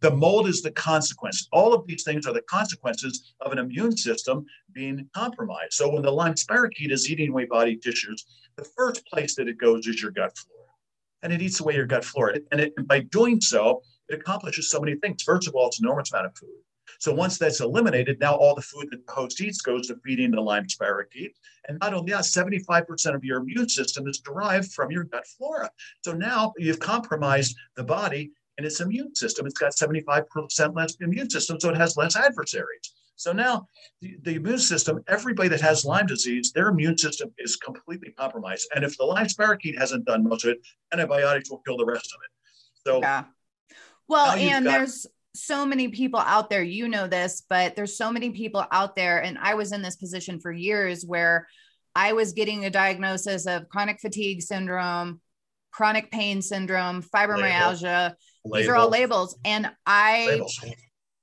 The 0.01 0.11
mold 0.11 0.49
is 0.49 0.63
the 0.63 0.71
consequence. 0.71 1.49
All 1.53 1.75
of 1.75 1.87
these 1.87 2.03
things 2.03 2.27
are 2.27 2.33
the 2.33 2.41
consequences 2.43 3.35
of 3.43 3.53
an 3.53 3.59
immune 3.59 3.95
system 3.95 4.47
being 4.73 5.07
compromised. 5.15 5.75
So 5.75 5.93
when 5.93 6.03
the 6.03 6.11
Lyme 6.11 6.33
spirochete 6.33 6.91
is 6.91 7.11
eating 7.11 7.29
away 7.29 7.45
body 7.45 7.77
tissues, 7.77 8.25
the 8.57 8.65
first 8.65 9.05
place 9.07 9.35
that 9.35 9.49
it 9.49 9.59
goes 9.59 9.87
is 9.87 10.01
your 10.01 10.13
gut 10.13 10.35
flora. 10.35 10.71
And 11.23 11.31
it 11.31 11.43
eats 11.43 11.61
away 11.61 11.75
your 11.75 11.85
gut 11.85 12.07
flora. 12.07 12.39
And, 12.53 12.61
it, 12.63 12.73
and 12.79 12.89
by 12.89 13.01
doing 13.01 13.43
so, 13.43 13.83
it 14.11 14.21
accomplishes 14.21 14.71
so 14.71 14.81
many 14.81 14.97
things. 14.97 15.23
First 15.23 15.49
of 15.49 15.55
all, 15.55 15.69
it's 15.69 15.81
an 15.81 15.87
enormous 15.87 16.13
amount 16.13 16.27
of 16.27 16.37
food. 16.37 16.49
So 16.99 17.15
once 17.15 17.39
that's 17.39 17.61
eliminated, 17.61 18.19
now 18.21 18.35
all 18.35 18.55
the 18.55 18.63
food 18.63 18.89
that 18.91 19.07
the 19.07 19.13
host 19.13 19.41
eats 19.41 19.61
goes 19.61 19.87
to 19.87 19.97
feeding 20.05 20.33
the 20.33 20.41
Lyme 20.41 20.67
spirochete. 20.67 21.33
And 21.69 21.79
not 21.81 21.95
only 21.95 22.13
that, 22.13 22.25
75% 22.25 23.15
of 23.15 23.25
your 23.25 23.39
immune 23.39 23.69
system 23.69 24.07
is 24.09 24.19
derived 24.19 24.73
from 24.73 24.91
your 24.91 25.05
gut 25.05 25.27
flora. 25.27 25.71
So 26.05 26.13
now 26.13 26.53
you've 26.59 26.81
compromised 26.81 27.57
the 27.77 27.85
body 27.85 28.33
and 28.59 28.67
its 28.67 28.81
immune 28.81 29.15
system. 29.15 29.47
It's 29.47 29.59
got 29.59 29.73
75% 29.73 30.77
less 30.77 30.97
immune 31.01 31.31
system, 31.31 31.59
so 31.61 31.71
it 31.71 31.77
has 31.77 31.97
less 31.97 32.17
adversaries. 32.17 32.93
So 33.17 33.33
now 33.33 33.67
the, 34.01 34.17
the, 34.23 34.35
immune 34.37 34.59
system, 34.59 35.05
everybody 35.07 35.49
that 35.51 35.61
has 35.61 35.85
Lyme 35.85 36.07
disease, 36.07 36.53
their 36.53 36.69
immune 36.69 36.97
system 36.97 37.31
is 37.39 37.57
completely 37.57 38.13
compromised. 38.13 38.69
And 38.75 38.85
if 38.85 38.97
the 38.97 39.05
Lyme 39.05 39.27
spirochete 39.27 39.79
hasn't 39.79 40.07
done 40.07 40.25
most 40.25 40.45
of 40.45 40.51
it, 40.51 40.59
antibiotics 40.93 41.51
will 41.51 41.59
kill 41.59 41.77
the 41.77 41.85
rest 41.85 42.13
of 42.15 42.21
it. 42.25 42.89
So 42.89 43.01
yeah. 43.01 43.25
Well, 44.11 44.33
and 44.33 44.65
got- 44.65 44.73
there's 44.73 45.07
so 45.35 45.65
many 45.65 45.89
people 45.89 46.21
out 46.21 46.51
there, 46.51 46.63
you 46.63 46.89
know 46.89 47.07
this, 47.07 47.43
but 47.49 47.77
there's 47.77 47.97
so 47.97 48.11
many 48.11 48.31
people 48.31 48.67
out 48.73 48.97
there. 48.97 49.23
And 49.23 49.39
I 49.39 49.55
was 49.55 49.73
in 49.73 49.81
this 49.81 49.97
position 49.97 50.41
for 50.41 50.51
years 50.51 51.05
where 51.07 51.47
I 51.95 52.13
was 52.13 52.33
getting 52.33 52.65
a 52.65 52.71
diagnosis 52.71 53.47
of 53.47 53.69
chronic 53.69 54.01
fatigue 54.01 54.43
syndrome, 54.43 55.21
chronic 55.71 56.11
pain 56.11 56.43
syndrome, 56.43 57.03
fibromyalgia. 57.03 58.15
Label. 58.45 58.57
These 58.57 58.69
are 58.69 58.77
all 58.77 58.89
labels. 58.89 59.39
And 59.45 59.71
I, 59.87 60.27
labels. 60.27 60.65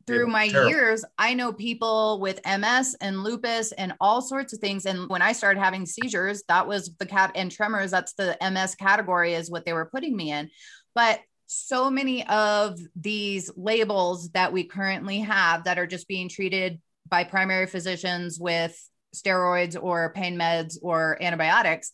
through 0.06 0.28
my 0.28 0.48
Terrible. 0.48 0.70
years, 0.70 1.06
I 1.18 1.34
know 1.34 1.52
people 1.52 2.20
with 2.22 2.40
MS 2.46 2.96
and 3.02 3.24
lupus 3.24 3.74
and 3.74 3.94
all 4.00 4.22
sorts 4.22 4.54
of 4.54 4.60
things. 4.60 4.86
And 4.86 5.10
when 5.10 5.22
I 5.22 5.34
started 5.34 5.60
having 5.60 5.86
seizures, 5.86 6.44
that 6.48 6.66
was 6.66 6.96
the 6.98 7.06
cat 7.06 7.32
and 7.36 7.52
tremors. 7.52 7.92
That's 7.92 8.14
the 8.14 8.38
MS 8.42 8.76
category, 8.76 9.34
is 9.34 9.52
what 9.52 9.66
they 9.66 9.74
were 9.74 9.90
putting 9.92 10.16
me 10.16 10.32
in. 10.32 10.50
But 10.96 11.20
so 11.48 11.90
many 11.90 12.28
of 12.28 12.78
these 12.96 13.50
labels 13.56 14.30
that 14.32 14.52
we 14.52 14.66
currently 14.66 15.20
have 15.20 15.64
that 15.64 15.80
are 15.80 15.88
just 15.88 16.08
being 16.08 16.30
treated 16.30 16.82
by 17.08 17.24
primary 17.24 17.66
physicians 17.66 18.38
with 18.40 18.78
steroids 19.16 19.82
or 19.82 20.12
pain 20.14 20.38
meds 20.38 20.78
or 20.82 21.18
antibiotics 21.22 21.92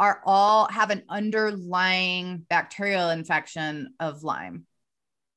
are 0.00 0.22
all 0.24 0.68
have 0.68 0.90
an 0.90 1.02
underlying 1.08 2.46
bacterial 2.48 3.10
infection 3.10 3.94
of 4.00 4.22
Lyme. 4.22 4.64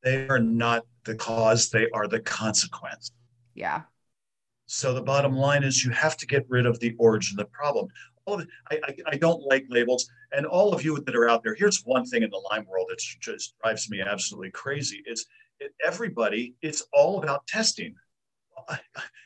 They 0.03 0.27
are 0.27 0.39
not 0.39 0.85
the 1.03 1.15
cause, 1.15 1.69
they 1.69 1.87
are 1.93 2.07
the 2.07 2.19
consequence. 2.21 3.11
Yeah. 3.53 3.81
So 4.67 4.93
the 4.93 5.01
bottom 5.01 5.35
line 5.35 5.63
is 5.63 5.83
you 5.83 5.91
have 5.91 6.15
to 6.17 6.25
get 6.25 6.45
rid 6.47 6.65
of 6.65 6.79
the 6.79 6.95
origin 6.97 7.39
of 7.39 7.45
the 7.45 7.51
problem 7.51 7.87
all 8.25 8.39
it, 8.39 8.47
I, 8.69 8.79
I, 8.83 8.95
I, 9.13 9.17
don't 9.17 9.41
like 9.43 9.65
labels. 9.69 10.09
And 10.31 10.45
all 10.45 10.73
of 10.73 10.83
you 10.83 10.99
that 10.99 11.15
are 11.15 11.29
out 11.29 11.43
there, 11.43 11.55
here's 11.55 11.81
one 11.83 12.05
thing 12.05 12.23
in 12.23 12.29
the 12.29 12.41
Lyme 12.51 12.65
world 12.67 12.87
that 12.89 12.99
just 13.19 13.55
drives 13.61 13.89
me 13.89 14.01
absolutely 14.01 14.51
crazy. 14.51 15.01
It's 15.05 15.25
it, 15.59 15.73
everybody, 15.85 16.55
it's 16.61 16.83
all 16.93 17.21
about 17.21 17.47
testing. 17.47 17.95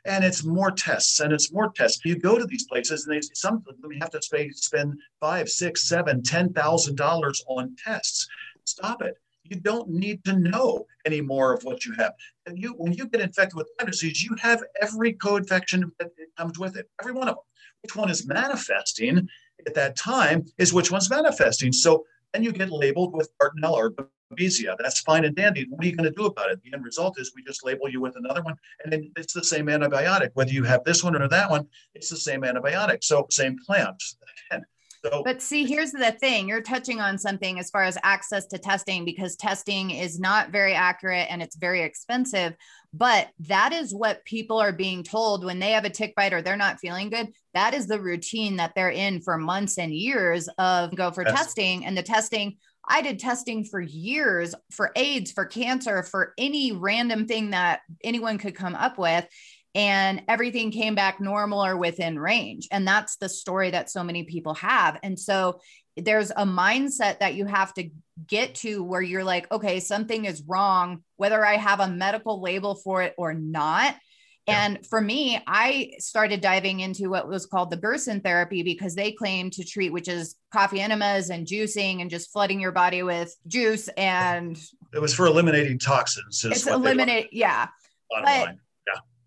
And 0.06 0.24
it's 0.24 0.44
more 0.46 0.72
tests 0.72 1.20
and 1.20 1.34
it's 1.34 1.52
more 1.52 1.72
tests. 1.72 2.06
You 2.06 2.16
go 2.18 2.38
to 2.38 2.46
these 2.46 2.68
places 2.68 3.06
and 3.06 3.16
they 3.16 3.22
some 3.34 3.64
of 3.68 3.82
them 3.82 3.92
have 4.00 4.12
to 4.12 4.52
spend 4.54 5.00
five, 5.20 5.50
six, 5.50 5.90
seven, 5.90 6.22
ten 6.22 6.54
thousand 6.54 6.96
dollars 6.96 7.44
on 7.48 7.76
tests. 7.84 8.28
Stop 8.66 9.02
it. 9.02 9.16
you 9.44 9.58
don't 9.58 9.90
need 9.90 10.24
to 10.26 10.34
know 10.38 10.86
any 11.06 11.22
more 11.22 11.54
of 11.54 11.64
what 11.64 11.86
you 11.86 11.94
have. 11.94 12.14
And 12.46 12.58
you, 12.58 12.72
when 12.74 12.94
you 12.94 13.08
get 13.08 13.22
infected 13.22 13.56
with 13.56 13.70
Lyme 13.80 13.90
disease, 13.90 14.24
you 14.24 14.36
have 14.40 14.64
every 14.82 15.14
co-infection 15.14 15.92
that 16.00 16.12
comes 16.38 16.58
with 16.60 16.78
it, 16.78 16.90
every 17.02 17.14
one 17.14 17.28
of 17.28 17.36
them. 17.36 17.44
Which 17.86 17.96
one 17.96 18.10
is 18.10 18.26
manifesting 18.26 19.30
at 19.68 19.76
that 19.76 19.96
time 19.96 20.48
is 20.58 20.74
which 20.74 20.92
one's 20.92 21.08
manifesting. 21.08 21.72
So 21.72 22.04
then 22.34 22.42
you 22.42 22.52
get 22.52 22.72
labeled 22.72 23.14
with 23.14 23.30
Bartonella 23.40 23.74
or 23.74 23.92
Babesia. 23.92 24.76
That's 24.80 25.02
fine 25.02 25.24
and 25.24 25.36
dandy. 25.36 25.68
What 25.70 25.84
are 25.84 25.88
you 25.88 25.96
going 25.96 26.10
to 26.10 26.16
do 26.16 26.26
about 26.26 26.50
it? 26.50 26.64
The 26.64 26.74
end 26.74 26.84
result 26.84 27.20
is 27.20 27.32
we 27.36 27.44
just 27.44 27.64
label 27.64 27.88
you 27.88 28.02
with 28.02 28.16
another 28.16 28.42
one, 28.42 28.56
and 28.84 28.92
then 28.92 29.12
it's 29.16 29.34
the 29.34 29.44
same 29.44 29.68
antibiotic. 29.68 30.32
Whether 30.34 30.52
you 30.52 30.64
have 30.64 30.84
this 30.84 31.04
one 31.04 31.16
or 31.16 31.28
that 31.28 31.52
one, 31.52 31.68
it's 31.94 32.10
the 32.10 32.18
same 32.18 32.42
antibiotic. 32.42 33.04
So 33.04 33.28
same 33.30 33.56
plant. 33.64 34.02
So, 35.06 35.22
but 35.24 35.42
see, 35.42 35.66
here's 35.66 35.92
the 35.92 36.12
thing 36.12 36.48
you're 36.48 36.62
touching 36.62 37.00
on 37.00 37.18
something 37.18 37.60
as 37.60 37.70
far 37.70 37.84
as 37.84 37.98
access 38.04 38.48
to 38.48 38.58
testing 38.58 39.06
because 39.06 39.36
testing 39.36 39.92
is 39.92 40.20
not 40.20 40.52
very 40.52 40.74
accurate 40.74 41.28
and 41.30 41.44
it's 41.44 41.56
very 41.56 41.84
expensive. 41.84 42.56
But 42.94 43.30
that 43.42 43.74
is 43.74 43.94
what 43.94 44.26
people 44.26 44.58
are 44.58 44.72
being 44.72 45.04
told 45.04 45.46
when 45.46 45.60
they 45.60 45.72
have 45.72 45.86
a 45.86 45.90
tick 45.90 46.16
bite 46.16 46.34
or 46.34 46.42
they're 46.42 46.56
not 46.56 46.80
feeling 46.80 47.10
good. 47.10 47.28
That 47.54 47.74
is 47.74 47.88
the 47.88 48.02
routine 48.02 48.56
that 48.56 48.74
they're 48.76 48.90
in 48.90 49.22
for 49.22 49.38
months 49.38 49.78
and 49.78 49.94
years 49.94 50.50
of 50.58 50.96
go 50.96 51.12
for 51.12 51.24
yes. 51.24 51.38
testing. 51.38 51.86
And 51.86 51.96
the 51.96 52.04
testing, 52.04 52.58
I 52.88 53.02
did 53.02 53.20
testing 53.20 53.66
for 53.66 53.82
years 53.82 54.56
for 54.72 54.92
AIDS, 54.96 55.32
for 55.32 55.46
cancer, 55.46 56.04
for 56.04 56.34
any 56.38 56.72
random 56.72 57.28
thing 57.28 57.52
that 57.52 57.82
anyone 58.04 58.38
could 58.38 58.56
come 58.56 58.76
up 58.76 58.98
with 58.98 59.28
and 59.76 60.24
everything 60.30 60.72
came 60.72 60.96
back 60.96 61.20
normal 61.20 61.64
or 61.64 61.76
within 61.76 62.18
range. 62.18 62.68
And 62.72 62.88
that's 62.88 63.18
the 63.18 63.28
story 63.28 63.72
that 63.72 63.92
so 63.92 64.04
many 64.04 64.24
people 64.24 64.54
have. 64.56 64.98
And 65.04 65.20
so 65.20 65.60
there's 65.98 66.32
a 66.32 66.46
mindset 66.46 67.20
that 67.20 67.36
you 67.36 67.46
have 67.46 67.74
to 67.74 67.90
get 68.26 68.56
to 68.56 68.84
where 68.84 69.02
you're 69.02 69.24
like, 69.26 69.52
okay, 69.52 69.82
something 69.82 70.26
is 70.26 70.44
wrong, 70.48 71.04
whether 71.18 71.46
I 71.46 71.58
have 71.58 71.82
a 71.82 71.90
medical 71.90 72.42
label 72.42 72.76
for 72.76 73.02
it 73.02 73.14
or 73.18 73.34
not. 73.34 73.96
Yeah. 74.48 74.66
And 74.66 74.88
for 74.88 75.02
me, 75.02 75.42
I 75.48 75.92
started 75.98 76.40
diving 76.40 76.80
into 76.80 77.10
what 77.10 77.28
was 77.28 77.46
called 77.46 77.72
the 77.72 77.78
Gerson 77.78 78.22
therapy 78.22 78.62
because 78.64 78.96
they 78.96 79.12
claim 79.12 79.50
to 79.52 79.64
treat, 79.64 79.92
which 79.92 80.08
is 80.08 80.36
coffee 80.54 80.80
enemas 80.80 81.32
and 81.32 81.48
juicing 81.48 82.00
and 82.00 82.10
just 82.10 82.32
flooding 82.32 82.62
your 82.62 82.72
body 82.72 83.04
with 83.04 83.36
juice. 83.48 83.90
And 83.98 84.58
it 84.94 85.02
was 85.02 85.14
for 85.14 85.26
eliminating 85.26 85.80
toxins. 85.80 86.46
It's 86.46 86.68
eliminate, 86.68 87.30
yeah. 87.32 87.68
But 88.10 88.56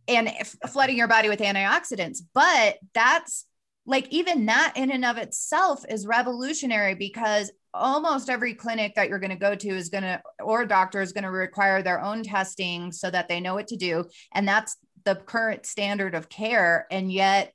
and 0.09 0.33
flooding 0.69 0.97
your 0.97 1.09
body 1.09 1.29
with 1.29 1.41
antioxidants. 1.41 2.19
But 2.35 2.79
that's 2.95 3.45
like 3.87 4.09
even 4.11 4.47
that 4.47 4.75
in 4.77 4.91
and 4.91 5.05
of 5.05 5.17
itself 5.17 5.85
is 5.89 6.07
revolutionary 6.07 6.95
because 6.95 7.51
almost 7.73 8.29
every 8.29 8.55
clinic 8.55 8.95
that 8.97 9.09
you're 9.09 9.19
going 9.19 9.31
to 9.31 9.37
go 9.37 9.55
to 9.55 9.69
is 9.69 9.89
going 9.89 10.03
to 10.03 10.21
or 10.43 10.65
doctor 10.65 11.01
is 11.01 11.13
going 11.13 11.25
to 11.25 11.31
require 11.31 11.83
their 11.83 12.03
own 12.03 12.23
testing 12.23 12.93
so 12.93 13.11
that 13.11 13.29
they 13.29 13.41
know 13.41 13.55
what 13.55 13.69
to 13.69 13.77
do. 13.77 14.05
And 14.35 14.49
that's 14.49 14.77
the 15.05 15.15
current 15.15 15.65
standard 15.65 16.15
of 16.15 16.29
care. 16.29 16.87
And 16.91 17.13
yet 17.13 17.53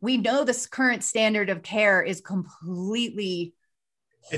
we 0.00 0.16
know 0.16 0.44
this 0.44 0.66
current 0.66 1.02
standard 1.02 1.50
of 1.50 1.62
care 1.62 2.02
is 2.02 2.20
completely 2.20 3.54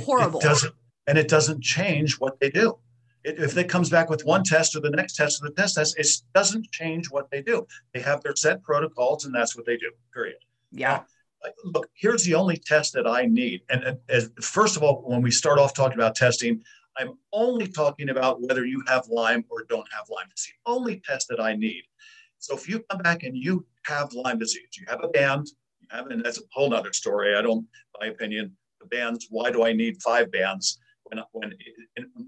horrible 0.04 0.40
it, 0.40 0.44
it 0.44 0.48
doesn't 0.48 0.74
and 1.06 1.18
it 1.18 1.28
doesn't 1.28 1.62
change 1.62 2.14
what 2.14 2.40
they 2.40 2.50
do 2.50 2.78
if 3.26 3.56
it 3.56 3.68
comes 3.68 3.90
back 3.90 4.08
with 4.08 4.24
one 4.24 4.44
test 4.44 4.76
or 4.76 4.80
the 4.80 4.90
next 4.90 5.16
test 5.16 5.42
or 5.42 5.48
the 5.48 5.54
test 5.54 5.74
test, 5.74 5.98
it 5.98 6.08
doesn't 6.32 6.70
change 6.70 7.10
what 7.10 7.28
they 7.30 7.42
do. 7.42 7.66
They 7.92 8.00
have 8.00 8.22
their 8.22 8.36
set 8.36 8.62
protocols, 8.62 9.24
and 9.24 9.34
that's 9.34 9.56
what 9.56 9.66
they 9.66 9.76
do. 9.76 9.90
Period. 10.14 10.36
Yeah. 10.70 11.02
Uh, 11.44 11.50
look, 11.64 11.88
here's 11.94 12.24
the 12.24 12.34
only 12.34 12.56
test 12.56 12.92
that 12.92 13.06
I 13.06 13.26
need. 13.26 13.62
And 13.68 13.98
as, 14.08 14.30
first 14.40 14.76
of 14.76 14.82
all, 14.82 15.02
when 15.06 15.22
we 15.22 15.32
start 15.32 15.58
off 15.58 15.74
talking 15.74 15.98
about 15.98 16.14
testing, 16.14 16.62
I'm 16.96 17.18
only 17.32 17.66
talking 17.66 18.10
about 18.10 18.40
whether 18.40 18.64
you 18.64 18.82
have 18.86 19.06
Lyme 19.08 19.44
or 19.50 19.64
don't 19.68 19.88
have 19.92 20.06
Lyme. 20.08 20.28
It's 20.30 20.46
the 20.46 20.70
only 20.70 21.02
test 21.04 21.26
that 21.28 21.40
I 21.40 21.54
need. 21.54 21.82
So 22.38 22.56
if 22.56 22.68
you 22.68 22.84
come 22.90 23.02
back 23.02 23.24
and 23.24 23.36
you 23.36 23.66
have 23.86 24.12
Lyme 24.12 24.38
disease, 24.38 24.68
you 24.78 24.86
have 24.88 25.02
a 25.02 25.08
band, 25.08 25.48
you 25.80 25.88
have, 25.90 26.06
and 26.06 26.24
that's 26.24 26.38
a 26.38 26.42
whole 26.52 26.72
other 26.72 26.92
story. 26.92 27.34
I 27.34 27.42
don't, 27.42 27.66
my 28.00 28.06
opinion, 28.06 28.56
the 28.80 28.86
bands, 28.86 29.26
why 29.30 29.50
do 29.50 29.64
I 29.64 29.72
need 29.72 30.00
five 30.00 30.30
bands? 30.30 30.78
When, 31.08 31.22
when 31.32 31.52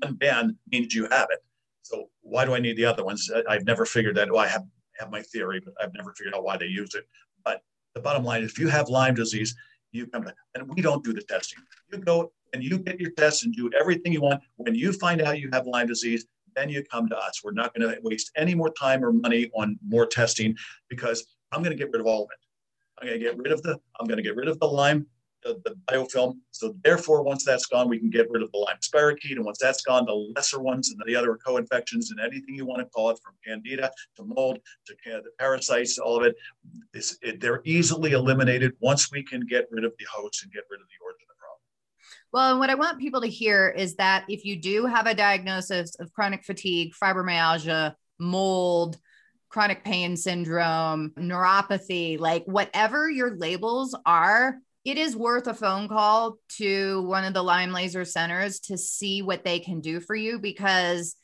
one 0.01 0.15
band 0.15 0.57
means 0.71 0.95
you 0.95 1.09
have 1.11 1.29
it. 1.31 1.41
So 1.83 2.09
why 2.21 2.45
do 2.45 2.55
I 2.55 2.59
need 2.59 2.77
the 2.77 2.85
other 2.85 3.05
ones? 3.05 3.31
I've 3.49 3.65
never 3.65 3.85
figured 3.85 4.17
that. 4.17 4.31
Well, 4.31 4.41
I 4.41 4.49
have, 4.49 4.65
have 4.99 5.11
my 5.11 5.23
theory, 5.23 5.61
but 5.65 5.75
I've 5.81 5.95
never 5.95 6.13
figured 6.13 6.35
out 6.35 6.45
why 6.45 6.57
they 6.57 6.67
use 6.67 6.95
it. 6.95 7.05
But 7.45 7.63
the 7.95 8.01
bottom 8.01 8.25
line 8.25 8.43
is 8.43 8.51
if 8.51 8.59
you 8.59 8.69
have 8.69 8.89
Lyme 8.89 9.15
disease, 9.15 9.55
you 9.93 10.07
come 10.07 10.25
to, 10.25 10.35
and 10.55 10.69
we 10.69 10.83
don't 10.83 11.03
do 11.03 11.13
the 11.13 11.23
testing. 11.23 11.61
You 11.91 11.99
go 11.99 12.33
and 12.53 12.63
you 12.63 12.79
get 12.79 13.01
your 13.01 13.11
tests 13.13 13.45
and 13.45 13.55
do 13.55 13.71
everything 13.79 14.13
you 14.13 14.21
want. 14.21 14.43
When 14.57 14.75
you 14.75 14.93
find 14.93 15.21
out 15.23 15.39
you 15.41 15.49
have 15.53 15.67
Lyme 15.67 15.87
disease, 15.87 16.27
then 16.55 16.69
you 16.69 16.83
come 16.85 17.09
to 17.09 17.17
us. 17.17 17.41
We're 17.43 17.53
not 17.53 17.75
going 17.75 17.91
to 17.91 17.99
waste 18.03 18.31
any 18.37 18.55
more 18.55 18.71
time 18.71 19.05
or 19.05 19.13
money 19.13 19.51
on 19.55 19.79
more 19.87 20.07
testing 20.07 20.57
because 20.89 21.25
I'm 21.53 21.63
going 21.63 21.77
to 21.77 21.83
get 21.83 21.91
rid 21.93 22.01
of 22.01 22.07
all 22.07 22.25
of 22.25 22.29
it. 22.33 22.39
I'm 23.01 23.09
going 23.09 23.21
to 23.21 23.25
get 23.25 23.39
rid 23.39 23.53
of 23.53 23.63
the 23.63 23.79
I'm 23.99 24.07
going 24.07 24.17
to 24.17 24.23
get 24.23 24.37
rid 24.37 24.49
of 24.49 24.59
the 24.59 24.67
Lyme 24.67 25.07
the, 25.43 25.77
biofilm. 25.91 26.39
So 26.51 26.75
therefore, 26.85 27.23
once 27.23 27.45
that's 27.45 27.67
gone, 27.67 27.89
we 27.89 27.99
can 27.99 28.11
get 28.11 28.31
rid 28.31 28.43
of 28.43 28.51
the 28.53 28.59
Lyme 28.59 28.77
spirochete. 28.83 29.37
And 29.37 29.45
once 29.45 29.59
that's 29.61 29.83
gone, 29.83 30.05
the 30.07 30.13
lesser 30.13 30.61
ones 30.61 30.91
and 30.91 31.01
the 31.07 31.17
other 31.17 31.39
co-infections 31.45 32.11
and 32.11 32.21
anything 32.21 32.55
you 32.55 32.67
want 32.67 32.81
to 32.81 32.87
call 32.87 33.11
it, 33.11 33.19
from 33.23 33.35
candida 33.47 33.91
to 34.17 34.25
mold 34.25 34.59
to 34.87 34.95
the 35.05 35.31
parasites, 35.39 35.99
all 35.99 36.17
of 36.19 36.25
it, 36.25 36.35
is, 36.95 37.19
it, 37.23 37.41
they're 37.41 37.63
easily 37.65 38.13
eliminated 38.13 38.73
once 38.81 39.11
we 39.11 39.23
can 39.23 39.47
get 39.47 39.67
rid 39.71 39.85
of 39.85 39.93
the 39.99 40.07
host 40.11 40.43
and 40.43 40.53
get 40.53 40.65
rid 40.71 40.81
of 40.81 40.87
the 40.89 41.05
origin 41.05 41.23
of 41.23 41.29
the 41.29 41.39
problem. 41.39 41.61
Well, 42.33 42.51
and 42.51 42.59
what 42.59 42.71
I 42.71 42.75
want 42.75 43.01
people 43.01 43.21
to 43.23 43.29
hear 43.29 43.69
is 43.69 43.97
that 43.97 44.25
if 44.29 44.45
you 44.45 44.61
do 44.61 44.87
have 44.87 45.07
a 45.07 45.15
diagnosis 45.15 45.95
of 45.97 46.13
chronic 46.13 46.45
fatigue, 46.45 46.93
fibromyalgia, 47.01 47.95
mold, 48.19 48.99
chronic 49.49 49.83
pain 49.83 50.17
syndrome, 50.17 51.11
neuropathy, 51.19 52.19
like 52.19 52.45
whatever 52.45 53.09
your 53.09 53.37
labels 53.37 53.97
are, 54.05 54.59
it 54.91 54.99
is 54.99 55.17
worth 55.17 55.47
a 55.47 55.55
phone 55.55 55.89
call 55.89 56.37
to 56.49 57.03
one 57.03 57.25
of 57.25 57.35
the 57.35 57.43
Lyme 57.43 57.73
Laser 57.73 58.05
centers 58.05 58.61
to 58.61 58.79
see 58.79 59.23
what 59.23 59.45
they 59.45 59.59
can 59.59 59.81
do 59.81 60.01
for 60.01 60.15
you 60.15 60.39
because 60.39 61.17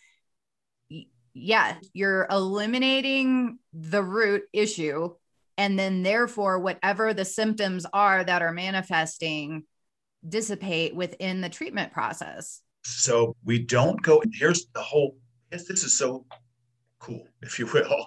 yeah, 1.32 1.76
you're 1.92 2.26
eliminating 2.30 3.58
the 3.72 4.02
root 4.02 4.42
issue 4.52 5.10
and 5.56 5.78
then 5.78 6.02
therefore 6.02 6.60
whatever 6.60 7.14
the 7.14 7.24
symptoms 7.24 7.86
are 7.92 8.22
that 8.22 8.42
are 8.42 8.52
manifesting 8.52 9.64
dissipate 10.28 10.94
within 10.94 11.40
the 11.40 11.48
treatment 11.48 11.92
process. 11.92 12.60
So 12.84 13.34
we 13.44 13.58
don't 13.60 14.00
go 14.02 14.22
here's 14.32 14.66
the 14.74 14.82
whole 14.82 15.16
this 15.50 15.84
is 15.84 15.96
so 15.96 16.26
cool, 16.98 17.26
if 17.42 17.58
you 17.58 17.66
will. 17.66 18.06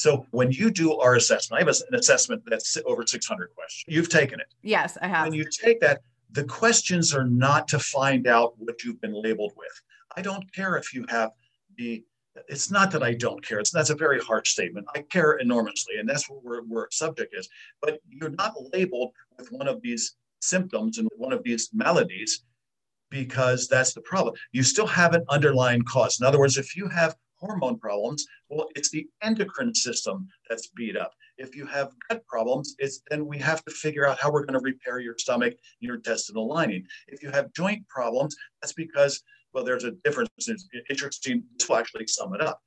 So 0.00 0.24
when 0.30 0.50
you 0.50 0.70
do 0.70 0.96
our 0.96 1.16
assessment, 1.16 1.62
I 1.62 1.66
have 1.66 1.76
an 1.90 1.94
assessment 1.94 2.42
that's 2.46 2.78
over 2.86 3.06
600 3.06 3.54
questions. 3.54 3.84
You've 3.86 4.08
taken 4.08 4.40
it. 4.40 4.46
Yes, 4.62 4.96
I 5.02 5.08
have. 5.08 5.26
When 5.26 5.34
you 5.34 5.44
take 5.44 5.78
that, 5.80 6.00
the 6.32 6.44
questions 6.44 7.14
are 7.14 7.26
not 7.26 7.68
to 7.68 7.78
find 7.78 8.26
out 8.26 8.54
what 8.56 8.82
you've 8.82 8.98
been 9.02 9.12
labeled 9.12 9.52
with. 9.58 9.82
I 10.16 10.22
don't 10.22 10.50
care 10.54 10.78
if 10.78 10.94
you 10.94 11.04
have 11.10 11.32
the 11.76 12.02
it's 12.48 12.70
not 12.70 12.90
that 12.92 13.02
I 13.02 13.12
don't 13.12 13.44
care. 13.44 13.58
It's 13.58 13.72
that's 13.72 13.90
a 13.90 13.94
very 13.94 14.20
harsh 14.20 14.52
statement. 14.52 14.86
I 14.94 15.02
care 15.02 15.32
enormously, 15.32 15.96
and 15.98 16.08
that's 16.08 16.30
what 16.30 16.42
we're, 16.42 16.62
where 16.62 16.88
subject 16.90 17.34
is. 17.36 17.48
But 17.82 17.98
you're 18.08 18.30
not 18.30 18.54
labeled 18.72 19.10
with 19.36 19.52
one 19.52 19.68
of 19.68 19.82
these 19.82 20.16
symptoms 20.40 20.96
and 20.96 21.08
one 21.18 21.32
of 21.32 21.42
these 21.42 21.68
maladies 21.74 22.44
because 23.10 23.68
that's 23.68 23.92
the 23.92 24.00
problem. 24.00 24.34
You 24.52 24.62
still 24.62 24.86
have 24.86 25.14
an 25.14 25.24
underlying 25.28 25.82
cause. 25.82 26.20
In 26.20 26.26
other 26.26 26.38
words, 26.38 26.56
if 26.56 26.74
you 26.74 26.88
have 26.88 27.16
hormone 27.40 27.78
problems, 27.78 28.26
well, 28.48 28.68
it's 28.74 28.90
the 28.90 29.06
endocrine 29.22 29.74
system 29.74 30.28
that's 30.48 30.68
beat 30.68 30.96
up. 30.96 31.12
If 31.38 31.56
you 31.56 31.66
have 31.66 31.92
gut 32.08 32.24
problems, 32.26 32.74
it's 32.78 33.00
then 33.10 33.26
we 33.26 33.38
have 33.38 33.64
to 33.64 33.70
figure 33.70 34.06
out 34.06 34.18
how 34.20 34.30
we're 34.30 34.44
going 34.44 34.58
to 34.58 34.64
repair 34.64 35.00
your 35.00 35.16
stomach, 35.18 35.54
your 35.80 35.96
intestinal 35.96 36.46
lining. 36.48 36.84
If 37.08 37.22
you 37.22 37.30
have 37.30 37.52
joint 37.52 37.86
problems, 37.88 38.36
that's 38.60 38.74
because 38.74 39.22
well, 39.52 39.64
there's 39.64 39.84
a 39.84 39.92
difference. 40.04 40.30
It's 40.38 40.68
interesting. 40.88 41.42
This 41.58 41.68
will 41.68 41.76
actually 41.76 42.06
sum 42.06 42.34
it 42.34 42.40
up. 42.40 42.60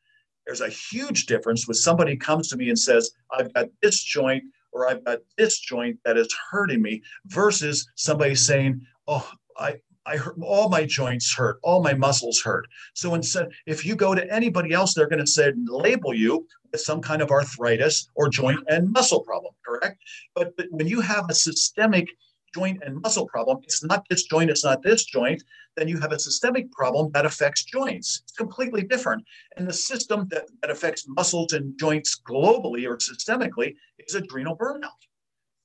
There's 0.46 0.62
a 0.62 0.68
huge 0.68 1.28
difference 1.28 1.68
when 1.68 1.76
somebody 1.76 2.18
comes 2.18 2.50
to 2.50 2.58
me 2.58 2.70
and 2.70 2.78
says, 2.78 3.12
"I've 3.32 3.54
got 3.54 3.68
this 3.82 4.04
joint." 4.04 4.44
Or 4.76 4.90
I've 4.90 5.06
got 5.06 5.20
this 5.38 5.60
joint 5.60 6.00
that 6.04 6.18
is 6.18 6.36
hurting 6.50 6.82
me, 6.82 7.04
versus 7.28 7.88
somebody 7.96 8.34
saying, 8.34 8.82
"Oh, 9.08 9.32
I, 9.56 9.76
I 10.06 10.18
hurt, 10.18 10.36
all 10.42 10.70
my 10.70 10.86
joints 10.86 11.34
hurt, 11.34 11.60
all 11.64 11.82
my 11.82 11.94
muscles 11.94 12.42
hurt. 12.42 12.68
So 12.94 13.14
instead, 13.16 13.50
if 13.66 13.86
you 13.86 13.96
go 13.96 14.14
to 14.14 14.34
anybody 14.34 14.74
else, 14.74 14.94
they're 14.94 15.08
going 15.08 15.26
to 15.26 15.28
say 15.28 15.54
label 15.66 16.14
you 16.14 16.46
with 16.72 16.82
some 16.82 17.02
kind 17.02 17.22
of 17.22 17.32
arthritis 17.32 18.10
or 18.16 18.30
joint 18.30 18.60
and 18.68 18.92
muscle 18.92 19.22
problem, 19.22 19.54
correct? 19.66 20.02
But, 20.36 20.56
but 20.58 20.68
when 20.72 20.88
you 20.88 21.00
have 21.02 21.30
a 21.30 21.34
systemic 21.34 22.10
joint 22.54 22.84
and 22.86 23.02
muscle 23.02 23.28
problem, 23.28 23.60
it's 23.64 23.84
not 23.84 24.06
this 24.10 24.24
joint, 24.24 24.50
it's 24.50 24.64
not 24.64 24.84
this 24.84 25.06
joint, 25.06 25.44
then 25.76 25.88
you 25.88 26.00
have 26.00 26.12
a 26.12 26.20
systemic 26.20 26.72
problem 26.72 27.10
that 27.14 27.26
affects 27.26 27.64
joints. 27.64 28.22
It's 28.24 28.34
completely 28.34 28.84
different. 28.84 29.24
And 29.58 29.68
the 29.68 29.74
system 29.74 30.28
that, 30.30 30.46
that 30.62 30.70
affects 30.70 31.08
muscles 31.08 31.54
and 31.54 31.78
joints 31.80 32.22
globally 32.30 32.88
or 32.88 32.98
systemically 32.98 33.76
is 34.00 34.16
adrenal 34.16 34.58
burnout. 34.58 34.90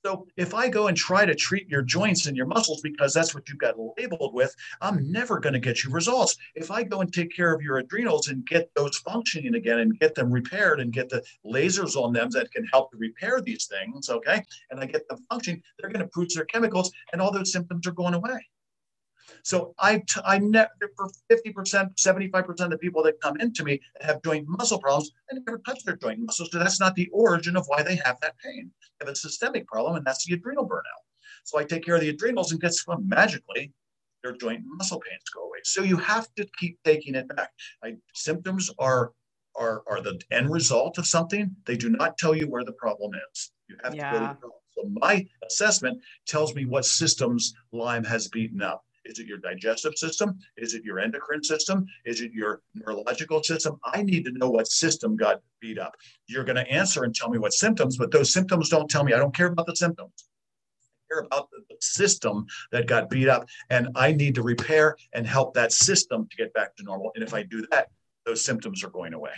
So 0.05 0.27
if 0.37 0.53
I 0.53 0.69
go 0.69 0.87
and 0.87 0.95
try 0.95 1.25
to 1.25 1.35
treat 1.35 1.67
your 1.67 1.81
joints 1.81 2.25
and 2.25 2.37
your 2.37 2.45
muscles 2.45 2.81
because 2.81 3.13
that's 3.13 3.35
what 3.35 3.49
you've 3.49 3.57
got 3.57 3.75
labeled 3.97 4.33
with, 4.33 4.55
I'm 4.81 5.11
never 5.11 5.39
going 5.39 5.53
to 5.53 5.59
get 5.59 5.83
you 5.83 5.91
results. 5.91 6.37
If 6.55 6.71
I 6.71 6.83
go 6.83 7.01
and 7.01 7.11
take 7.11 7.35
care 7.35 7.53
of 7.53 7.61
your 7.61 7.79
adrenals 7.79 8.29
and 8.29 8.45
get 8.45 8.69
those 8.75 8.97
functioning 8.99 9.55
again 9.55 9.79
and 9.79 9.99
get 9.99 10.15
them 10.15 10.31
repaired 10.31 10.79
and 10.79 10.93
get 10.93 11.09
the 11.09 11.23
lasers 11.45 11.97
on 11.97 12.13
them 12.13 12.29
that 12.31 12.51
can 12.51 12.65
help 12.71 12.91
to 12.91 12.97
repair 12.97 13.41
these 13.41 13.65
things, 13.65 14.09
okay, 14.09 14.41
and 14.71 14.79
I 14.79 14.85
get 14.85 15.07
them 15.09 15.19
functioning, 15.29 15.61
they're 15.77 15.91
going 15.91 16.05
to 16.05 16.07
produce 16.07 16.35
their 16.35 16.45
chemicals 16.45 16.91
and 17.11 17.21
all 17.21 17.31
those 17.31 17.51
symptoms 17.51 17.85
are 17.85 17.91
going 17.91 18.13
away. 18.13 18.47
So 19.43 19.73
I, 19.79 19.97
t- 19.97 20.21
I 20.25 20.39
never, 20.39 20.69
for 20.95 21.09
50%, 21.31 21.95
75% 21.95 22.59
of 22.59 22.69
the 22.69 22.77
people 22.77 23.03
that 23.03 23.21
come 23.21 23.39
into 23.39 23.63
me 23.63 23.79
that 23.99 24.05
have 24.05 24.23
joint 24.23 24.45
muscle 24.47 24.79
problems, 24.79 25.11
I 25.31 25.35
never 25.35 25.59
touch 25.59 25.83
their 25.83 25.97
joint 25.97 26.19
muscles. 26.19 26.49
So 26.51 26.59
that's 26.59 26.79
not 26.79 26.95
the 26.95 27.09
origin 27.11 27.55
of 27.55 27.65
why 27.67 27.83
they 27.83 27.95
have 27.97 28.19
that 28.21 28.35
pain. 28.43 28.71
They 28.99 29.05
have 29.05 29.13
a 29.13 29.15
systemic 29.15 29.67
problem, 29.67 29.95
and 29.95 30.05
that's 30.05 30.25
the 30.25 30.33
adrenal 30.33 30.67
burnout. 30.67 31.03
So 31.43 31.57
I 31.57 31.63
take 31.63 31.83
care 31.83 31.95
of 31.95 32.01
the 32.01 32.09
adrenals, 32.09 32.51
and 32.51 32.61
guess 32.61 32.85
what? 32.85 32.99
Magically, 33.03 33.71
their 34.23 34.33
joint 34.33 34.63
muscle 34.65 34.99
pains 34.99 35.23
go 35.33 35.43
away. 35.43 35.59
So 35.63 35.83
you 35.83 35.97
have 35.97 36.27
to 36.35 36.47
keep 36.59 36.77
taking 36.83 37.15
it 37.15 37.27
back. 37.35 37.51
I, 37.83 37.95
symptoms 38.13 38.69
are, 38.77 39.13
are, 39.55 39.83
are 39.87 40.01
the 40.01 40.19
end 40.31 40.51
result 40.51 40.97
of 40.97 41.07
something. 41.07 41.55
They 41.65 41.77
do 41.77 41.89
not 41.89 42.17
tell 42.17 42.35
you 42.35 42.47
where 42.47 42.63
the 42.63 42.73
problem 42.73 43.11
is. 43.31 43.51
You 43.67 43.77
have 43.83 43.95
yeah. 43.95 44.11
to 44.11 44.17
go 44.17 44.25
to 44.25 44.27
the 44.27 44.39
problem. 44.39 44.59
So 44.75 44.89
my 45.01 45.25
assessment 45.45 46.01
tells 46.27 46.55
me 46.55 46.65
what 46.65 46.85
systems 46.85 47.53
Lyme 47.71 48.03
has 48.03 48.27
beaten 48.27 48.61
up. 48.61 48.83
Is 49.09 49.17
it 49.17 49.25
your 49.25 49.39
digestive 49.39 49.97
system? 49.97 50.37
Is 50.55 50.75
it 50.75 50.83
your 50.83 50.99
endocrine 50.99 51.43
system? 51.43 51.85
Is 52.05 52.21
it 52.21 52.31
your 52.31 52.61
neurological 52.75 53.41
system? 53.41 53.79
I 53.83 54.03
need 54.03 54.23
to 54.25 54.31
know 54.31 54.49
what 54.49 54.67
system 54.67 55.17
got 55.17 55.41
beat 55.59 55.79
up. 55.79 55.95
You're 56.27 56.43
going 56.43 56.57
to 56.57 56.71
answer 56.71 57.03
and 57.03 57.13
tell 57.13 57.29
me 57.29 57.39
what 57.39 57.53
symptoms, 57.53 57.97
but 57.97 58.11
those 58.11 58.31
symptoms 58.31 58.69
don't 58.69 58.89
tell 58.89 59.03
me. 59.03 59.13
I 59.13 59.17
don't 59.17 59.35
care 59.35 59.47
about 59.47 59.65
the 59.65 59.75
symptoms. 59.75 60.13
I 60.21 61.13
care 61.13 61.23
about 61.23 61.49
the 61.51 61.75
system 61.81 62.45
that 62.71 62.85
got 62.85 63.09
beat 63.09 63.27
up, 63.27 63.47
and 63.71 63.89
I 63.95 64.11
need 64.11 64.35
to 64.35 64.43
repair 64.43 64.95
and 65.13 65.25
help 65.25 65.55
that 65.55 65.73
system 65.73 66.27
to 66.29 66.37
get 66.37 66.53
back 66.53 66.75
to 66.75 66.83
normal. 66.83 67.11
And 67.15 67.23
if 67.23 67.33
I 67.33 67.41
do 67.41 67.65
that, 67.71 67.89
those 68.27 68.45
symptoms 68.45 68.83
are 68.83 68.91
going 68.91 69.15
away. 69.15 69.31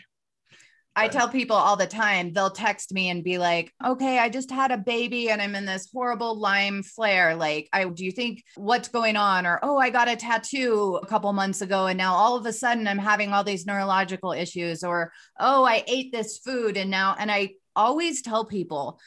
I 0.95 1.07
tell 1.07 1.29
people 1.29 1.55
all 1.55 1.77
the 1.77 1.87
time, 1.87 2.33
they'll 2.33 2.49
text 2.49 2.93
me 2.93 3.09
and 3.09 3.23
be 3.23 3.37
like, 3.37 3.73
okay, 3.85 4.19
I 4.19 4.27
just 4.27 4.51
had 4.51 4.71
a 4.71 4.77
baby 4.77 5.29
and 5.29 5.41
I'm 5.41 5.55
in 5.55 5.65
this 5.65 5.89
horrible 5.91 6.37
Lyme 6.37 6.83
flare. 6.83 7.33
Like, 7.35 7.69
I 7.71 7.85
do 7.85 8.03
you 8.03 8.11
think 8.11 8.43
what's 8.55 8.89
going 8.89 9.15
on? 9.15 9.45
Or, 9.45 9.59
oh, 9.63 9.77
I 9.77 9.89
got 9.89 10.09
a 10.09 10.17
tattoo 10.17 10.99
a 11.01 11.05
couple 11.05 11.31
months 11.31 11.61
ago 11.61 11.87
and 11.87 11.97
now 11.97 12.13
all 12.13 12.35
of 12.35 12.45
a 12.45 12.51
sudden 12.51 12.87
I'm 12.87 12.97
having 12.97 13.31
all 13.31 13.43
these 13.43 13.65
neurological 13.65 14.33
issues. 14.33 14.83
Or, 14.83 15.13
oh, 15.39 15.63
I 15.63 15.83
ate 15.87 16.11
this 16.11 16.39
food 16.39 16.75
and 16.75 16.91
now, 16.91 17.15
and 17.17 17.31
I 17.31 17.51
always 17.75 18.21
tell 18.21 18.45
people, 18.45 18.99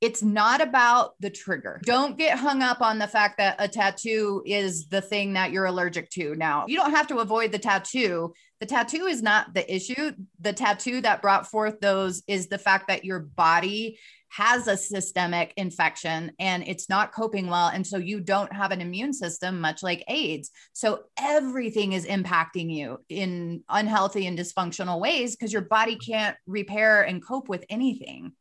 it's 0.00 0.22
not 0.22 0.60
about 0.60 1.14
the 1.20 1.30
trigger. 1.30 1.80
Don't 1.84 2.18
get 2.18 2.38
hung 2.38 2.62
up 2.62 2.82
on 2.82 2.98
the 2.98 3.06
fact 3.06 3.38
that 3.38 3.56
a 3.58 3.66
tattoo 3.66 4.42
is 4.44 4.88
the 4.88 5.00
thing 5.00 5.32
that 5.32 5.52
you're 5.52 5.64
allergic 5.64 6.10
to. 6.10 6.34
Now, 6.34 6.66
you 6.68 6.76
don't 6.76 6.90
have 6.90 7.06
to 7.08 7.18
avoid 7.18 7.50
the 7.50 7.58
tattoo. 7.58 8.34
The 8.60 8.66
tattoo 8.66 9.06
is 9.06 9.22
not 9.22 9.54
the 9.54 9.74
issue. 9.74 10.12
The 10.40 10.52
tattoo 10.52 11.00
that 11.00 11.22
brought 11.22 11.50
forth 11.50 11.80
those 11.80 12.22
is 12.26 12.48
the 12.48 12.58
fact 12.58 12.88
that 12.88 13.04
your 13.04 13.20
body 13.20 13.98
has 14.28 14.68
a 14.68 14.76
systemic 14.76 15.54
infection 15.56 16.32
and 16.38 16.62
it's 16.66 16.90
not 16.90 17.12
coping 17.12 17.46
well. 17.46 17.68
And 17.68 17.86
so 17.86 17.96
you 17.96 18.20
don't 18.20 18.52
have 18.52 18.72
an 18.72 18.82
immune 18.82 19.14
system, 19.14 19.60
much 19.60 19.82
like 19.82 20.04
AIDS. 20.08 20.50
So 20.74 21.04
everything 21.18 21.92
is 21.92 22.04
impacting 22.04 22.70
you 22.70 22.98
in 23.08 23.62
unhealthy 23.68 24.26
and 24.26 24.38
dysfunctional 24.38 25.00
ways 25.00 25.36
because 25.36 25.52
your 25.52 25.62
body 25.62 25.96
can't 25.96 26.36
repair 26.46 27.02
and 27.02 27.24
cope 27.24 27.48
with 27.48 27.64
anything. 27.70 28.32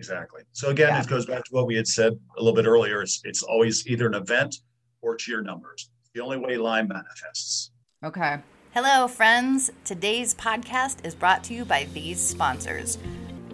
Exactly. 0.00 0.40
So 0.52 0.70
again, 0.70 0.88
yeah. 0.88 1.02
it 1.02 1.08
goes 1.08 1.26
back 1.26 1.44
to 1.44 1.50
what 1.52 1.66
we 1.66 1.74
had 1.74 1.86
said 1.86 2.18
a 2.38 2.42
little 2.42 2.56
bit 2.56 2.66
earlier. 2.66 3.02
It's, 3.02 3.20
it's 3.22 3.42
always 3.42 3.86
either 3.86 4.06
an 4.06 4.14
event 4.14 4.56
or 5.02 5.14
to 5.14 5.30
your 5.30 5.42
numbers. 5.42 5.90
It's 6.00 6.10
the 6.14 6.22
only 6.22 6.38
way 6.38 6.56
Lyme 6.56 6.88
manifests. 6.88 7.70
Okay. 8.02 8.38
Hello, 8.72 9.06
friends. 9.08 9.70
Today's 9.84 10.34
podcast 10.34 11.04
is 11.04 11.14
brought 11.14 11.44
to 11.44 11.54
you 11.54 11.66
by 11.66 11.86
these 11.92 12.18
sponsors 12.18 12.96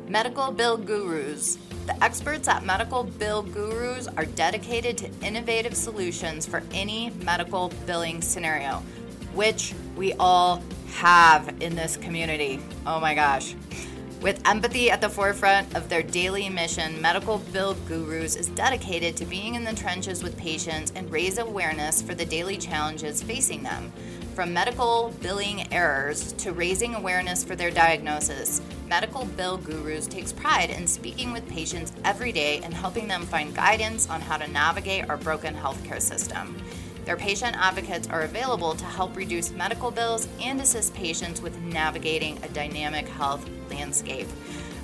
Medical 0.06 0.52
Bill 0.52 0.76
Gurus. 0.76 1.58
The 1.86 2.00
experts 2.04 2.46
at 2.46 2.64
Medical 2.64 3.02
Bill 3.02 3.42
Gurus 3.42 4.06
are 4.16 4.24
dedicated 4.24 4.96
to 4.98 5.10
innovative 5.26 5.74
solutions 5.74 6.46
for 6.46 6.62
any 6.72 7.10
medical 7.24 7.72
billing 7.86 8.22
scenario, 8.22 8.84
which 9.34 9.74
we 9.96 10.12
all 10.12 10.62
have 10.92 11.60
in 11.60 11.74
this 11.74 11.96
community. 11.96 12.60
Oh 12.86 13.00
my 13.00 13.16
gosh. 13.16 13.56
With 14.22 14.40
empathy 14.48 14.90
at 14.90 15.02
the 15.02 15.10
forefront 15.10 15.76
of 15.76 15.88
their 15.88 16.02
daily 16.02 16.48
mission, 16.48 17.00
Medical 17.02 17.38
Bill 17.52 17.74
Gurus 17.86 18.34
is 18.34 18.48
dedicated 18.48 19.14
to 19.18 19.26
being 19.26 19.54
in 19.54 19.62
the 19.62 19.74
trenches 19.74 20.22
with 20.22 20.38
patients 20.38 20.90
and 20.96 21.10
raise 21.12 21.38
awareness 21.38 22.00
for 22.00 22.14
the 22.14 22.24
daily 22.24 22.56
challenges 22.56 23.22
facing 23.22 23.62
them. 23.62 23.92
From 24.34 24.52
medical 24.52 25.14
billing 25.20 25.72
errors 25.72 26.32
to 26.34 26.52
raising 26.52 26.94
awareness 26.94 27.44
for 27.44 27.56
their 27.56 27.70
diagnosis, 27.70 28.62
Medical 28.88 29.26
Bill 29.26 29.58
Gurus 29.58 30.06
takes 30.06 30.32
pride 30.32 30.70
in 30.70 30.86
speaking 30.86 31.32
with 31.32 31.48
patients 31.48 31.92
every 32.04 32.32
day 32.32 32.60
and 32.64 32.72
helping 32.72 33.08
them 33.08 33.22
find 33.22 33.54
guidance 33.54 34.08
on 34.08 34.20
how 34.20 34.38
to 34.38 34.48
navigate 34.48 35.08
our 35.10 35.16
broken 35.18 35.54
healthcare 35.54 36.00
system. 36.00 36.56
Their 37.06 37.16
patient 37.16 37.56
advocates 37.56 38.08
are 38.08 38.22
available 38.22 38.74
to 38.74 38.84
help 38.84 39.16
reduce 39.16 39.52
medical 39.52 39.92
bills 39.92 40.26
and 40.42 40.60
assist 40.60 40.92
patients 40.92 41.40
with 41.40 41.56
navigating 41.62 42.36
a 42.42 42.48
dynamic 42.48 43.06
health 43.06 43.48
landscape. 43.70 44.26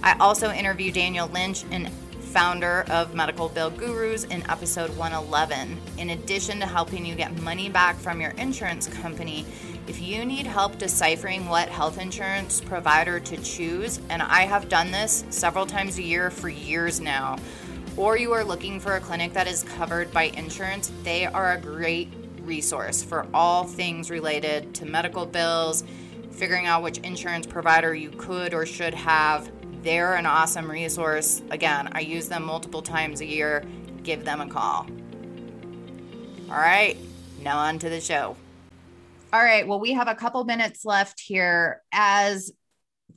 I 0.04 0.16
also 0.18 0.52
interviewed 0.52 0.94
Daniel 0.94 1.26
Lynch, 1.26 1.64
and 1.72 1.90
founder 2.32 2.84
of 2.88 3.14
Medical 3.14 3.48
Bill 3.48 3.70
Gurus, 3.70 4.24
in 4.24 4.48
episode 4.48 4.96
111. 4.96 5.76
In 5.98 6.10
addition 6.10 6.60
to 6.60 6.66
helping 6.66 7.04
you 7.04 7.14
get 7.14 7.38
money 7.42 7.68
back 7.68 7.96
from 7.96 8.20
your 8.20 8.30
insurance 8.30 8.86
company, 8.86 9.44
if 9.88 10.00
you 10.00 10.24
need 10.24 10.46
help 10.46 10.78
deciphering 10.78 11.48
what 11.48 11.68
health 11.68 11.98
insurance 11.98 12.60
provider 12.60 13.18
to 13.18 13.36
choose, 13.42 14.00
and 14.08 14.22
I 14.22 14.42
have 14.42 14.68
done 14.68 14.92
this 14.92 15.24
several 15.30 15.66
times 15.66 15.98
a 15.98 16.02
year 16.02 16.30
for 16.30 16.48
years 16.48 17.00
now, 17.00 17.36
or 17.96 18.16
you 18.16 18.32
are 18.32 18.44
looking 18.44 18.80
for 18.80 18.96
a 18.96 19.00
clinic 19.00 19.32
that 19.32 19.46
is 19.46 19.62
covered 19.62 20.12
by 20.12 20.24
insurance, 20.24 20.90
they 21.02 21.26
are 21.26 21.52
a 21.52 21.60
great 21.60 22.12
resource 22.40 23.02
for 23.02 23.26
all 23.32 23.64
things 23.64 24.10
related 24.10 24.74
to 24.74 24.84
medical 24.84 25.26
bills 25.26 25.84
figuring 26.32 26.66
out 26.66 26.82
which 26.82 26.98
insurance 26.98 27.46
provider 27.46 27.94
you 27.94 28.10
could 28.10 28.54
or 28.54 28.66
should 28.66 28.94
have. 28.94 29.50
They're 29.82 30.14
an 30.14 30.26
awesome 30.26 30.70
resource. 30.70 31.42
Again, 31.50 31.90
I 31.92 32.00
use 32.00 32.28
them 32.28 32.44
multiple 32.44 32.82
times 32.82 33.20
a 33.20 33.26
year. 33.26 33.64
Give 34.02 34.24
them 34.24 34.40
a 34.40 34.48
call. 34.48 34.86
All 36.48 36.58
right, 36.58 36.96
now 37.40 37.58
on 37.58 37.78
to 37.80 37.88
the 37.88 38.00
show. 38.00 38.36
All 39.32 39.42
right, 39.42 39.66
well, 39.66 39.80
we 39.80 39.92
have 39.92 40.08
a 40.08 40.14
couple 40.14 40.44
minutes 40.44 40.84
left 40.84 41.20
here 41.20 41.82
as 41.92 42.52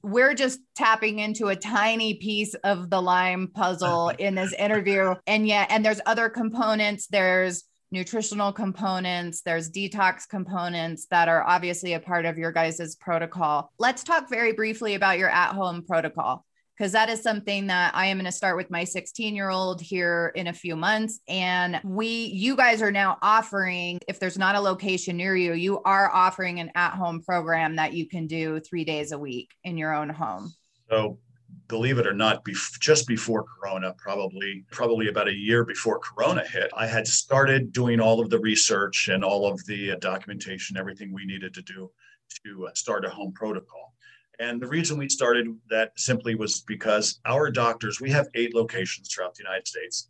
we're 0.05 0.35
just 0.35 0.59
tapping 0.75 1.17
into 1.17 1.47
a 1.47 1.55
tiny 1.55 2.13
piece 2.13 2.53
of 2.63 2.91
the 2.91 3.01
Lyme 3.01 3.47
puzzle 3.47 4.09
in 4.19 4.35
this 4.35 4.53
interview. 4.53 5.15
And 5.25 5.47
yet, 5.47 5.67
and 5.71 5.83
there's 5.83 6.01
other 6.05 6.29
components. 6.29 7.07
There's 7.07 7.63
nutritional 7.91 8.51
components, 8.51 9.41
there's 9.41 9.71
detox 9.71 10.27
components 10.27 11.07
that 11.11 11.29
are 11.29 11.43
obviously 11.43 11.93
a 11.93 11.99
part 11.99 12.25
of 12.25 12.37
your 12.37 12.51
guys' 12.51 12.95
protocol. 12.99 13.71
Let's 13.79 14.03
talk 14.03 14.29
very 14.29 14.53
briefly 14.53 14.95
about 14.95 15.17
your 15.17 15.29
at 15.29 15.53
home 15.53 15.83
protocol 15.87 16.45
because 16.78 16.91
that 16.91 17.09
is 17.09 17.21
something 17.21 17.67
that 17.67 17.95
I 17.95 18.07
am 18.07 18.17
going 18.17 18.26
to 18.26 18.32
start 18.32 18.57
with 18.57 18.69
my 18.69 18.84
16 18.84 19.36
year 19.36 19.49
old 19.49 19.82
here 19.82 20.32
in 20.36 20.47
a 20.47 20.53
few 20.53 20.76
months. 20.76 21.19
And 21.28 21.80
we, 21.84 22.07
you 22.07 22.55
guys 22.55 22.82
are 22.82 22.91
now 22.91 23.17
offering, 23.21 23.99
if 24.07 24.19
there's 24.19 24.38
not 24.38 24.55
a 24.55 24.59
location 24.59 25.17
near 25.17 25.36
you, 25.36 25.53
you 25.53 25.82
are 25.84 26.11
offering 26.13 26.59
an 26.59 26.71
at 26.76 26.93
home 26.93 27.21
program 27.21 27.78
that 27.78 27.93
you 27.93 28.07
can 28.07 28.28
do 28.28 28.59
three 28.59 28.84
days 28.84 29.11
a 29.11 29.17
week 29.17 29.51
in 29.63 29.78
your 29.78 29.93
own 29.93 30.09
home. 30.09 30.53
So 30.89 31.19
believe 31.67 31.97
it 31.97 32.07
or 32.07 32.13
not, 32.13 32.43
bef- 32.43 32.80
just 32.80 33.07
before 33.07 33.43
Corona, 33.43 33.93
probably 33.97 34.65
probably 34.71 35.07
about 35.07 35.28
a 35.28 35.34
year 35.34 35.63
before 35.63 35.99
Corona 35.99 36.45
hit, 36.45 36.71
I 36.76 36.88
had 36.88 37.07
started 37.07 37.71
doing 37.71 37.99
all 37.99 38.19
of 38.19 38.30
the 38.30 38.39
research 38.39 39.07
and 39.07 39.23
all 39.23 39.47
of 39.47 39.63
the 39.65 39.91
uh, 39.91 39.95
documentation, 39.99 40.78
everything 40.78 41.13
we 41.13 41.26
needed 41.26 41.53
to 41.53 41.61
do 41.61 41.91
to 42.45 42.67
uh, 42.67 42.73
start 42.73 43.05
a 43.05 43.09
home 43.09 43.32
protocol. 43.34 43.84
And 44.39 44.61
the 44.61 44.67
reason 44.67 44.97
we 44.97 45.09
started 45.09 45.47
that 45.69 45.91
simply 45.97 46.36
was 46.36 46.61
because 46.61 47.19
our 47.25 47.49
doctors, 47.51 48.01
we 48.01 48.11
have 48.11 48.27
eight 48.36 48.53
locations 48.53 49.09
throughout 49.09 49.36
the 49.36 49.43
United 49.43 49.67
States 49.67 50.09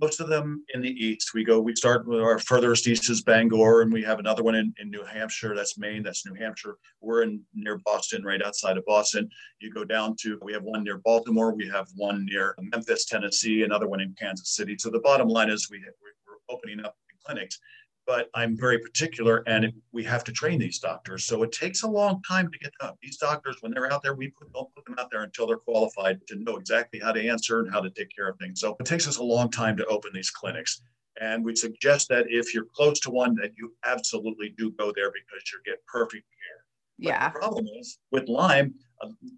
most 0.00 0.20
of 0.20 0.28
them 0.28 0.64
in 0.74 0.80
the 0.80 0.90
east. 0.90 1.34
We 1.34 1.44
go, 1.44 1.60
we 1.60 1.74
start 1.74 2.06
with 2.06 2.20
our 2.20 2.38
furthest 2.38 2.86
east 2.88 3.10
is 3.10 3.22
Bangor, 3.22 3.82
and 3.82 3.92
we 3.92 4.02
have 4.02 4.18
another 4.18 4.42
one 4.42 4.54
in, 4.54 4.72
in 4.78 4.90
New 4.90 5.04
Hampshire. 5.04 5.54
That's 5.54 5.76
Maine. 5.76 6.02
That's 6.02 6.24
New 6.24 6.34
Hampshire. 6.34 6.78
We're 7.00 7.22
in 7.22 7.42
near 7.54 7.78
Boston, 7.84 8.24
right 8.24 8.42
outside 8.42 8.78
of 8.78 8.86
Boston. 8.86 9.28
You 9.60 9.70
go 9.70 9.84
down 9.84 10.16
to, 10.20 10.38
we 10.42 10.52
have 10.54 10.62
one 10.62 10.82
near 10.82 10.98
Baltimore. 10.98 11.54
We 11.54 11.68
have 11.68 11.88
one 11.96 12.26
near 12.26 12.54
Memphis, 12.60 13.04
Tennessee. 13.04 13.62
Another 13.62 13.88
one 13.88 14.00
in 14.00 14.14
Kansas 14.18 14.54
City. 14.54 14.76
So 14.78 14.90
the 14.90 15.00
bottom 15.00 15.28
line 15.28 15.50
is 15.50 15.68
we 15.70 15.78
we're 15.78 16.54
opening 16.54 16.84
up 16.84 16.96
clinics 17.24 17.58
but 18.06 18.28
I'm 18.34 18.56
very 18.56 18.78
particular 18.78 19.42
and 19.46 19.72
we 19.92 20.02
have 20.04 20.24
to 20.24 20.32
train 20.32 20.58
these 20.58 20.78
doctors. 20.78 21.24
So 21.24 21.42
it 21.42 21.52
takes 21.52 21.82
a 21.82 21.88
long 21.88 22.22
time 22.22 22.50
to 22.50 22.58
get 22.58 22.72
up. 22.80 22.98
These 23.02 23.18
doctors, 23.18 23.56
when 23.60 23.72
they're 23.72 23.92
out 23.92 24.02
there, 24.02 24.14
we 24.14 24.28
put, 24.28 24.52
don't 24.52 24.74
put 24.74 24.84
them 24.84 24.96
out 24.98 25.10
there 25.10 25.22
until 25.22 25.46
they're 25.46 25.56
qualified 25.56 26.20
to 26.28 26.36
know 26.36 26.56
exactly 26.56 26.98
how 27.00 27.12
to 27.12 27.28
answer 27.28 27.60
and 27.60 27.70
how 27.70 27.80
to 27.80 27.90
take 27.90 28.14
care 28.14 28.28
of 28.28 28.38
things. 28.38 28.60
So 28.60 28.76
it 28.80 28.86
takes 28.86 29.06
us 29.06 29.18
a 29.18 29.22
long 29.22 29.50
time 29.50 29.76
to 29.76 29.86
open 29.86 30.10
these 30.12 30.30
clinics. 30.30 30.82
And 31.20 31.44
we 31.44 31.54
suggest 31.54 32.08
that 32.08 32.26
if 32.28 32.54
you're 32.54 32.66
close 32.74 32.98
to 33.00 33.10
one, 33.10 33.34
that 33.36 33.52
you 33.56 33.74
absolutely 33.84 34.54
do 34.56 34.72
go 34.72 34.92
there 34.94 35.10
because 35.10 35.50
you 35.52 35.60
get 35.64 35.84
perfect 35.86 36.24
care. 36.24 36.64
But 36.98 37.08
Yeah. 37.08 37.28
The 37.28 37.38
problem 37.38 37.66
is 37.78 37.98
with 38.10 38.28
Lyme, 38.28 38.74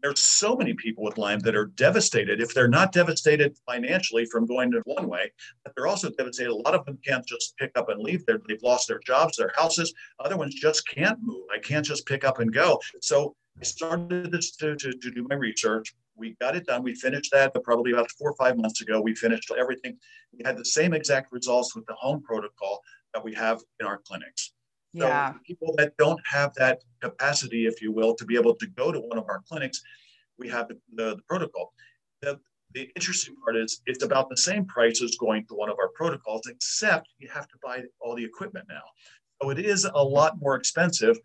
there's 0.02 0.20
so 0.20 0.56
many 0.56 0.74
people 0.74 1.04
with 1.04 1.18
Lyme 1.18 1.40
that 1.40 1.56
are 1.56 1.66
devastated. 1.66 2.40
If 2.40 2.54
they're 2.54 2.68
not 2.68 2.92
devastated 2.92 3.56
financially 3.66 4.26
from 4.26 4.46
going 4.46 4.70
to 4.72 4.82
one 4.84 5.08
way, 5.08 5.32
but 5.64 5.74
they're 5.74 5.86
also 5.86 6.10
devastated. 6.10 6.50
A 6.50 6.54
lot 6.54 6.74
of 6.74 6.84
them 6.84 6.98
can't 7.04 7.26
just 7.26 7.56
pick 7.56 7.72
up 7.76 7.88
and 7.88 8.00
leave. 8.00 8.24
They're, 8.26 8.40
they've 8.48 8.62
lost 8.62 8.88
their 8.88 9.00
jobs, 9.00 9.36
their 9.36 9.52
houses. 9.56 9.92
Other 10.20 10.36
ones 10.36 10.54
just 10.54 10.86
can't 10.88 11.18
move. 11.22 11.44
I 11.54 11.58
can't 11.58 11.84
just 11.84 12.06
pick 12.06 12.24
up 12.24 12.40
and 12.40 12.52
go. 12.52 12.80
So 13.00 13.34
I 13.60 13.64
started 13.64 14.30
this 14.32 14.56
to, 14.56 14.76
to, 14.76 14.92
to 14.92 15.10
do 15.10 15.26
my 15.28 15.36
research. 15.36 15.94
We 16.16 16.36
got 16.40 16.56
it 16.56 16.66
done. 16.66 16.82
We 16.82 16.94
finished 16.94 17.30
that 17.32 17.52
probably 17.64 17.92
about 17.92 18.10
four 18.12 18.30
or 18.30 18.36
five 18.36 18.56
months 18.56 18.80
ago. 18.80 19.00
We 19.00 19.14
finished 19.14 19.50
everything. 19.56 19.96
We 20.32 20.42
had 20.44 20.56
the 20.56 20.64
same 20.64 20.92
exact 20.94 21.32
results 21.32 21.74
with 21.74 21.86
the 21.86 21.94
home 21.94 22.22
protocol 22.22 22.82
that 23.14 23.24
we 23.24 23.32
have 23.34 23.60
in 23.80 23.86
our 23.86 23.98
clinics. 23.98 24.52
So 24.96 25.08
Yeah. 25.08 25.34
people 25.44 25.74
that 25.78 25.96
don't 25.96 26.20
have 26.24 26.54
that 26.54 26.82
capacity, 27.00 27.66
if 27.66 27.82
you 27.82 27.90
will, 27.92 28.14
to 28.14 28.24
be 28.24 28.36
able 28.36 28.54
to 28.54 28.66
go 28.66 28.92
to 28.92 29.00
one 29.00 29.18
of 29.18 29.24
our 29.28 29.42
clinics, 29.48 29.82
we 30.38 30.48
have 30.48 30.68
the, 30.68 30.78
the, 30.94 31.16
the 31.16 31.22
protocol. 31.28 31.72
The, 32.22 32.38
the 32.72 32.90
interesting 32.96 33.34
part 33.42 33.56
is 33.56 33.82
it's 33.86 34.04
about 34.04 34.28
the 34.30 34.36
same 34.36 34.64
price 34.66 35.02
as 35.02 35.16
going 35.16 35.46
to 35.46 35.54
one 35.54 35.68
of 35.68 35.78
our 35.78 35.88
protocols, 35.94 36.42
except 36.46 37.08
you 37.18 37.28
have 37.28 37.48
to 37.48 37.56
buy 37.62 37.82
all 38.00 38.14
the 38.14 38.24
equipment 38.24 38.66
now. 38.68 38.82
So 39.42 39.50
it 39.50 39.58
is 39.58 39.84
a 39.84 40.02
lot 40.02 40.38
more 40.40 40.54
expensive. 40.56 41.18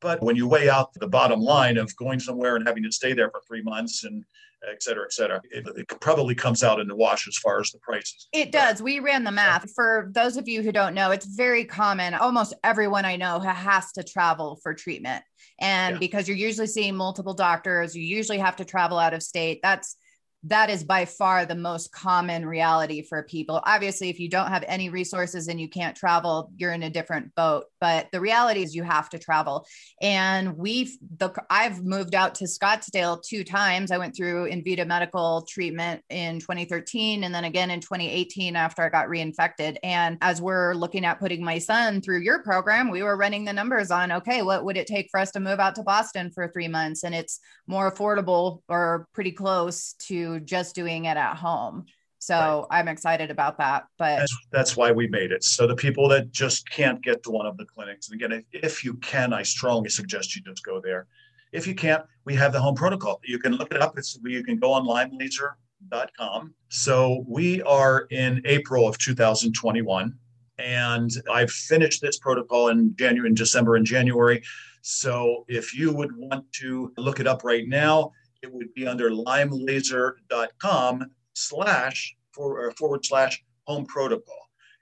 But 0.00 0.22
when 0.22 0.36
you 0.36 0.48
weigh 0.48 0.68
out 0.68 0.92
the 0.94 1.08
bottom 1.08 1.40
line 1.40 1.76
of 1.76 1.94
going 1.96 2.20
somewhere 2.20 2.56
and 2.56 2.66
having 2.66 2.82
to 2.84 2.92
stay 2.92 3.12
there 3.12 3.30
for 3.30 3.40
three 3.46 3.62
months 3.62 4.04
and 4.04 4.24
et 4.70 4.82
cetera, 4.82 5.04
et 5.04 5.12
cetera, 5.12 5.40
it, 5.50 5.66
it 5.76 5.88
probably 6.00 6.34
comes 6.34 6.62
out 6.62 6.80
in 6.80 6.88
the 6.88 6.94
wash 6.96 7.26
as 7.28 7.36
far 7.36 7.60
as 7.60 7.70
the 7.70 7.78
prices. 7.78 8.28
It 8.32 8.52
does. 8.52 8.82
We 8.82 8.98
ran 9.00 9.24
the 9.24 9.30
math. 9.32 9.70
For 9.74 10.10
those 10.12 10.36
of 10.36 10.48
you 10.48 10.62
who 10.62 10.72
don't 10.72 10.94
know, 10.94 11.10
it's 11.10 11.26
very 11.26 11.64
common. 11.64 12.14
Almost 12.14 12.54
everyone 12.64 13.04
I 13.04 13.16
know 13.16 13.40
has 13.40 13.92
to 13.92 14.02
travel 14.02 14.58
for 14.62 14.74
treatment. 14.74 15.22
And 15.60 15.96
Yeah. 15.96 15.98
because 15.98 16.28
you're 16.28 16.36
usually 16.36 16.66
seeing 16.66 16.94
multiple 16.96 17.34
doctors, 17.34 17.94
you 17.94 18.02
usually 18.02 18.38
have 18.38 18.56
to 18.56 18.64
travel 18.64 18.98
out 18.98 19.14
of 19.14 19.22
state. 19.22 19.60
That's 19.62 19.96
that 20.44 20.70
is 20.70 20.84
by 20.84 21.04
far 21.04 21.44
the 21.44 21.54
most 21.54 21.92
common 21.92 22.46
reality 22.46 23.02
for 23.02 23.22
people. 23.24 23.60
Obviously, 23.64 24.08
if 24.08 24.18
you 24.18 24.28
don't 24.28 24.48
have 24.48 24.64
any 24.66 24.88
resources 24.88 25.48
and 25.48 25.60
you 25.60 25.68
can't 25.68 25.94
travel, 25.96 26.50
you're 26.56 26.72
in 26.72 26.82
a 26.82 26.90
different 26.90 27.34
boat. 27.34 27.64
But 27.78 28.08
the 28.10 28.20
reality 28.20 28.62
is 28.62 28.74
you 28.74 28.82
have 28.82 29.10
to 29.10 29.18
travel. 29.18 29.66
And 30.00 30.56
we've 30.56 30.96
the 31.18 31.30
I've 31.50 31.84
moved 31.84 32.14
out 32.14 32.34
to 32.36 32.44
Scottsdale 32.44 33.22
two 33.22 33.44
times. 33.44 33.90
I 33.90 33.98
went 33.98 34.16
through 34.16 34.50
Envita 34.50 34.86
medical 34.86 35.42
treatment 35.42 36.02
in 36.08 36.40
2013 36.40 37.24
and 37.24 37.34
then 37.34 37.44
again 37.44 37.70
in 37.70 37.80
2018 37.80 38.56
after 38.56 38.82
I 38.82 38.88
got 38.88 39.08
reinfected. 39.08 39.76
And 39.82 40.16
as 40.22 40.40
we're 40.40 40.74
looking 40.74 41.04
at 41.04 41.20
putting 41.20 41.44
my 41.44 41.58
son 41.58 42.00
through 42.00 42.20
your 42.20 42.42
program, 42.42 42.90
we 42.90 43.02
were 43.02 43.16
running 43.16 43.44
the 43.44 43.52
numbers 43.52 43.90
on 43.90 44.10
okay, 44.12 44.42
what 44.42 44.64
would 44.64 44.78
it 44.78 44.86
take 44.86 45.08
for 45.10 45.20
us 45.20 45.32
to 45.32 45.40
move 45.40 45.60
out 45.60 45.74
to 45.74 45.82
Boston 45.82 46.30
for 46.30 46.48
three 46.48 46.68
months? 46.68 47.04
And 47.04 47.14
it's 47.14 47.40
more 47.66 47.92
affordable 47.92 48.62
or 48.68 49.06
pretty 49.12 49.32
close 49.32 49.94
to 50.08 50.29
just 50.38 50.74
doing 50.74 51.06
it 51.06 51.16
at 51.16 51.36
home. 51.36 51.86
So 52.20 52.66
I'm 52.70 52.86
excited 52.86 53.30
about 53.30 53.56
that. 53.58 53.86
But 53.98 54.18
That's, 54.18 54.36
that's 54.52 54.76
why 54.76 54.92
we 54.92 55.08
made 55.08 55.32
it. 55.32 55.42
So 55.42 55.66
the 55.66 55.74
people 55.74 56.06
that 56.10 56.30
just 56.30 56.68
can't 56.68 57.02
get 57.02 57.22
to 57.22 57.30
one 57.30 57.46
of 57.46 57.56
the 57.56 57.64
clinics, 57.64 58.10
and 58.10 58.20
again, 58.20 58.44
if, 58.52 58.64
if 58.64 58.84
you 58.84 58.94
can, 58.94 59.32
I 59.32 59.42
strongly 59.42 59.88
suggest 59.88 60.36
you 60.36 60.42
just 60.42 60.62
go 60.62 60.80
there. 60.80 61.06
If 61.52 61.66
you 61.66 61.74
can't, 61.74 62.04
we 62.26 62.34
have 62.34 62.52
the 62.52 62.60
home 62.60 62.74
protocol. 62.74 63.20
You 63.24 63.38
can 63.38 63.54
look 63.54 63.74
it 63.74 63.80
up. 63.80 63.96
It's 63.96 64.18
you 64.22 64.44
can 64.44 64.58
go 64.58 64.72
on 64.72 64.84
lymelaser.com. 64.86 66.54
So 66.68 67.24
we 67.26 67.62
are 67.62 68.06
in 68.10 68.42
April 68.44 68.86
of 68.86 68.98
2021, 68.98 70.14
and 70.58 71.10
I've 71.32 71.50
finished 71.50 72.02
this 72.02 72.18
protocol 72.18 72.68
in 72.68 72.94
January, 72.96 73.30
in 73.30 73.34
December, 73.34 73.76
and 73.76 73.86
January. 73.86 74.42
So 74.82 75.44
if 75.48 75.74
you 75.74 75.90
would 75.92 76.14
want 76.14 76.50
to 76.60 76.92
look 76.98 77.18
it 77.18 77.26
up 77.26 77.44
right 77.44 77.66
now, 77.66 78.12
it 78.42 78.52
would 78.52 78.72
be 78.74 78.86
under 78.86 79.10
lymelaser.com 79.10 81.06
slash 81.34 82.16
for, 82.32 82.70
forward 82.72 83.04
slash 83.04 83.42
home 83.66 83.84
protocol. 83.86 84.36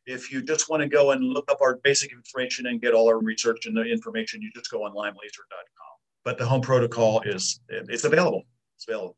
If 0.07 0.33
you 0.33 0.43
just 0.43 0.71
want 0.71 0.83
to 0.83 0.89
go 0.89 1.11
and 1.11 1.23
look 1.23 1.51
up 1.51 1.59
our 1.61 1.77
basic 1.85 2.13
information 2.13 2.67
and 2.67 2.81
get 2.81 2.95
all 2.95 3.09
our 3.09 3.19
research 3.19 3.67
and 3.67 3.77
the 3.77 3.83
information, 3.83 4.41
you 4.41 4.51
just 4.55 4.71
go 4.71 4.85
on 4.85 4.93
lymelaser.com. 4.93 5.95
But 6.25 6.39
the 6.39 6.47
home 6.47 6.63
protocol 6.63 7.21
is 7.23 7.61
it's 7.69 8.05
available. 8.05 8.45
It's 8.77 8.87
available. 8.89 9.17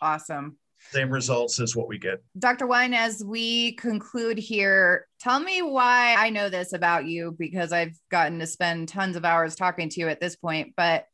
awesome. 0.00 0.56
Same 0.92 1.10
results 1.10 1.60
as 1.60 1.76
what 1.76 1.88
we 1.88 1.98
get. 1.98 2.22
Dr. 2.38 2.66
Wine, 2.66 2.94
as 2.94 3.22
we 3.24 3.72
conclude 3.72 4.38
here, 4.38 5.06
tell 5.20 5.38
me 5.38 5.60
why 5.60 6.14
I 6.16 6.30
know 6.30 6.48
this 6.48 6.72
about 6.72 7.04
you 7.04 7.36
because 7.38 7.70
I've 7.70 7.96
gotten 8.10 8.38
to 8.38 8.46
spend 8.46 8.88
tons 8.88 9.14
of 9.14 9.26
hours 9.26 9.54
talking 9.54 9.90
to 9.90 10.00
you 10.00 10.08
at 10.08 10.20
this 10.20 10.36
point, 10.36 10.72
but 10.76 11.04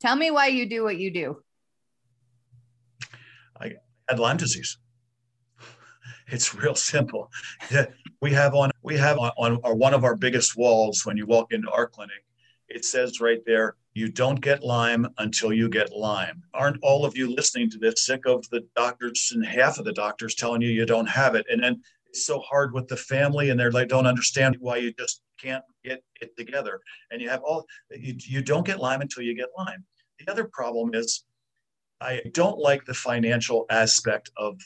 tell 0.00 0.14
me 0.14 0.30
why 0.30 0.46
you 0.46 0.68
do 0.68 0.84
what 0.84 0.96
you 0.96 1.12
do. 1.12 1.42
Had 4.08 4.18
Lyme 4.18 4.36
disease. 4.36 4.78
It's 6.28 6.54
real 6.54 6.74
simple. 6.74 7.30
Yeah, 7.70 7.86
We 8.20 8.32
have 8.32 8.54
on 8.54 8.70
we 8.82 8.96
have 8.96 9.18
on, 9.18 9.30
on 9.38 9.60
our, 9.64 9.74
one 9.74 9.94
of 9.94 10.04
our 10.04 10.16
biggest 10.16 10.56
walls 10.56 11.04
when 11.04 11.16
you 11.16 11.26
walk 11.26 11.52
into 11.52 11.70
our 11.70 11.86
clinic. 11.86 12.24
It 12.68 12.84
says 12.84 13.20
right 13.20 13.40
there, 13.46 13.76
you 13.94 14.08
don't 14.08 14.40
get 14.40 14.64
Lyme 14.64 15.06
until 15.18 15.52
you 15.52 15.68
get 15.68 15.92
Lyme. 15.92 16.42
Aren't 16.52 16.82
all 16.82 17.04
of 17.04 17.16
you 17.16 17.32
listening 17.32 17.70
to 17.70 17.78
this 17.78 18.04
sick 18.04 18.26
of 18.26 18.44
the 18.50 18.66
doctors 18.74 19.30
and 19.34 19.46
half 19.46 19.78
of 19.78 19.84
the 19.84 19.92
doctors 19.92 20.34
telling 20.34 20.62
you 20.62 20.68
you 20.68 20.84
don't 20.84 21.08
have 21.08 21.36
it? 21.36 21.46
And 21.48 21.62
then 21.62 21.80
it's 22.08 22.26
so 22.26 22.40
hard 22.40 22.74
with 22.74 22.88
the 22.88 22.96
family 22.96 23.50
and 23.50 23.58
they're 23.58 23.70
like 23.70 23.88
don't 23.88 24.06
understand 24.06 24.56
why 24.58 24.78
you 24.78 24.92
just 24.98 25.22
can't 25.40 25.64
get 25.84 26.02
it 26.20 26.36
together. 26.36 26.80
And 27.10 27.22
you 27.22 27.28
have 27.28 27.42
all 27.42 27.66
you, 27.90 28.16
you 28.18 28.42
don't 28.42 28.66
get 28.66 28.80
Lyme 28.80 29.00
until 29.00 29.22
you 29.22 29.34
get 29.34 29.50
Lyme. 29.56 29.84
The 30.18 30.30
other 30.30 30.44
problem 30.52 30.94
is 30.94 31.24
I 32.00 32.22
don't 32.32 32.58
like 32.58 32.84
the 32.84 32.94
financial 32.94 33.66
aspect 33.70 34.30
of 34.36 34.58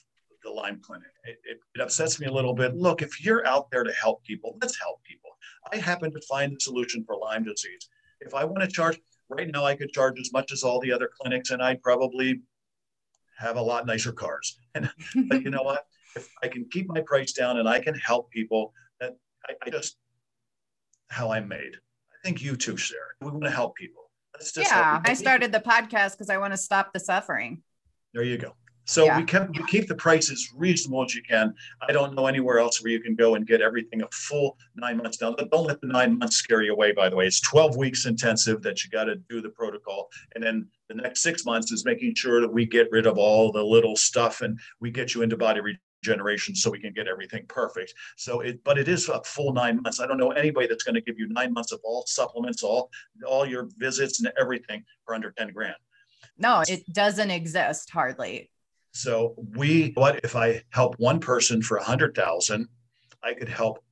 the 0.42 0.50
Lyme 0.50 0.80
Clinic. 0.82 1.08
It, 1.24 1.38
it, 1.44 1.60
it, 1.74 1.80
upsets 1.80 2.18
me 2.18 2.26
a 2.26 2.32
little 2.32 2.54
bit. 2.54 2.74
Look, 2.74 3.02
if 3.02 3.24
you're 3.24 3.46
out 3.46 3.70
there 3.70 3.84
to 3.84 3.92
help 3.92 4.24
people, 4.24 4.56
let's 4.60 4.78
help 4.80 5.02
people. 5.04 5.30
I 5.72 5.76
happen 5.76 6.12
to 6.12 6.20
find 6.28 6.54
the 6.54 6.60
solution 6.60 7.04
for 7.04 7.16
Lyme 7.16 7.44
disease. 7.44 7.88
If 8.20 8.34
I 8.34 8.44
want 8.44 8.60
to 8.60 8.66
charge, 8.66 8.98
right 9.28 9.48
now 9.48 9.64
I 9.64 9.76
could 9.76 9.92
charge 9.92 10.18
as 10.18 10.32
much 10.32 10.52
as 10.52 10.62
all 10.62 10.80
the 10.80 10.92
other 10.92 11.10
clinics, 11.20 11.50
and 11.50 11.62
I'd 11.62 11.82
probably 11.82 12.40
have 13.38 13.56
a 13.56 13.62
lot 13.62 13.86
nicer 13.86 14.12
cars. 14.12 14.58
And 14.74 14.90
but 15.28 15.42
you 15.42 15.50
know 15.50 15.62
what? 15.62 15.86
If 16.16 16.28
I 16.42 16.48
can 16.48 16.66
keep 16.70 16.88
my 16.88 17.00
price 17.02 17.32
down 17.32 17.58
and 17.58 17.68
I 17.68 17.80
can 17.80 17.94
help 17.94 18.30
people, 18.30 18.72
that 18.98 19.16
I, 19.48 19.54
I 19.66 19.70
just 19.70 19.96
how 21.08 21.32
I'm 21.32 21.48
made. 21.48 21.74
I 21.74 22.16
think 22.24 22.42
you 22.42 22.56
too, 22.56 22.76
Sarah. 22.76 23.00
We 23.20 23.30
want 23.30 23.44
to 23.44 23.50
help 23.50 23.76
people. 23.76 24.09
Yeah. 24.56 25.00
I 25.04 25.14
started 25.14 25.52
the 25.52 25.60
podcast 25.60 26.12
because 26.12 26.30
I 26.30 26.36
want 26.38 26.52
to 26.52 26.56
stop 26.56 26.92
the 26.92 27.00
suffering. 27.00 27.62
There 28.14 28.22
you 28.22 28.38
go. 28.38 28.54
So 28.86 29.04
Yeah. 29.04 29.18
we 29.18 29.24
kept 29.24 29.56
we 29.56 29.64
keep 29.66 29.86
the 29.86 29.94
prices 29.94 30.50
reasonable 30.56 31.04
as 31.04 31.14
you 31.14 31.22
can. 31.22 31.54
I 31.86 31.92
don't 31.92 32.14
know 32.14 32.26
anywhere 32.26 32.58
else 32.58 32.82
where 32.82 32.90
you 32.90 33.00
can 33.00 33.14
go 33.14 33.36
and 33.36 33.46
get 33.46 33.60
everything 33.60 34.02
a 34.02 34.08
full 34.10 34.58
nine 34.74 34.96
months 34.96 35.16
down. 35.16 35.36
But 35.38 35.50
don't 35.50 35.66
let 35.66 35.80
the 35.80 35.86
nine 35.86 36.18
months 36.18 36.36
scare 36.36 36.62
you 36.62 36.72
away. 36.72 36.90
By 36.90 37.08
the 37.08 37.14
way, 37.14 37.26
it's 37.26 37.40
twelve 37.40 37.76
weeks 37.76 38.06
intensive 38.06 38.62
that 38.62 38.82
you 38.82 38.90
got 38.90 39.04
to 39.04 39.16
do 39.28 39.40
the 39.40 39.50
protocol, 39.50 40.08
and 40.34 40.42
then 40.42 40.66
the 40.88 40.96
next 40.96 41.22
six 41.22 41.44
months 41.44 41.70
is 41.70 41.84
making 41.84 42.16
sure 42.16 42.40
that 42.40 42.52
we 42.52 42.66
get 42.66 42.88
rid 42.90 43.06
of 43.06 43.16
all 43.16 43.52
the 43.52 43.62
little 43.62 43.94
stuff 43.94 44.40
and 44.40 44.58
we 44.80 44.90
get 44.90 45.14
you 45.14 45.22
into 45.22 45.36
body 45.36 45.60
regeneration 46.02 46.54
so 46.54 46.70
we 46.70 46.80
can 46.80 46.92
get 46.92 47.06
everything 47.06 47.44
perfect. 47.48 47.94
So 48.16 48.40
it, 48.40 48.62
but 48.64 48.78
it 48.78 48.88
is 48.88 49.08
a 49.08 49.22
full 49.24 49.52
nine 49.52 49.80
months. 49.82 50.00
I 50.00 50.06
don't 50.06 50.18
know 50.18 50.30
anybody 50.30 50.66
that's 50.66 50.84
going 50.84 50.94
to 50.94 51.00
give 51.00 51.18
you 51.18 51.28
nine 51.28 51.52
months 51.52 51.72
of 51.72 51.80
all 51.84 52.04
supplements, 52.06 52.62
all 52.62 52.90
all 53.26 53.46
your 53.46 53.68
visits 53.76 54.20
and 54.20 54.32
everything 54.40 54.84
for 55.04 55.14
under 55.14 55.30
ten 55.30 55.52
grand. 55.52 55.76
No, 56.38 56.62
it 56.66 56.84
doesn't 56.92 57.30
exist 57.30 57.90
hardly. 57.90 58.50
So 58.92 59.34
we, 59.56 59.92
what 59.94 60.20
if 60.24 60.34
I 60.34 60.62
help 60.70 60.96
one 60.98 61.20
person 61.20 61.62
for 61.62 61.76
a 61.76 61.84
hundred 61.84 62.14
thousand, 62.14 62.68
I 63.22 63.34
could 63.34 63.48
help 63.48 63.84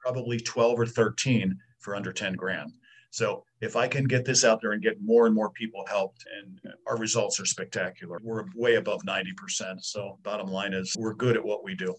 probably 0.00 0.38
12 0.38 0.78
or 0.78 0.86
13 0.86 1.58
for 1.80 1.96
under 1.96 2.12
10 2.12 2.34
grand. 2.34 2.72
So 3.10 3.44
if 3.60 3.76
I 3.76 3.88
can 3.88 4.04
get 4.04 4.24
this 4.24 4.44
out 4.44 4.60
there 4.60 4.72
and 4.72 4.82
get 4.82 5.00
more 5.02 5.26
and 5.26 5.34
more 5.34 5.50
people 5.50 5.84
helped 5.88 6.24
and 6.40 6.60
our 6.86 6.98
results 6.98 7.40
are 7.40 7.46
spectacular, 7.46 8.18
we're 8.22 8.44
way 8.54 8.74
above 8.74 9.02
90%. 9.02 9.82
So 9.82 10.18
bottom 10.22 10.48
line 10.48 10.74
is 10.74 10.94
we're 10.98 11.14
good 11.14 11.36
at 11.36 11.44
what 11.44 11.64
we 11.64 11.74
do. 11.74 11.94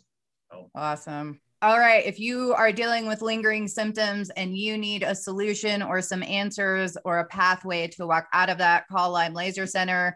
Awesome. 0.75 1.39
All 1.61 1.79
right. 1.79 2.05
If 2.05 2.19
you 2.19 2.53
are 2.53 2.71
dealing 2.71 3.07
with 3.07 3.23
lingering 3.23 3.67
symptoms 3.67 4.29
and 4.29 4.55
you 4.55 4.77
need 4.77 5.01
a 5.01 5.15
solution 5.15 5.81
or 5.81 6.01
some 6.01 6.21
answers 6.21 6.95
or 7.03 7.17
a 7.19 7.25
pathway 7.25 7.87
to 7.87 8.05
walk 8.05 8.27
out 8.31 8.49
of 8.49 8.59
that, 8.59 8.87
call 8.91 9.11
Lyme 9.11 9.33
Laser 9.33 9.65
Center. 9.65 10.15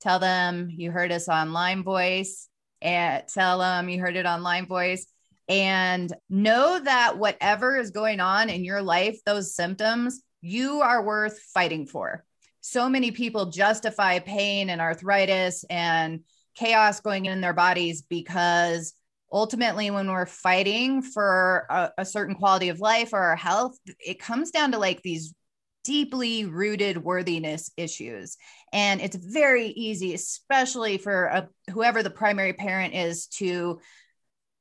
Tell 0.00 0.18
them 0.18 0.70
you 0.70 0.90
heard 0.90 1.12
us 1.12 1.28
on 1.28 1.52
Lyme 1.52 1.84
Voice 1.84 2.48
and 2.80 3.22
tell 3.28 3.58
them 3.58 3.90
you 3.90 4.00
heard 4.00 4.16
it 4.16 4.24
on 4.24 4.42
Lyme 4.42 4.66
Voice. 4.66 5.06
And 5.50 6.14
know 6.30 6.78
that 6.78 7.18
whatever 7.18 7.76
is 7.76 7.90
going 7.90 8.20
on 8.20 8.48
in 8.48 8.64
your 8.64 8.80
life, 8.80 9.18
those 9.26 9.54
symptoms, 9.54 10.22
you 10.40 10.80
are 10.80 11.04
worth 11.04 11.38
fighting 11.52 11.86
for. 11.86 12.24
So 12.60 12.88
many 12.88 13.10
people 13.10 13.50
justify 13.50 14.20
pain 14.20 14.70
and 14.70 14.80
arthritis 14.80 15.64
and 15.68 16.20
chaos 16.54 17.00
going 17.00 17.26
in 17.26 17.40
their 17.40 17.52
bodies 17.52 18.02
because 18.02 18.94
ultimately 19.32 19.90
when 19.90 20.10
we're 20.10 20.26
fighting 20.26 21.02
for 21.02 21.66
a, 21.70 21.90
a, 21.98 22.04
certain 22.04 22.34
quality 22.34 22.68
of 22.68 22.80
life 22.80 23.12
or 23.12 23.18
our 23.18 23.36
health 23.36 23.78
it 23.98 24.18
comes 24.18 24.50
down 24.50 24.72
to 24.72 24.78
like 24.78 25.00
these 25.02 25.32
deeply 25.84 26.44
rooted 26.44 27.02
worthiness 27.02 27.70
issues 27.76 28.36
and 28.72 29.00
it's 29.00 29.16
very 29.16 29.68
easy 29.68 30.12
especially 30.14 30.98
for 30.98 31.24
a, 31.26 31.48
whoever 31.70 32.02
the 32.02 32.10
primary 32.10 32.52
parent 32.52 32.92
is 32.92 33.26
to 33.28 33.80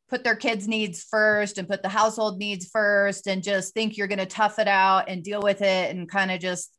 put 0.09 0.23
their 0.23 0.35
kids 0.35 0.67
needs 0.67 1.03
first 1.03 1.57
and 1.57 1.67
put 1.67 1.83
the 1.83 1.89
household 1.89 2.39
needs 2.39 2.69
first 2.69 3.27
and 3.27 3.43
just 3.43 3.73
think 3.73 3.95
you're 3.95 4.07
going 4.07 4.19
to 4.19 4.25
tough 4.25 4.59
it 4.59 4.67
out 4.67 5.07
and 5.07 5.23
deal 5.23 5.41
with 5.41 5.61
it 5.61 5.95
and 5.95 6.09
kind 6.09 6.31
of 6.31 6.39
just 6.39 6.71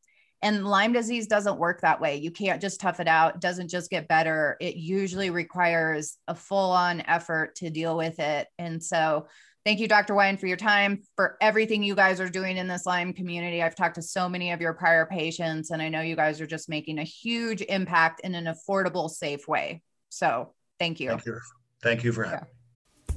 and 0.43 0.67
Lyme 0.67 0.93
disease 0.93 1.27
doesn't 1.27 1.59
work 1.59 1.83
that 1.83 2.01
way. 2.01 2.17
You 2.17 2.31
can't 2.31 2.61
just 2.61 2.81
tough 2.81 3.01
it 3.01 3.09
out. 3.09 3.37
It 3.37 3.41
doesn't 3.41 3.69
just 3.69 3.91
get 3.91 4.09
better. 4.09 4.57
It 4.61 4.77
usually 4.77 5.31
requires 5.31 6.17
a 6.29 6.35
full 6.35 6.71
on 6.71 7.03
effort 7.03 7.57
to 7.57 7.71
deal 7.71 7.97
with 7.97 8.19
it. 8.19 8.49
And 8.59 8.83
so, 8.83 9.27
thank 9.67 9.81
you, 9.81 9.89
Dr. 9.89 10.15
Wine, 10.15 10.39
for 10.39 10.47
your 10.47 10.57
time, 10.57 11.03
for 11.15 11.37
everything 11.43 11.83
you 11.83 11.95
guys 11.95 12.21
are 12.21 12.29
doing 12.29 12.57
in 12.57 12.69
this 12.69 12.87
Lyme 12.87 13.13
community. 13.13 13.63
I've 13.63 13.77
talked 13.77 13.97
to 13.97 14.03
so 14.03 14.31
many 14.31 14.53
of 14.53 14.63
your 14.63 14.73
prior 14.73 15.05
patients, 15.05 15.71
and 15.71 15.83
I 15.83 15.91
know 15.91 16.01
you 16.01 16.17
guys 16.17 16.41
are 16.41 16.47
just 16.47 16.71
making 16.71 16.99
a 16.99 17.05
huge 17.05 17.61
impact 17.61 18.23
in 18.25 18.35
an 18.35 18.47
affordable, 18.47 19.11
safe 19.11 19.47
way. 19.47 19.83
So, 20.09 20.55
thank 20.79 21.01
you. 21.01 21.11
Thank 21.11 21.27
you. 21.27 21.39
Thank 21.83 22.05
you 22.05 22.13
for 22.13 22.25
having 22.25 22.41
me. 22.41 22.60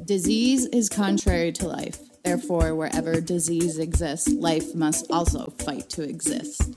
Disease 0.05 0.65
is 0.67 0.89
contrary 0.89 1.51
to 1.53 1.67
life. 1.67 1.99
Therefore, 2.23 2.75
wherever 2.75 3.19
disease 3.19 3.77
exists, 3.79 4.29
life 4.29 4.73
must 4.75 5.11
also 5.11 5.53
fight 5.59 5.89
to 5.89 6.03
exist. 6.03 6.73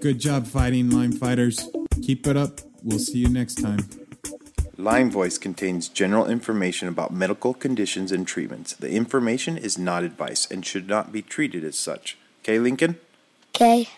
Good 0.00 0.18
job 0.18 0.46
fighting, 0.46 0.90
Lyme 0.90 1.12
fighters. 1.12 1.68
Keep 2.02 2.26
it 2.26 2.36
up. 2.36 2.60
We'll 2.82 2.98
see 2.98 3.18
you 3.18 3.28
next 3.28 3.56
time. 3.56 3.88
Lyme 4.76 5.10
Voice 5.10 5.38
contains 5.38 5.88
general 5.88 6.26
information 6.26 6.86
about 6.88 7.12
medical 7.12 7.52
conditions 7.52 8.12
and 8.12 8.26
treatments. 8.26 8.74
The 8.74 8.90
information 8.92 9.58
is 9.58 9.76
not 9.76 10.04
advice 10.04 10.46
and 10.48 10.64
should 10.64 10.88
not 10.88 11.10
be 11.10 11.20
treated 11.20 11.64
as 11.64 11.78
such. 11.78 12.16
Okay, 12.42 12.58
Lincoln? 12.60 12.96
Okay. 13.54 13.88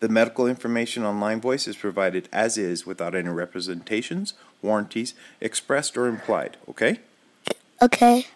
The 0.00 0.10
medical 0.10 0.46
information 0.46 1.04
on 1.04 1.20
Lyme 1.20 1.40
Voice 1.40 1.66
is 1.66 1.74
provided 1.74 2.28
as 2.32 2.58
is 2.58 2.84
without 2.84 3.14
any 3.14 3.30
representations, 3.30 4.34
warranties, 4.60 5.14
expressed 5.40 5.96
or 5.96 6.06
implied. 6.06 6.58
Okay? 6.68 7.00
Okay. 7.80 8.26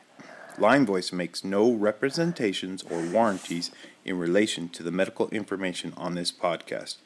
Lyme 0.58 0.84
Voice 0.84 1.12
makes 1.12 1.42
no 1.42 1.72
representations 1.72 2.82
or 2.82 3.00
warranties 3.00 3.70
in 4.04 4.18
relation 4.18 4.68
to 4.68 4.82
the 4.82 4.90
medical 4.90 5.28
information 5.30 5.94
on 5.96 6.14
this 6.14 6.30
podcast. 6.30 6.96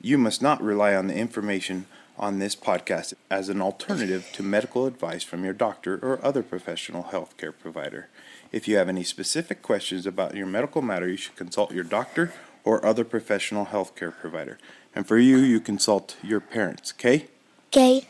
You 0.00 0.18
must 0.18 0.42
not 0.42 0.62
rely 0.62 0.94
on 0.94 1.06
the 1.06 1.14
information 1.14 1.86
on 2.18 2.38
this 2.38 2.54
podcast 2.54 3.14
as 3.30 3.48
an 3.48 3.62
alternative 3.62 4.28
to 4.32 4.42
medical 4.42 4.86
advice 4.86 5.22
from 5.22 5.44
your 5.44 5.52
doctor 5.52 5.98
or 6.02 6.24
other 6.24 6.42
professional 6.42 7.04
healthcare 7.04 7.54
provider. 7.58 8.08
If 8.52 8.68
you 8.68 8.76
have 8.76 8.88
any 8.88 9.04
specific 9.04 9.62
questions 9.62 10.06
about 10.06 10.34
your 10.34 10.46
medical 10.46 10.82
matter, 10.82 11.08
you 11.08 11.16
should 11.16 11.36
consult 11.36 11.72
your 11.72 11.84
doctor 11.84 12.32
or 12.64 12.84
other 12.84 13.04
professional 13.04 13.66
healthcare 13.66 14.12
provider. 14.14 14.58
And 14.94 15.06
for 15.06 15.18
you, 15.18 15.38
you 15.38 15.60
consult 15.60 16.16
your 16.22 16.40
parents, 16.40 16.92
okay? 16.96 17.28
Okay. 17.72 18.06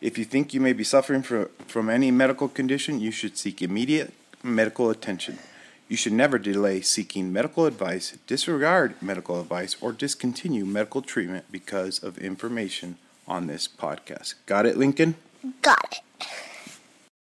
If 0.00 0.18
you 0.18 0.24
think 0.24 0.52
you 0.52 0.60
may 0.60 0.74
be 0.74 0.84
suffering 0.84 1.22
from, 1.22 1.48
from 1.66 1.88
any 1.88 2.10
medical 2.10 2.48
condition, 2.48 3.00
you 3.00 3.10
should 3.10 3.38
seek 3.38 3.62
immediate 3.62 4.12
medical 4.42 4.90
attention. 4.90 5.38
You 5.88 5.96
should 5.96 6.12
never 6.12 6.38
delay 6.38 6.80
seeking 6.82 7.32
medical 7.32 7.64
advice, 7.64 8.18
disregard 8.26 9.00
medical 9.00 9.40
advice, 9.40 9.76
or 9.80 9.92
discontinue 9.92 10.66
medical 10.66 11.00
treatment 11.00 11.46
because 11.50 12.02
of 12.02 12.18
information 12.18 12.98
on 13.26 13.46
this 13.46 13.68
podcast. 13.68 14.34
Got 14.46 14.66
it, 14.66 14.76
Lincoln? 14.76 15.14
Got 15.62 16.00
it. 16.20 16.26